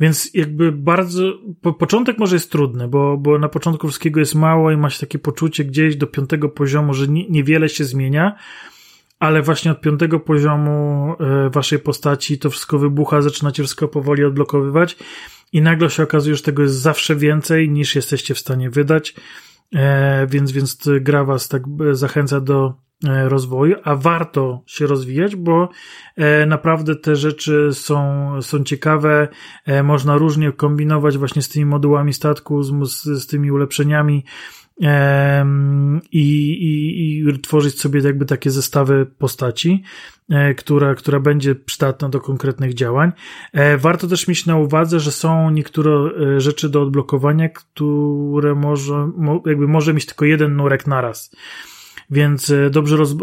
[0.00, 1.22] Więc jakby bardzo,
[1.60, 5.00] po, początek może jest trudny, bo, bo na początku wszystkiego jest mało i ma się
[5.00, 8.36] takie poczucie gdzieś do piątego poziomu, że nie, niewiele się zmienia,
[9.18, 14.96] ale właśnie od piątego poziomu e, waszej postaci to wszystko wybucha, zaczynacie wszystko powoli odblokowywać
[15.52, 19.14] i nagle się okazuje, że tego jest zawsze więcej niż jesteście w stanie wydać,
[19.74, 21.62] e, więc, więc gra was tak
[21.92, 25.68] zachęca do e, rozwoju, a warto się rozwijać, bo
[26.46, 29.28] naprawdę te rzeczy są, są ciekawe,
[29.84, 34.24] można różnie kombinować właśnie z tymi modułami statku, z, z tymi ulepszeniami,
[36.12, 39.82] i, i, i tworzyć sobie jakby takie zestawy postaci,
[40.30, 43.12] e, która, która będzie przydatna do konkretnych działań.
[43.52, 49.10] E, warto też mieć na uwadze, że są niektóre e, rzeczy do odblokowania, które może,
[49.46, 51.36] jakby może mieć tylko jeden nurek naraz.
[52.10, 53.14] Więc dobrze roz,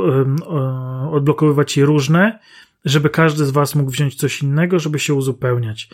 [1.11, 2.39] odblokowywać je różne,
[2.85, 5.89] żeby każdy z Was mógł wziąć coś innego, żeby się uzupełniać.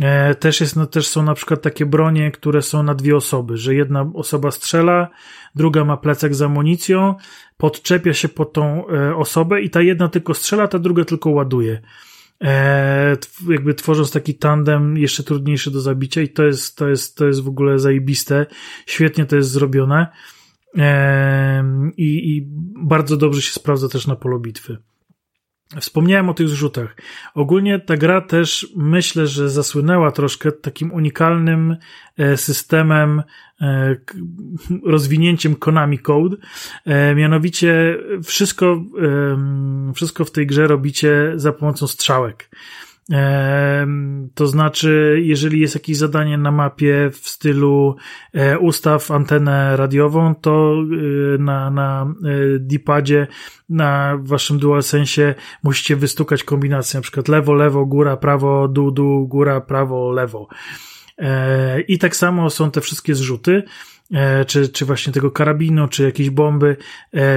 [0.00, 3.56] E, też, jest, no, też są na przykład takie bronie, które są na dwie osoby,
[3.56, 5.08] że jedna osoba strzela,
[5.54, 7.14] druga ma plecak z amunicją,
[7.56, 11.80] podczepia się pod tą e, osobę i ta jedna tylko strzela, ta druga tylko ładuje.
[12.44, 13.16] E,
[13.48, 17.42] jakby tworząc taki tandem jeszcze trudniejszy do zabicia i to jest, to jest, to jest
[17.42, 18.46] w ogóle zajebiste.
[18.86, 20.06] Świetnie to jest zrobione.
[21.96, 22.48] I, I
[22.84, 24.78] bardzo dobrze się sprawdza też na polu bitwy.
[25.80, 26.96] Wspomniałem o tych zrzutach.
[27.34, 31.76] Ogólnie ta gra też myślę, że zasłynęła troszkę takim unikalnym
[32.18, 33.22] e, systemem,
[33.60, 33.96] e,
[34.84, 36.36] rozwinięciem Konami Code.
[36.84, 38.84] E, mianowicie wszystko,
[39.94, 42.50] wszystko w tej grze robicie za pomocą strzałek.
[44.34, 47.96] To znaczy, jeżeli jest jakieś zadanie na mapie w stylu
[48.32, 53.26] e, ustaw antenę radiową, to e, na, na e, D-padzie,
[53.68, 59.60] na waszym DualSense musicie wystukać kombinację, na przykład lewo, lewo, góra, prawo, dół, dół, góra,
[59.60, 60.48] prawo, lewo.
[61.88, 63.62] I tak samo są te wszystkie zrzuty
[64.46, 66.76] czy, czy właśnie tego karabinu, czy jakieś bomby,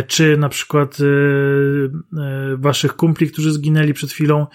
[0.08, 0.98] czy na przykład
[2.56, 4.48] waszych kumpli, którzy zginęli przed chwilą,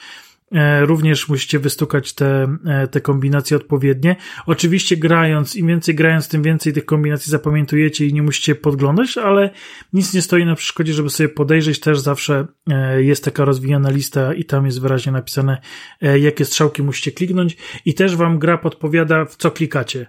[0.80, 4.16] również musicie wystukać te, e, te kombinacje odpowiednie.
[4.46, 9.50] Oczywiście grając, im więcej grając, tym więcej tych kombinacji zapamiętujecie i nie musicie podglądać, ale
[9.92, 11.80] nic nie stoi na przeszkodzie, żeby sobie podejrzeć.
[11.80, 15.58] Też zawsze e, jest taka rozwijana lista i tam jest wyraźnie napisane,
[16.00, 20.06] jakie strzałki musicie kliknąć i też wam gra podpowiada, w co klikacie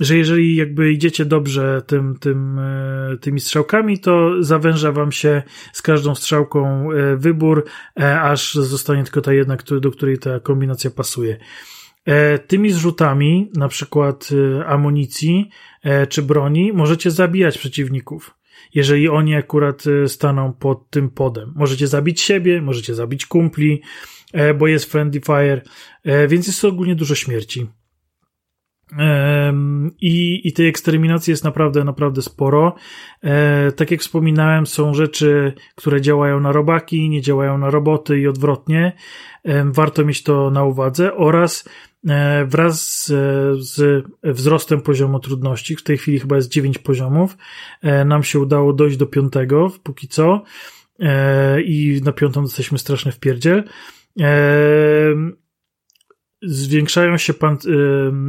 [0.00, 5.82] że jeżeli jakby idziecie dobrze tym, tym, e, tymi strzałkami, to zawęża wam się z
[5.82, 7.64] każdą strzałką e, wybór,
[8.00, 11.36] e, aż zostanie tylko ta jedna, do której ta kombinacja pasuje.
[12.46, 14.28] Tymi zrzutami, na przykład
[14.66, 15.50] amunicji
[16.08, 18.34] czy broni, możecie zabijać przeciwników.
[18.74, 21.52] Jeżeli oni akurat staną pod tym podem.
[21.56, 23.82] Możecie zabić siebie, możecie zabić kumpli,
[24.58, 25.62] bo jest friendly fire,
[26.28, 27.66] więc jest to ogólnie dużo śmierci.
[30.00, 32.74] I, I tej eksterminacji jest naprawdę, naprawdę sporo.
[33.22, 38.26] E, tak jak wspominałem, są rzeczy, które działają na robaki, nie działają na roboty i
[38.26, 38.92] odwrotnie.
[39.64, 41.68] Warto mieć to na uwadze oraz
[42.08, 43.06] e, wraz
[43.58, 47.36] z, wzrostem poziomu trudności, w tej chwili chyba jest 9 poziomów,
[47.82, 50.42] e, nam się udało dojść do piątego, póki co,
[51.64, 53.64] i na piątą jesteśmy strasznie w pierdziel
[56.42, 57.58] zwiększają się pan,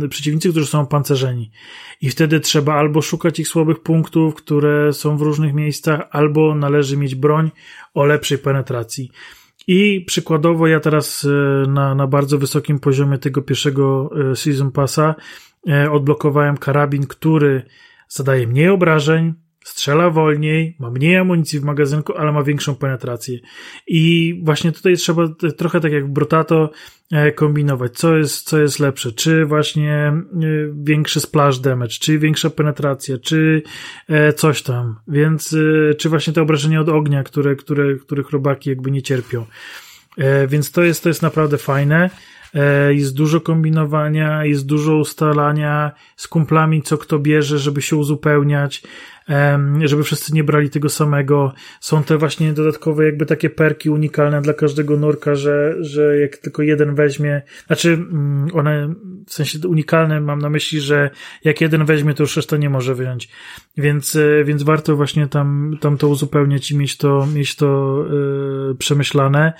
[0.02, 1.52] yy, przeciwnicy, którzy są pancerzeni.
[2.02, 6.98] I wtedy trzeba albo szukać ich słabych punktów, które są w różnych miejscach, albo należy
[6.98, 7.52] mieć broń
[7.94, 9.12] o lepszej penetracji.
[9.68, 15.16] I przykładowo ja teraz yy, na, na bardzo wysokim poziomie tego pierwszego yy, Season Passa
[15.66, 17.64] yy, odblokowałem karabin, który
[18.08, 19.34] zadaje mniej obrażeń,
[19.64, 23.40] strzela wolniej, ma mniej amunicji w magazynku, ale ma większą penetrację.
[23.88, 25.24] I właśnie tutaj trzeba
[25.58, 26.72] trochę tak jak Brotato
[27.12, 30.24] e, kombinować, co jest, co jest lepsze, czy właśnie e,
[30.74, 33.62] większy splash damage, czy większa penetracja, czy
[34.10, 35.56] e, coś tam, więc
[35.98, 39.46] czy właśnie te obrażenia od ognia, które, które, których robaki jakby nie cierpią.
[40.48, 42.10] Więc to jest, to jest naprawdę fajne.
[42.90, 48.84] Jest dużo kombinowania, jest dużo ustalania z kumplami, co kto bierze, żeby się uzupełniać
[49.84, 51.54] żeby wszyscy nie brali tego samego.
[51.80, 56.62] Są te właśnie dodatkowe jakby takie perki unikalne dla każdego nurka, że, że jak tylko
[56.62, 58.94] jeden weźmie, znaczy mm, one
[59.28, 61.10] w sensie unikalne mam na myśli, że
[61.44, 63.30] jak jeden weźmie, to już reszta nie może wyjąć.
[63.78, 67.98] Więc, e, więc warto właśnie tam, tam to uzupełniać i mieć to, mieć to
[68.70, 69.54] yy, przemyślane.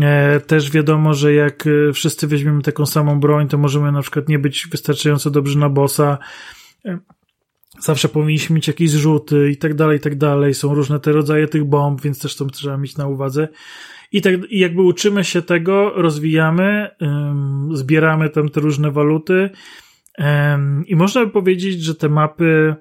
[0.00, 1.64] E, też wiadomo, że jak
[1.94, 6.18] wszyscy weźmiemy taką samą broń, to możemy na przykład nie być wystarczająco dobrzy na bossa
[7.80, 10.54] zawsze powinniśmy mieć jakieś zrzuty i tak dalej, i tak dalej.
[10.54, 13.48] Są różne te rodzaje tych bomb, więc też to trzeba mieć na uwadze.
[14.12, 19.50] I tak, i jakby uczymy się tego, rozwijamy, um, zbieramy tam te różne waluty
[20.18, 22.76] um, i można by powiedzieć, że te mapy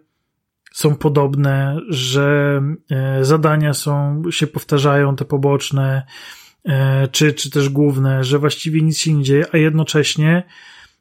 [0.75, 2.61] są podobne, że
[2.91, 6.05] e, zadania są, się powtarzają, te poboczne,
[6.65, 10.43] e, czy, czy też główne, że właściwie nic się nie dzieje, a jednocześnie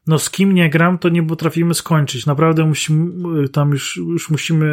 [0.06, 2.26] no z kim nie gram, to nie potrafimy skończyć.
[2.26, 4.66] Naprawdę musimy, tam już, już musimy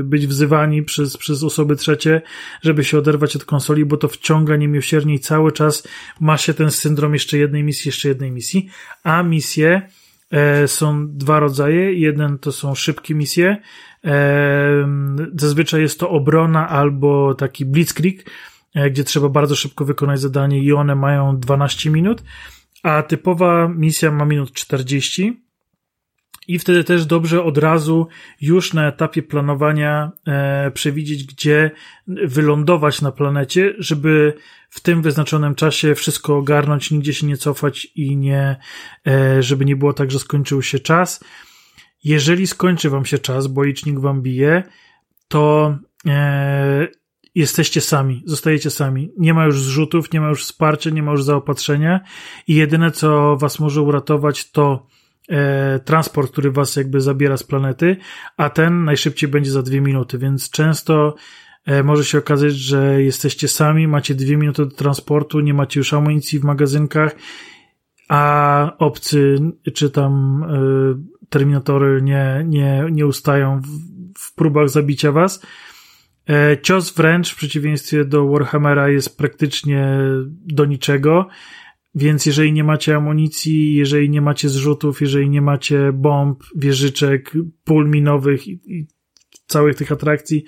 [0.00, 2.22] e, być wzywani przez, przez osoby trzecie,
[2.62, 5.88] żeby się oderwać od konsoli, bo to wciąga niemiłosiernie i cały czas
[6.20, 8.68] ma się ten syndrom jeszcze jednej misji, jeszcze jednej misji,
[9.04, 9.82] a misje
[10.30, 11.94] e, są dwa rodzaje.
[11.94, 13.56] Jeden to są szybkie misje,
[14.04, 14.88] e,
[15.36, 18.30] zazwyczaj jest to obrona albo taki blitzkrieg,
[18.74, 22.22] e, gdzie trzeba bardzo szybko wykonać zadanie i one mają 12 minut,
[22.88, 25.42] a typowa misja ma minut 40
[26.48, 28.08] i wtedy też dobrze od razu
[28.40, 31.70] już na etapie planowania e, przewidzieć, gdzie
[32.06, 34.34] wylądować na planecie, żeby
[34.70, 38.56] w tym wyznaczonym czasie wszystko ogarnąć, nigdzie się nie cofać i nie,
[39.06, 41.24] e, żeby nie było tak, że skończył się czas.
[42.04, 44.62] Jeżeli skończy wam się czas, bo licznik wam bije,
[45.28, 46.88] to e,
[47.38, 49.12] jesteście sami, zostajecie sami.
[49.18, 52.00] Nie ma już zrzutów, nie ma już wsparcia, nie ma już zaopatrzenia.
[52.48, 54.86] I jedyne, co was może uratować, to
[55.28, 57.96] e, transport, który was jakby zabiera z planety,
[58.36, 61.14] a ten najszybciej będzie za dwie minuty, więc często
[61.66, 65.94] e, może się okazać, że jesteście sami, macie dwie minuty do transportu, nie macie już
[65.94, 67.16] amunicji w magazynkach,
[68.08, 69.38] a obcy
[69.74, 73.68] czy tam e, terminatory nie, nie, nie ustają w,
[74.18, 75.40] w próbach zabicia was
[76.62, 81.28] cios wręcz w przeciwieństwie do Warhammera jest praktycznie do niczego,
[81.94, 87.32] więc jeżeli nie macie amunicji, jeżeli nie macie zrzutów, jeżeli nie macie bomb, wieżyczek,
[87.64, 88.86] pól minowych i, i
[89.46, 90.44] całych tych atrakcji,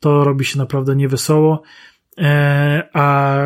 [0.00, 1.62] to robi się naprawdę niewesoło.
[2.18, 3.38] E, a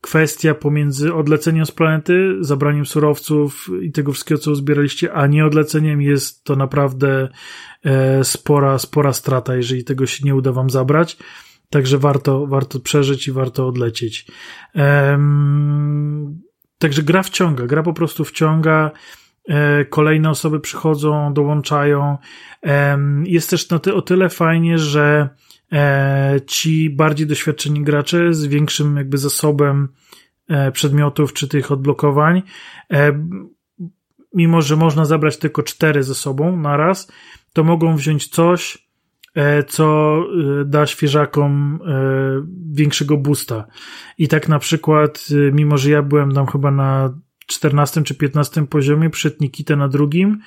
[0.00, 6.02] kwestia pomiędzy odleceniem z planety, zabraniem surowców i tego wszystkiego, co zbieraliście, a nie odleceniem
[6.02, 7.28] jest to naprawdę
[7.84, 11.16] e, spora, spora strata, jeżeli tego się nie uda wam zabrać.
[11.70, 14.26] Także warto, warto przeżyć i warto odlecieć.
[16.78, 18.90] także gra wciąga, gra po prostu wciąga.
[19.48, 22.18] E, kolejne osoby przychodzą, dołączają.
[23.24, 25.28] jest też na ty, o tyle fajnie, że
[26.46, 29.88] ci bardziej doświadczeni gracze z większym jakby zasobem
[30.48, 32.42] e, przedmiotów czy tych odblokowań,
[32.92, 33.28] e,
[34.34, 37.12] mimo że można zabrać tylko cztery ze sobą na raz,
[37.52, 38.88] to mogą wziąć coś,
[39.68, 40.18] co
[40.64, 41.78] da świeżakom
[42.72, 43.64] większego boosta.
[44.18, 49.10] I tak na przykład, mimo że ja byłem tam chyba na 14 czy 15 poziomie,
[49.10, 50.42] przed Nikitę na drugim, E,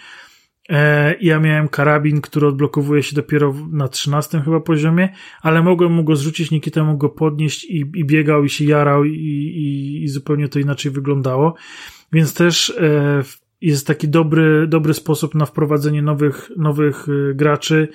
[1.21, 5.09] ja miałem karabin, który odblokowuje się dopiero na 13 chyba poziomie,
[5.41, 9.05] ale mogłem mu go zrzucić, Nikita mógł go podnieść i, i biegał i się jarał
[9.05, 11.55] i, i, i zupełnie to inaczej wyglądało.
[12.13, 13.23] Więc też e,
[13.61, 17.87] jest taki dobry, dobry sposób na wprowadzenie nowych, nowych e, graczy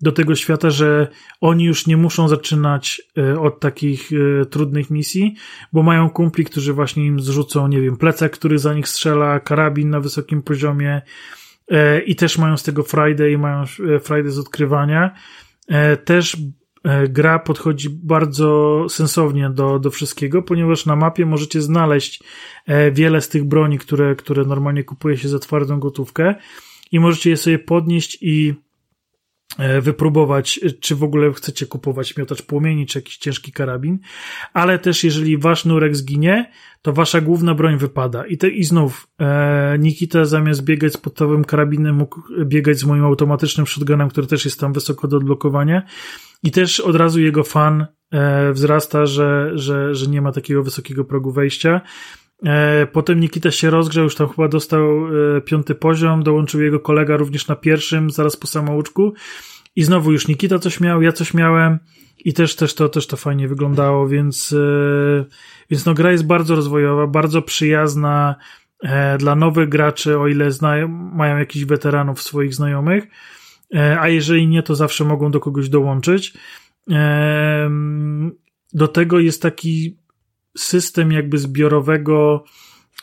[0.00, 1.08] do tego świata, że
[1.40, 3.02] oni już nie muszą zaczynać
[3.40, 4.10] od takich
[4.50, 5.34] trudnych misji,
[5.72, 9.90] bo mają kumpli, którzy właśnie im zrzucą, nie wiem, plecak, który za nich strzela, karabin
[9.90, 11.43] na wysokim poziomie, E,
[12.06, 15.14] i też mają z tego Friday i mają e, Friday z odkrywania.
[15.68, 16.36] E, też
[17.08, 22.22] gra podchodzi bardzo sensownie do, do wszystkiego, ponieważ na mapie możecie znaleźć
[22.92, 26.34] wiele z tych broni, które, które normalnie kupuje się za twardą gotówkę
[26.92, 28.63] i możecie je sobie podnieść i E,
[29.82, 33.98] wypróbować, czy w ogóle chcecie kupować miotacz płomieni, czy jakiś ciężki karabin,
[34.52, 36.50] ale też jeżeli wasz nurek zginie,
[36.82, 38.26] to wasza główna broń wypada.
[38.26, 43.04] I, te, i znów e, Nikita zamiast biegać z podstawowym karabinem mógł biegać z moim
[43.04, 45.82] automatycznym shotgunem, który też jest tam wysoko do odblokowania
[46.42, 51.04] i też od razu jego fan e, wzrasta, że, że, że nie ma takiego wysokiego
[51.04, 51.80] progu wejścia.
[52.44, 55.06] E, potem Nikita się rozgrzał, już tam chyba dostał
[55.36, 59.14] e, piąty poziom, dołączył jego kolega również na pierwszym, zaraz po samouczku.
[59.76, 61.78] I znowu już Nikita coś miał, ja coś miałem
[62.24, 65.24] i też, też, to, też to fajnie wyglądało, więc, e,
[65.70, 68.34] więc no gra jest bardzo rozwojowa, bardzo przyjazna
[69.18, 73.04] dla nowych graczy, o ile znają, mają jakichś weteranów swoich znajomych,
[74.00, 76.34] a jeżeli nie, to zawsze mogą do kogoś dołączyć.
[78.72, 79.96] Do tego jest taki
[80.56, 82.44] system jakby zbiorowego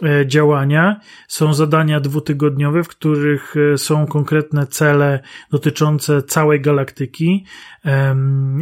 [0.03, 0.99] e, działania.
[1.27, 5.19] Są zadania dwutygodniowe, w których e, są konkretne cele
[5.51, 7.45] dotyczące całej galaktyki.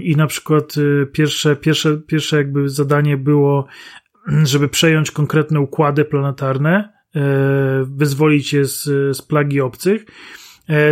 [0.01, 3.67] I na przykład e, pierwsze, pierwsze, pierwsze jakby zadanie było,
[4.43, 6.99] żeby przejąć konkretne układy planetarne,
[7.83, 8.83] wyzwolić je z,
[9.17, 10.05] z plagi obcych.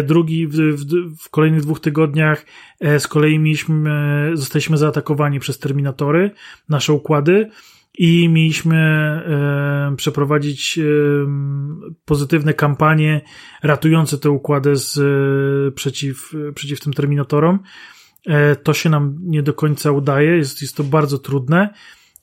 [0.04, 0.86] Drugi, w, w,
[1.24, 2.46] w, kolejnych dwóch tygodniach
[3.00, 6.32] z kolei mieliśmy, zostaliśmy zaatakowani przez terminatory,
[6.70, 7.50] nasze układy
[7.98, 10.84] i mieliśmy e, przeprowadzić e,
[12.06, 13.22] pozytywne kampanie
[13.64, 17.60] ratujące te układy z, e, przeciw, przeciw tym terminatorom.
[18.28, 21.74] E, to się nam nie do końca udaje, jest, jest to bardzo trudne,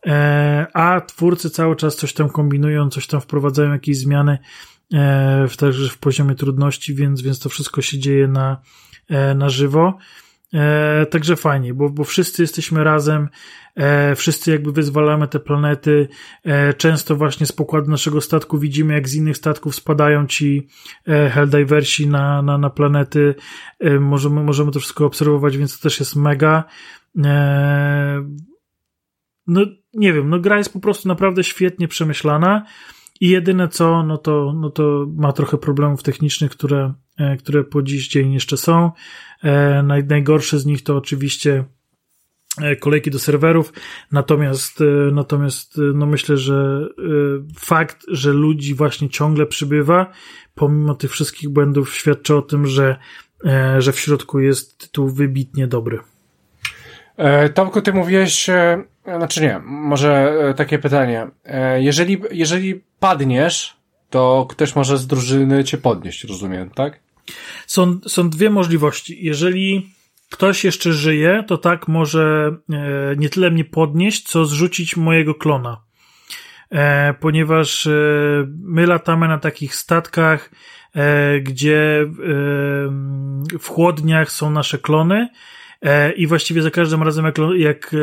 [0.07, 4.39] e, a twórcy cały czas coś tam kombinują, coś tam wprowadzają, jakieś zmiany
[4.95, 8.61] e, w, także w poziomie trudności, więc, więc to wszystko się dzieje na,
[9.35, 9.99] na żywo.
[10.55, 13.29] E, także fajnie, bo, bo wszyscy jesteśmy razem,
[13.75, 16.09] e, wszyscy jakby wyzwalamy te planety.
[16.45, 20.69] E, często właśnie z pokładu naszego statku widzimy, jak z innych statków spadają ci
[21.09, 23.35] e, Helldiversi na, na, na planety.
[23.81, 26.65] E, możemy, możemy to wszystko obserwować, więc to też jest mega.
[27.25, 28.25] E,
[29.47, 29.61] no
[29.95, 32.67] nie wiem, no gra jest po prostu naprawdę świetnie przemyślana.
[33.21, 37.83] I jedyne co, no to, no to ma trochę problemów technicznych, które, e, które po
[37.83, 38.91] dziś dzień jeszcze są.
[39.45, 41.65] E, naj, najgorsze z nich to oczywiście
[42.63, 43.73] e, kolejki do serwerów,
[44.13, 44.79] natomiast,
[45.13, 46.89] natomiast no myślę, że
[47.59, 50.13] fakt, że ludzi właśnie ciągle przybywa,
[50.55, 52.97] pomimo tych wszystkich błędów, świadczy o tym, że,
[53.79, 55.99] że w środku jest tytuł wybitnie dobry.
[57.55, 58.51] Tomku, ty mówiłeś,
[59.05, 61.27] znaczy nie, może takie pytanie.
[61.77, 63.77] Jeżeli, jeżeli padniesz,
[64.11, 67.04] to ktoś może z drużyny cię podnieść, rozumiem, tak?
[67.67, 69.25] Są, są dwie możliwości.
[69.25, 69.95] Jeżeli
[70.31, 75.83] ktoś jeszcze żyje, to tak może e, nie tyle mnie podnieść, co zrzucić mojego klona.
[76.71, 77.91] E, ponieważ e,
[78.49, 80.51] my latamy na takich statkach,
[81.43, 82.07] gdzie
[83.61, 85.29] w chłodniach są nasze klony
[86.17, 87.95] i właściwie za każdym razem jak, jak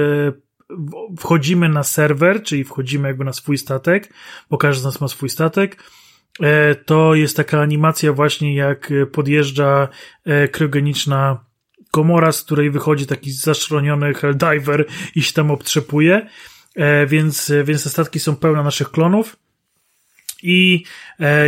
[1.18, 4.14] wchodzimy na serwer, czyli wchodzimy jakby na swój statek,
[4.49, 5.84] bo każdy z nas ma swój statek,
[6.86, 9.88] to jest taka animacja właśnie jak podjeżdża
[10.26, 11.45] e, kryogeniczna
[11.91, 14.86] komora, z której wychodzi taki zaszroniony diver
[15.16, 16.28] i się tam obtrzepuje,
[16.76, 19.36] e, więc, więc te statki są pełne naszych klonów
[20.44, 20.84] i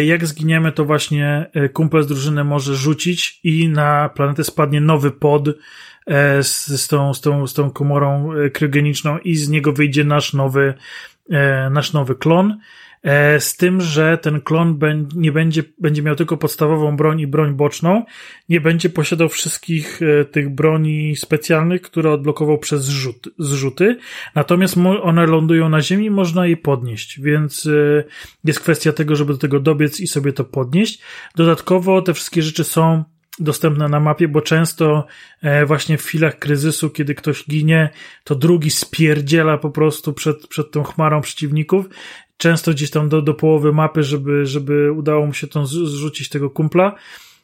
[0.05, 5.49] jak zginiemy, to właśnie kumpel z drużyny może rzucić i na planetę spadnie nowy pod,
[6.07, 10.03] E, z, z, tą, z, tą, z tą komorą e, kryogeniczną i z niego wyjdzie
[10.03, 10.73] nasz nowy,
[11.29, 12.59] e, nasz nowy klon.
[13.39, 14.79] Z tym, że ten klon
[15.15, 18.05] nie będzie, będzie miał tylko podstawową broń i broń boczną,
[18.49, 19.99] nie będzie posiadał wszystkich
[20.31, 23.97] tych broni specjalnych, które odblokował przez zrzut, zrzuty,
[24.35, 27.69] natomiast one lądują na ziemi, można je podnieść, więc
[28.43, 31.01] jest kwestia tego, żeby do tego dobiec i sobie to podnieść.
[31.35, 33.03] Dodatkowo te wszystkie rzeczy są
[33.39, 35.05] dostępne na mapie, bo często
[35.41, 37.89] e, właśnie w chwilach kryzysu, kiedy ktoś ginie,
[38.23, 41.85] to drugi spierdziela po prostu przed, przed tą chmarą przeciwników.
[42.37, 46.49] Często gdzieś tam do, do połowy mapy, żeby, żeby udało mu się tą zrzucić tego
[46.49, 46.95] kumpla.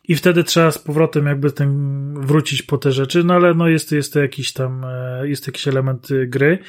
[0.10, 3.92] I wtedy trzeba z powrotem jakby ten wrócić po te rzeczy, no ale no jest
[3.92, 6.60] jest to jakiś tam, e, jest jakiś element y, gry.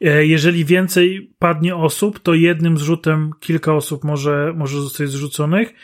[0.00, 5.74] E, jeżeli więcej padnie osób, to jednym zrzutem kilka osób może, może zostać zrzuconych.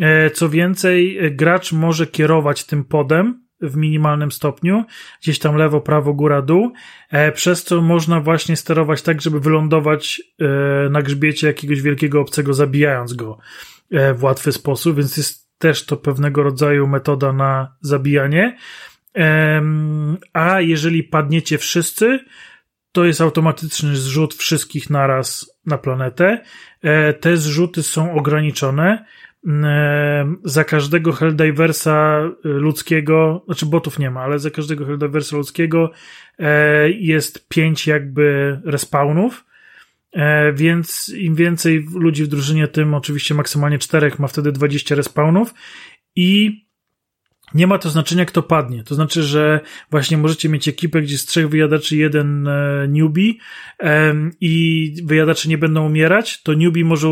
[0.00, 4.84] E, co więcej, gracz może kierować tym podem w minimalnym stopniu,
[5.22, 6.72] gdzieś tam lewo, prawo, góra, dół,
[7.10, 12.54] e, przez co można właśnie sterować tak, żeby wylądować e, na grzbiecie jakiegoś wielkiego obcego,
[12.54, 13.38] zabijając go
[14.14, 18.56] w łatwy sposób, więc jest też to pewnego rodzaju metoda na zabijanie.
[20.32, 22.18] A jeżeli padniecie wszyscy,
[22.92, 26.42] to jest automatyczny zrzut wszystkich naraz na planetę.
[27.20, 29.25] Te zrzuty są ograniczone E,
[30.44, 35.90] za każdego Helldiversa ludzkiego, znaczy botów nie ma, ale za każdego Helldiversa ludzkiego
[36.38, 39.44] e, jest pięć jakby respawnów,
[40.12, 45.54] e, więc im więcej ludzi w drużynie, tym oczywiście maksymalnie czterech ma wtedy 20 respawnów.
[46.16, 46.65] I
[47.56, 48.84] nie ma to znaczenia, kto padnie.
[48.84, 49.60] To znaczy, że
[49.90, 53.32] właśnie możecie mieć ekipę, gdzie z trzech wyjadaczy jeden e, newbie
[54.40, 57.08] i wyjadacze nie będą umierać, to newbie może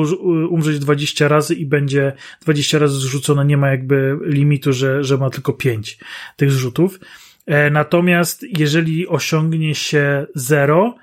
[0.48, 2.12] umrzeć 20 razy i będzie
[2.42, 3.44] 20 razy zrzucone.
[3.44, 5.98] Nie ma jakby limitu, że, że ma tylko 5
[6.36, 6.98] tych zrzutów.
[7.46, 10.94] E, natomiast jeżeli osiągnie się 0,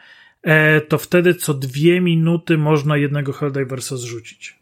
[0.44, 4.61] e, to wtedy co dwie minuty można jednego Helldiversa zrzucić.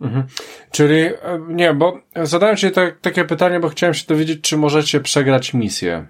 [0.00, 0.24] Mhm.
[0.70, 1.14] Czyli, e,
[1.48, 6.06] nie, bo zadałem ci tak, takie pytanie, bo chciałem się dowiedzieć, czy możecie przegrać misję.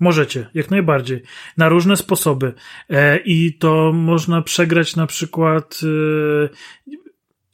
[0.00, 1.22] Możecie, jak najbardziej.
[1.56, 2.52] Na różne sposoby.
[2.90, 5.80] E, I to można przegrać na przykład.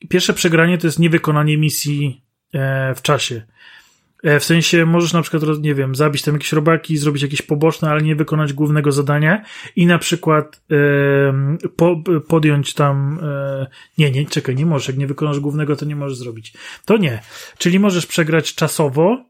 [0.01, 2.25] E, pierwsze przegranie to jest niewykonanie misji
[2.55, 3.43] e, w czasie.
[4.23, 7.91] E, w sensie możesz na przykład, nie wiem, zabić tam jakieś robaki, zrobić jakieś poboczne,
[7.91, 9.45] ale nie wykonać głównego zadania
[9.77, 13.19] i na przykład e, po, podjąć tam.
[13.23, 13.67] E,
[13.99, 14.89] nie, nie, czekaj, nie możesz.
[14.89, 16.55] Jak nie wykonasz głównego, to nie możesz zrobić.
[16.85, 17.21] To nie.
[17.59, 19.25] Czyli możesz przegrać czasowo,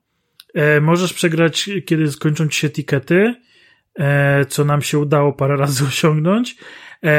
[0.54, 3.34] e, możesz przegrać, kiedy skończą ci się tikety,
[4.48, 6.56] co nam się udało parę razy osiągnąć,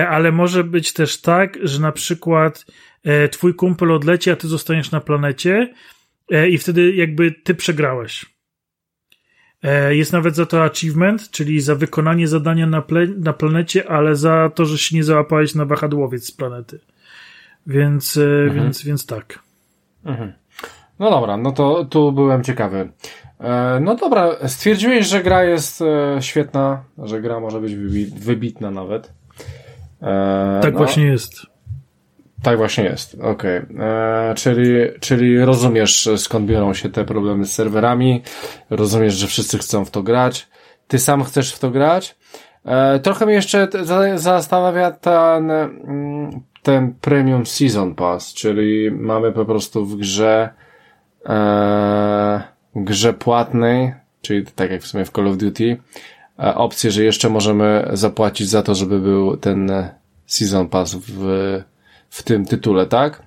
[0.10, 2.66] ale może być też tak, że na przykład
[3.32, 5.74] twój kumpel odleci, a ty zostaniesz na planecie
[6.50, 8.38] i wtedy jakby ty przegrałeś.
[9.64, 14.16] E, jest nawet za to achievement, czyli za wykonanie zadania na, ple, na planecie, ale
[14.16, 16.80] za to, że się nie załapałeś na wahadłowiec z planety.
[17.68, 18.54] Więc, mhm.
[18.54, 19.40] więc, więc tak.
[20.06, 20.34] Mhm.
[21.00, 22.90] No dobra, no to tu byłem ciekawy.
[23.40, 27.76] E, no dobra, stwierdziłeś, że gra jest e, świetna, że gra może być
[28.20, 29.14] wybitna nawet.
[30.02, 31.57] E, tak no, właśnie jest.
[32.44, 33.62] Tak właśnie jest, okej.
[33.62, 34.36] Okay.
[34.36, 38.22] Czyli, czyli rozumiesz skąd biorą się te problemy z serwerami,
[38.70, 40.48] rozumiesz, że wszyscy chcą w to grać,
[40.88, 42.16] ty sam chcesz w to grać.
[43.04, 43.68] trochę mnie jeszcze
[44.16, 50.50] zastanawia ten, mm, ten Premium Season Pass, czyli mamy po prostu w grze
[51.26, 52.42] e,
[52.76, 55.78] grze płatnej, czyli tak jak w sumie w Call of Duty,
[56.40, 59.72] e, opcję, że jeszcze możemy zapłacić za to, żeby był ten
[60.26, 61.62] Season Pass w,
[62.10, 63.24] w tym tytule, tak?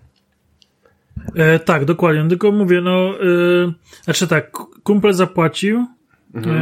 [1.34, 2.28] E, tak, dokładnie.
[2.28, 3.72] Tylko mówię, no, e,
[4.04, 4.50] znaczy tak,
[4.82, 5.86] kumpel zapłacił
[6.34, 6.56] mhm.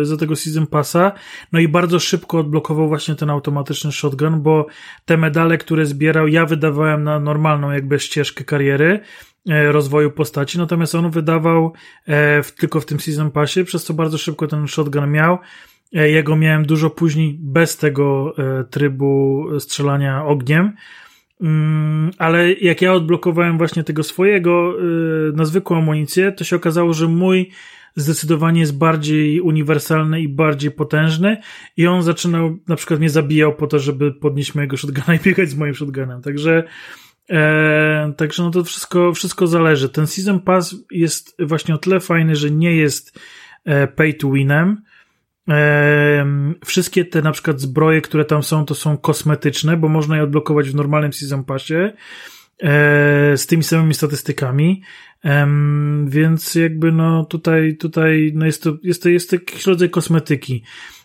[0.00, 1.12] e, za tego Season Passa,
[1.52, 4.66] no i bardzo szybko odblokował właśnie ten automatyczny shotgun, bo
[5.04, 9.00] te medale, które zbierał, ja wydawałem na normalną jakby ścieżkę kariery,
[9.48, 11.72] E, rozwoju postaci, natomiast on wydawał
[12.06, 15.38] e, w, tylko w tym Season Passie, przez co bardzo szybko ten shotgun miał.
[15.94, 18.34] E, jego miałem dużo później bez tego
[18.70, 20.72] trybu strzelania ogniem.
[21.40, 24.74] Mm, ale jak ja odblokowałem właśnie tego swojego
[25.34, 27.50] na zwykłą amunicję, to się okazało, że mój
[27.96, 31.36] zdecydowanie jest bardziej uniwersalny i bardziej potężny
[31.76, 35.48] i on zaczynał, na przykład mnie zabijał po to, żeby podnieść mojego shotguna i biegać
[35.48, 36.22] z moim shotgunem.
[36.22, 36.64] Także
[37.30, 39.88] E, także no to wszystko, wszystko zależy.
[39.88, 43.20] Ten Season Pass jest właśnie o tyle fajny, że nie jest
[43.64, 44.82] e, pay to winem.
[46.64, 50.70] Wszystkie te na przykład zbroje, które tam są, to są kosmetyczne, bo można je odblokować
[50.70, 51.92] w normalnym Season Passie e,
[53.36, 54.82] z tymi samymi statystykami.
[56.06, 60.62] Więc jakby no tutaj, tutaj no jest to, jest to, jest to jakiś rodzaj kosmetyki.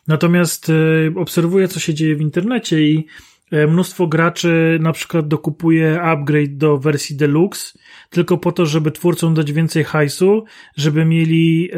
[0.07, 0.73] Natomiast e,
[1.19, 3.05] obserwuję, co się dzieje w internecie i
[3.51, 7.79] mnóstwo graczy na przykład dokupuje upgrade do wersji deluxe,
[8.09, 10.43] tylko po to, żeby twórcom dać więcej hajsu,
[10.77, 11.69] żeby mieli,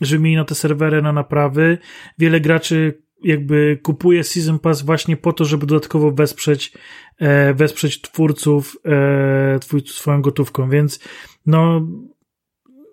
[0.00, 1.78] żeby mieli na te serwery na naprawy.
[2.18, 6.72] Wiele graczy jakby kupuje Season Pass właśnie po to, żeby dodatkowo wesprzeć,
[7.18, 11.00] e, wesprzeć twórców, e, twórców swoją gotówką, więc
[11.46, 11.86] no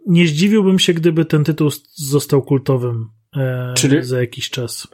[0.07, 3.09] nie zdziwiłbym się, gdyby ten tytuł został kultowym
[3.75, 4.87] czyli, za jakiś czas.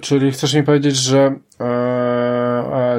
[0.00, 1.87] czyli chcesz mi powiedzieć, że E,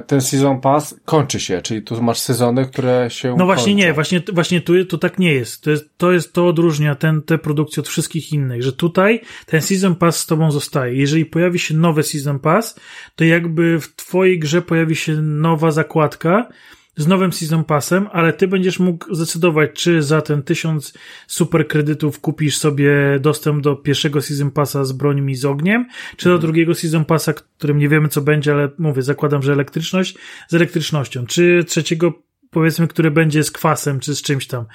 [0.07, 3.87] ten Season Pass kończy się, czyli tu masz sezony, które się No właśnie kończą.
[3.87, 5.63] nie, właśnie, właśnie tu to tak nie jest.
[5.63, 5.89] To, jest.
[5.97, 10.19] to jest to odróżnia ten, te produkcje od wszystkich innych, że tutaj ten Season Pass
[10.19, 10.95] z tobą zostaje.
[10.95, 12.79] Jeżeli pojawi się nowy Season Pass,
[13.15, 16.49] to jakby w twojej grze pojawi się nowa zakładka,
[16.99, 20.93] z nowym Season Passem, ale ty będziesz mógł zdecydować, czy za ten tysiąc
[21.27, 26.35] super kredytów kupisz sobie dostęp do pierwszego Season Passa z brońmi z ogniem, czy do
[26.35, 26.41] mhm.
[26.41, 30.15] drugiego Season Passa, którym nie wiemy co będzie, ale mówię, zakładam, że elektryczność
[30.47, 32.13] z elektrycznością, czy trzeciego
[32.49, 34.65] powiedzmy, który będzie z kwasem, czy z czymś tam.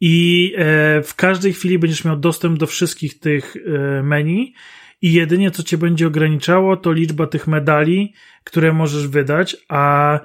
[0.00, 4.54] I e, w każdej chwili będziesz miał dostęp do wszystkich tych e, menu
[5.02, 8.14] i jedynie co cię będzie ograniczało, to liczba tych medali,
[8.44, 10.20] które możesz wydać, a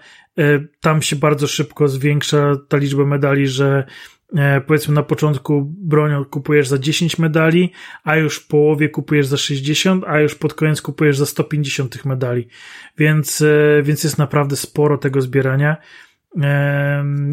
[0.81, 3.83] tam się bardzo szybko zwiększa ta liczba medali, że
[4.35, 7.71] e, powiedzmy na początku bronią kupujesz za 10 medali,
[8.03, 12.05] a już w połowie kupujesz za 60, a już pod koniec kupujesz za 150 tych
[12.05, 12.47] medali.
[12.97, 15.77] Więc, e, więc jest naprawdę sporo tego zbierania.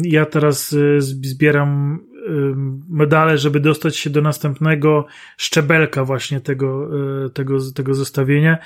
[0.03, 1.99] Ja teraz zbieram
[2.89, 5.05] medale, żeby dostać się do następnego
[5.37, 6.89] szczebelka właśnie tego,
[7.33, 8.57] tego, tego zestawienia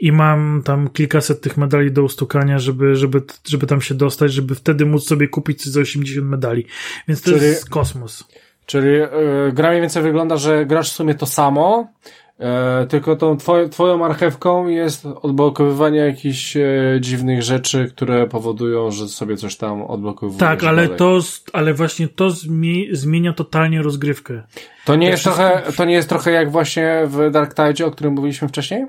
[0.00, 4.54] i mam tam kilkaset tych medali do ustukania, żeby, żeby, żeby tam się dostać, żeby
[4.54, 6.66] wtedy móc sobie kupić za 80 medali.
[7.08, 8.28] Więc to czyli, jest kosmos.
[8.66, 11.92] Czyli yy, gra mniej więcej wygląda, że grasz w sumie to samo,
[12.40, 16.62] E, tylko tą twoją, twoją marchewką jest odblokowywanie jakichś e,
[17.00, 20.40] dziwnych rzeczy, które powodują, że sobie coś tam odblokowujesz.
[20.40, 20.98] Tak, ale dalej.
[20.98, 21.20] to,
[21.52, 24.42] ale właśnie to zmi, zmienia totalnie rozgrywkę.
[24.84, 28.14] To nie, jest trochę, to nie jest trochę jak właśnie w Dark Tide, o którym
[28.14, 28.86] mówiliśmy wcześniej?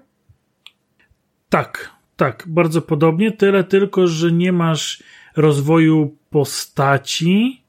[1.49, 5.03] Tak, tak, bardzo podobnie, tyle tylko, że nie masz
[5.35, 7.61] rozwoju postaci,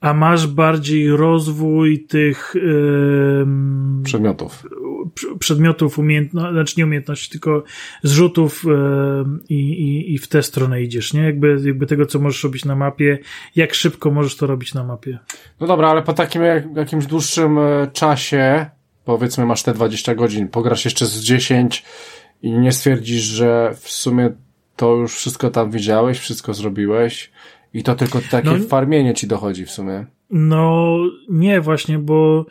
[0.00, 3.46] a masz bardziej rozwój tych yy,
[4.02, 4.66] przedmiotów.
[5.38, 7.64] Przedmiotów, umiejętności, znaczy nie umiejętności, tylko
[8.02, 11.22] zrzutów yy, i, i w tę stronę idziesz, nie?
[11.22, 13.18] Jakby, jakby tego, co możesz robić na mapie,
[13.56, 15.18] jak szybko możesz to robić na mapie.
[15.60, 18.66] No dobra, ale po takim jak, jakimś dłuższym e, czasie
[19.06, 21.84] powiedzmy masz te 20 godzin, pograsz jeszcze z 10
[22.42, 24.30] i nie stwierdzisz, że w sumie
[24.76, 27.30] to już wszystko tam widziałeś, wszystko zrobiłeś
[27.74, 30.06] i to tylko takie no, farmienie ci dochodzi w sumie.
[30.30, 30.96] No
[31.28, 32.46] nie właśnie, bo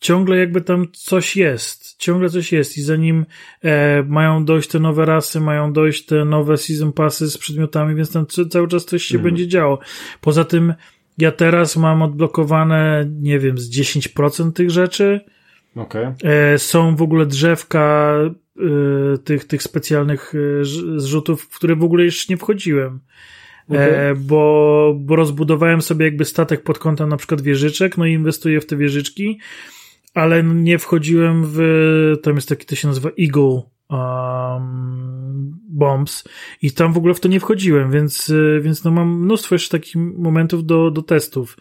[0.00, 1.96] ciągle jakby tam coś jest.
[1.98, 3.26] Ciągle coś jest i zanim
[3.62, 8.12] e, mają dojść te nowe rasy, mają dojść te nowe season passy z przedmiotami, więc
[8.12, 9.24] tam cały czas coś się mm.
[9.24, 9.78] będzie działo.
[10.20, 10.74] Poza tym
[11.18, 15.20] ja teraz mam odblokowane, nie wiem, z 10% tych rzeczy.
[15.76, 16.14] Okay.
[16.24, 18.14] E, są w ogóle drzewka
[18.56, 20.64] e, tych, tych specjalnych e,
[21.00, 23.00] zrzutów, w które w ogóle jeszcze nie wchodziłem.
[23.68, 24.14] Okay.
[24.16, 28.66] bo, bo rozbudowałem sobie jakby statek pod kątem na przykład wieżyczek, no i inwestuję w
[28.66, 29.38] te wieżyczki,
[30.18, 36.24] ale nie wchodziłem w, tam jest taki, to się nazywa Eagle um, Bombs
[36.62, 39.96] i tam w ogóle w to nie wchodziłem, więc, więc no mam mnóstwo jeszcze takich
[39.96, 41.56] momentów do, do testów.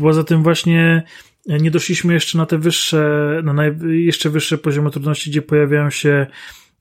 [0.00, 1.02] Poza tym właśnie
[1.46, 6.26] nie doszliśmy jeszcze na te wyższe, na naj, jeszcze wyższe poziomy trudności, gdzie pojawiają się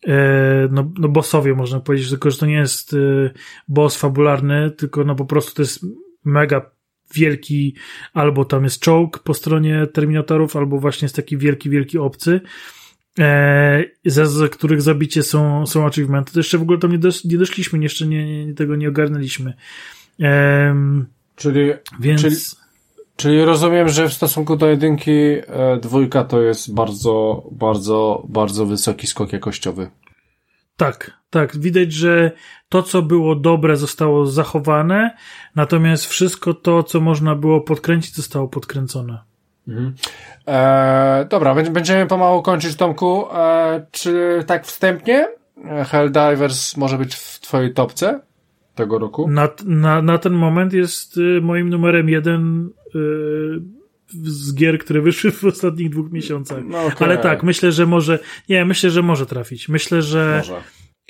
[0.07, 2.97] e, no, no bossowie, można powiedzieć, tylko że to nie jest e,
[3.67, 5.85] boss fabularny, tylko no po prostu to jest
[6.25, 6.71] mega
[7.13, 7.75] wielki,
[8.13, 12.41] albo tam jest czołg po stronie Terminatorów, albo właśnie jest taki wielki, wielki obcy,
[13.19, 16.33] e, za, za których zabicie są, są achievementy.
[16.33, 19.53] To jeszcze w ogóle tam nie, dosz, nie doszliśmy, jeszcze nie, nie, tego nie ogarnęliśmy.
[20.21, 20.75] E,
[21.35, 22.21] czyli, więc...
[22.21, 22.35] Czyli
[23.15, 25.43] Czyli rozumiem, że w stosunku do jedynki e,
[25.81, 29.89] dwójka to jest bardzo, bardzo, bardzo wysoki skok jakościowy.
[30.81, 31.57] Tak, tak.
[31.57, 32.31] Widać, że
[32.69, 35.15] to, co było dobre, zostało zachowane,
[35.55, 39.19] natomiast wszystko to, co można było podkręcić, zostało podkręcone.
[39.67, 39.93] Mhm.
[40.47, 43.25] E, dobra, będziemy pomału kończyć, Tomku.
[43.33, 45.27] E, czy tak wstępnie
[45.87, 48.19] Helldivers może być w twojej topce
[48.75, 49.27] tego roku?
[49.27, 53.61] Na, na, na ten moment jest y, moim numerem jeden Y,
[54.23, 56.63] z gier, które wyszły w ostatnich dwóch miesiącach.
[56.65, 57.07] No okay.
[57.07, 58.19] Ale tak, myślę, że może,
[58.49, 59.69] nie, myślę, że może trafić.
[59.69, 60.61] Myślę, że może.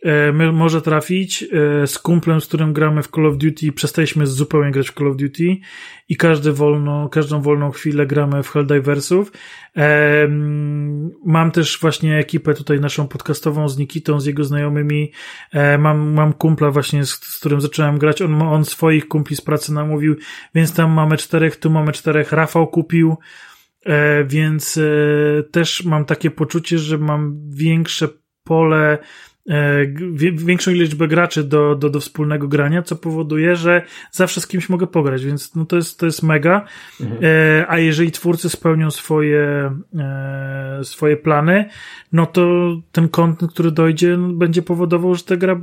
[0.05, 1.43] E, może trafić.
[1.43, 5.07] E, z kumplem, z którym gramy w Call of Duty, przestaliśmy zupełnie grać w Call
[5.07, 5.57] of Duty
[6.09, 9.31] i każdy wolno, każdą wolną chwilę gramy w Helldiversów.
[9.77, 10.27] E,
[11.25, 15.11] mam też właśnie ekipę tutaj naszą podcastową z Nikitą, z jego znajomymi.
[15.79, 18.21] Mam, mam kumpla właśnie, z, z którym zacząłem grać.
[18.21, 20.15] On, on swoich kumpli z pracy namówił,
[20.55, 22.31] więc tam mamy czterech, tu mamy czterech.
[22.31, 23.17] Rafał kupił.
[24.25, 24.79] Więc
[25.51, 28.07] też mam takie poczucie, że mam większe
[28.43, 28.97] pole
[30.33, 33.81] większą liczbę graczy do, do, do wspólnego grania, co powoduje, że
[34.11, 36.65] zawsze z kimś mogę pograć, więc no to jest, to jest mega.
[37.01, 37.19] Mhm.
[37.23, 41.69] E, a jeżeli twórcy spełnią swoje, e, swoje plany,
[42.13, 45.61] no to ten kontent, który dojdzie, no, będzie powodował, że ta gra,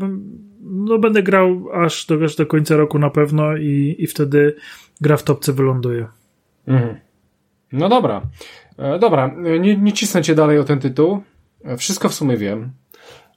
[0.60, 4.56] no będę grał aż do, aż do końca roku na pewno i, i wtedy
[5.00, 6.06] gra w topce wyląduje.
[6.66, 6.96] Mhm.
[7.72, 8.22] No dobra.
[9.00, 11.22] Dobra, nie, nie cisnę cię dalej o ten tytuł.
[11.78, 12.70] Wszystko w sumie wiem.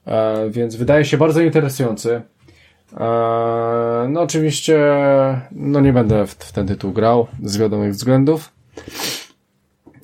[0.08, 2.22] E, więc wydaje się bardzo interesujący.
[3.00, 4.80] E, no oczywiście,
[5.52, 8.54] no nie będę w, w ten tytuł grał z wiadomych względów.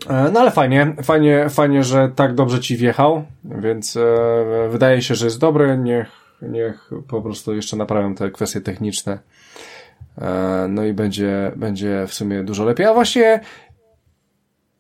[0.09, 3.97] E, no ale fajnie, fajnie, fajnie, że tak dobrze ci wjechał, więc
[4.69, 5.77] wydaje się, że jest dobry.
[5.77, 6.07] Niech,
[6.41, 9.19] niech po prostu jeszcze naprawią te kwestie techniczne.
[10.69, 12.85] no i będzie, będzie w sumie dużo lepiej.
[12.85, 13.39] A właśnie,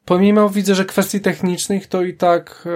[0.05, 2.67] pomimo widzę, że kwestii technicznych to i tak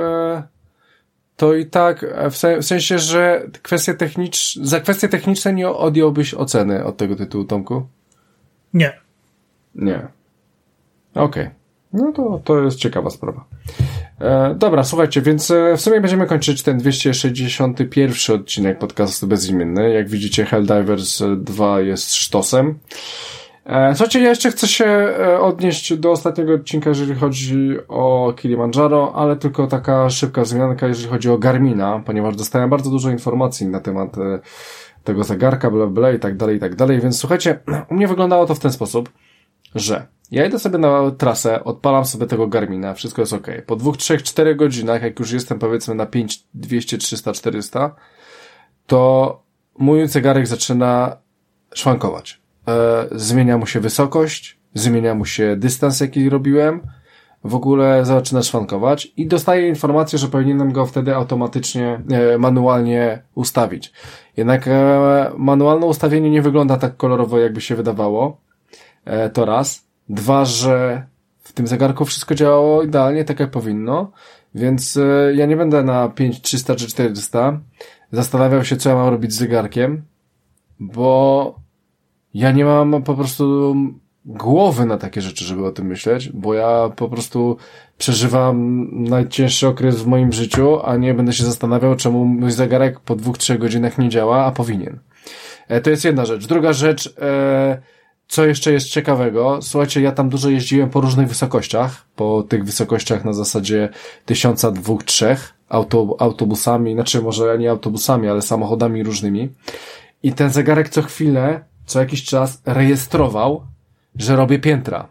[1.42, 6.86] to i tak, e, w, sensie, że kwestie techniczne, za kwestie techniczne nie odjąłbyś oceny
[6.86, 7.86] od tego tytułu, Tomku?
[8.74, 8.94] Nie.
[9.76, 10.08] Nie.
[11.16, 11.24] Okej.
[11.24, 11.50] Okay.
[11.94, 13.46] No to, to jest ciekawa sprawa.
[14.20, 19.94] E, dobra, słuchajcie, więc e, w sumie będziemy kończyć ten 261 odcinek podcastu bezimienny.
[19.94, 22.80] Jak widzicie, Helldivers 2 jest sztosem.
[23.66, 29.14] E, słuchajcie, ja jeszcze chcę się e, odnieść do ostatniego odcinka, jeżeli chodzi o Kilimanjaro,
[29.16, 33.80] ale tylko taka szybka zmianka, jeżeli chodzi o Garmina, ponieważ dostałem bardzo dużo informacji na
[33.80, 34.40] temat e,
[35.04, 37.60] tego zegarka, bla bla i tak dalej, i tak dalej, więc słuchajcie,
[37.92, 39.10] u mnie wyglądało to w ten sposób,
[39.76, 43.48] że ja idę sobie na trasę, odpalam sobie tego Garmina, wszystko jest ok.
[43.66, 47.96] Po dwóch, trzech, czterech godzinach, jak już jestem powiedzmy na 5, 200, 300, 400,
[48.88, 49.44] to
[49.78, 51.18] mój zegarek zaczyna
[51.74, 56.82] szwankować e, zmienia mu się wysokość, zmienia mu się dystans, jaki robiłem,
[57.44, 63.94] w ogóle zaczyna szwankować i dostaję informację, że powinienem go wtedy automatycznie, e, manualnie ustawić.
[64.38, 68.38] Jednak e, manualne ustawienie nie wygląda tak kolorowo, jakby się wydawało.
[69.34, 69.88] To raz.
[70.10, 71.06] Dwa, że
[71.40, 74.12] w tym zegarku wszystko działało idealnie, tak jak powinno,
[74.56, 75.00] więc
[75.34, 77.60] ja nie będę na 5, 300 czy 400
[78.12, 80.04] zastanawiał się, co ja mam robić z zegarkiem,
[80.80, 81.61] bo
[82.34, 83.76] ja nie mam po prostu
[84.26, 87.58] głowy na takie rzeczy, żeby o tym myśleć, bo ja po prostu
[87.98, 93.16] przeżywam najcięższy okres w moim życiu, a nie będę się zastanawiał, czemu mój zegarek po
[93.16, 95.00] dwóch, trzech godzinach nie działa, a powinien.
[95.68, 96.48] E, to jest jedna rzecz.
[96.48, 97.82] Druga rzecz, e,
[98.28, 103.26] co jeszcze jest ciekawego, słuchajcie, ja tam dużo jeździłem po różnych wysokościach, po tych wysokościach
[103.26, 103.90] na zasadzie
[104.26, 109.50] tysiąca, dwóch, trzech auto, autobusami, znaczy może nie autobusami, ale samochodami różnymi.
[110.24, 113.66] I ten zegarek co chwilę, co jakiś czas rejestrował,
[114.16, 115.08] że robię piętra.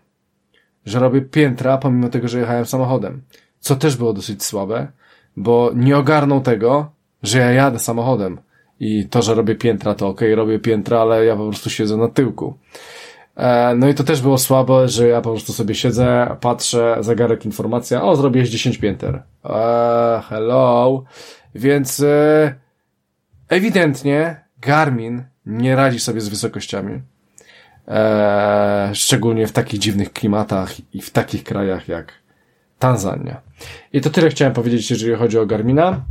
[0.85, 3.23] Że robię piętra, pomimo tego, że jechałem samochodem.
[3.61, 4.89] Co też było dosyć słabe,
[5.37, 6.91] bo nie ogarnął tego,
[7.23, 8.41] że ja jadę samochodem.
[8.81, 11.97] I to, że robię piętra, to okej, okay, robię piętra, ale ja po prostu siedzę
[11.97, 12.55] na tyłku.
[13.37, 17.45] E, no i to też było słabe, że ja po prostu sobie siedzę, patrzę, zegarek,
[17.47, 19.23] informacja, o, zrobiłeś 10 pięter.
[19.45, 21.05] Eee, hello.
[21.55, 22.55] Więc e,
[23.49, 27.01] ewidentnie Garmin nie radzi sobie z wysokościami.
[27.89, 32.13] E, szczególnie w takich dziwnych klimatach i w takich krajach jak
[32.79, 33.41] Tanzania.
[33.93, 36.05] I to tyle chciałem powiedzieć, jeżeli chodzi o Garmina.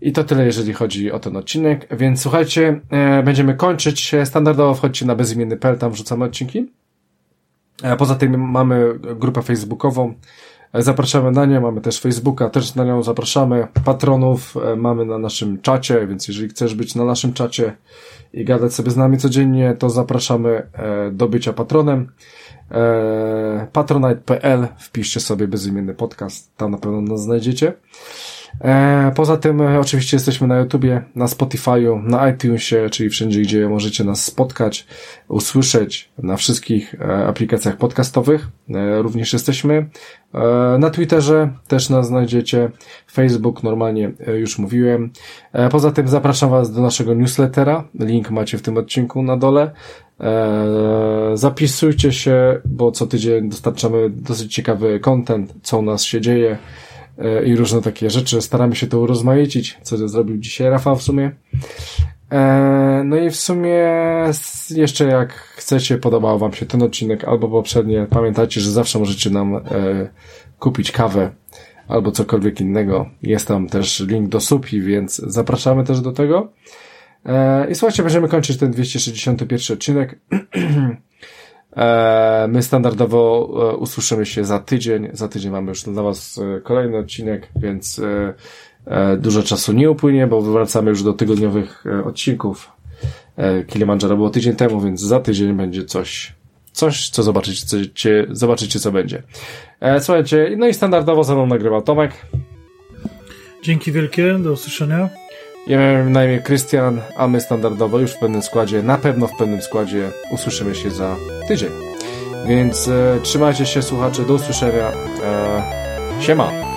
[0.00, 1.96] I to tyle, jeżeli chodzi o ten odcinek.
[1.96, 4.12] Więc słuchajcie, e, będziemy kończyć.
[4.24, 6.72] Standardowo wchodźcie na bezimienny.pl, tam wrzucamy odcinki.
[7.82, 10.14] E, poza tym mamy grupę facebookową.
[10.72, 13.66] E, zapraszamy na nią, mamy też Facebooka, też na nią zapraszamy.
[13.84, 17.76] Patronów mamy na naszym czacie, więc jeżeli chcesz być na naszym czacie
[18.32, 20.66] i gadać sobie z nami codziennie, to zapraszamy
[21.12, 22.12] do bycia patronem.
[23.72, 27.72] Patronite.pl, wpiszcie sobie bezimienny podcast, tam na pewno nas znajdziecie.
[28.60, 33.68] E, poza tym e, oczywiście jesteśmy na YouTubie, na Spotify'u, na iTunesie, czyli wszędzie, gdzie
[33.68, 34.86] możecie nas spotkać,
[35.28, 38.48] usłyszeć na wszystkich e, aplikacjach podcastowych.
[38.98, 39.86] Również jesteśmy
[40.78, 42.70] na Twitterze, też nas znajdziecie.
[43.12, 45.10] Facebook normalnie już mówiłem.
[45.70, 47.84] Poza tym zapraszam Was do naszego newslettera.
[48.00, 49.70] Link macie w tym odcinku na dole.
[51.34, 56.58] Zapisujcie się, bo co tydzień dostarczamy dosyć ciekawy content, co u nas się dzieje
[57.44, 58.42] i różne takie rzeczy.
[58.42, 61.30] Staramy się to urozmaicić, co zrobił dzisiaj Rafał w sumie.
[62.32, 63.86] E, no i w sumie
[64.70, 69.56] jeszcze jak chcecie, podobał wam się ten odcinek albo poprzednie, pamiętajcie, że zawsze możecie nam
[69.56, 69.60] e,
[70.58, 71.30] kupić kawę
[71.88, 73.10] albo cokolwiek innego.
[73.22, 76.52] Jest tam też link do supi, więc zapraszamy też do tego.
[77.70, 80.18] I słuchajcie, będziemy kończyć ten 261 odcinek.
[81.76, 85.08] E, my standardowo e, usłyszymy się za tydzień.
[85.12, 88.00] Za tydzień mamy już dla Was e, kolejny odcinek, więc
[89.18, 92.72] dużo czasu nie upłynie, bo wracamy już do tygodniowych odcinków.
[93.68, 96.32] Kilimanjaro było tydzień temu, więc za tydzień będzie coś,
[96.72, 99.22] coś, co zobaczycie, zobaczycie, co będzie.
[100.00, 102.12] Słuchajcie, no i standardowo ze mną nagrywał Tomek.
[103.62, 105.08] Dzięki wielkie, do usłyszenia.
[105.66, 109.36] Ja miałem na imię Krystian, a my standardowo już w pewnym składzie, na pewno w
[109.36, 111.16] pewnym składzie usłyszymy się za
[111.48, 111.70] tydzień.
[112.46, 114.92] Więc e, trzymajcie się słuchacze, do usłyszenia.
[115.24, 115.62] E,
[116.20, 116.71] siema!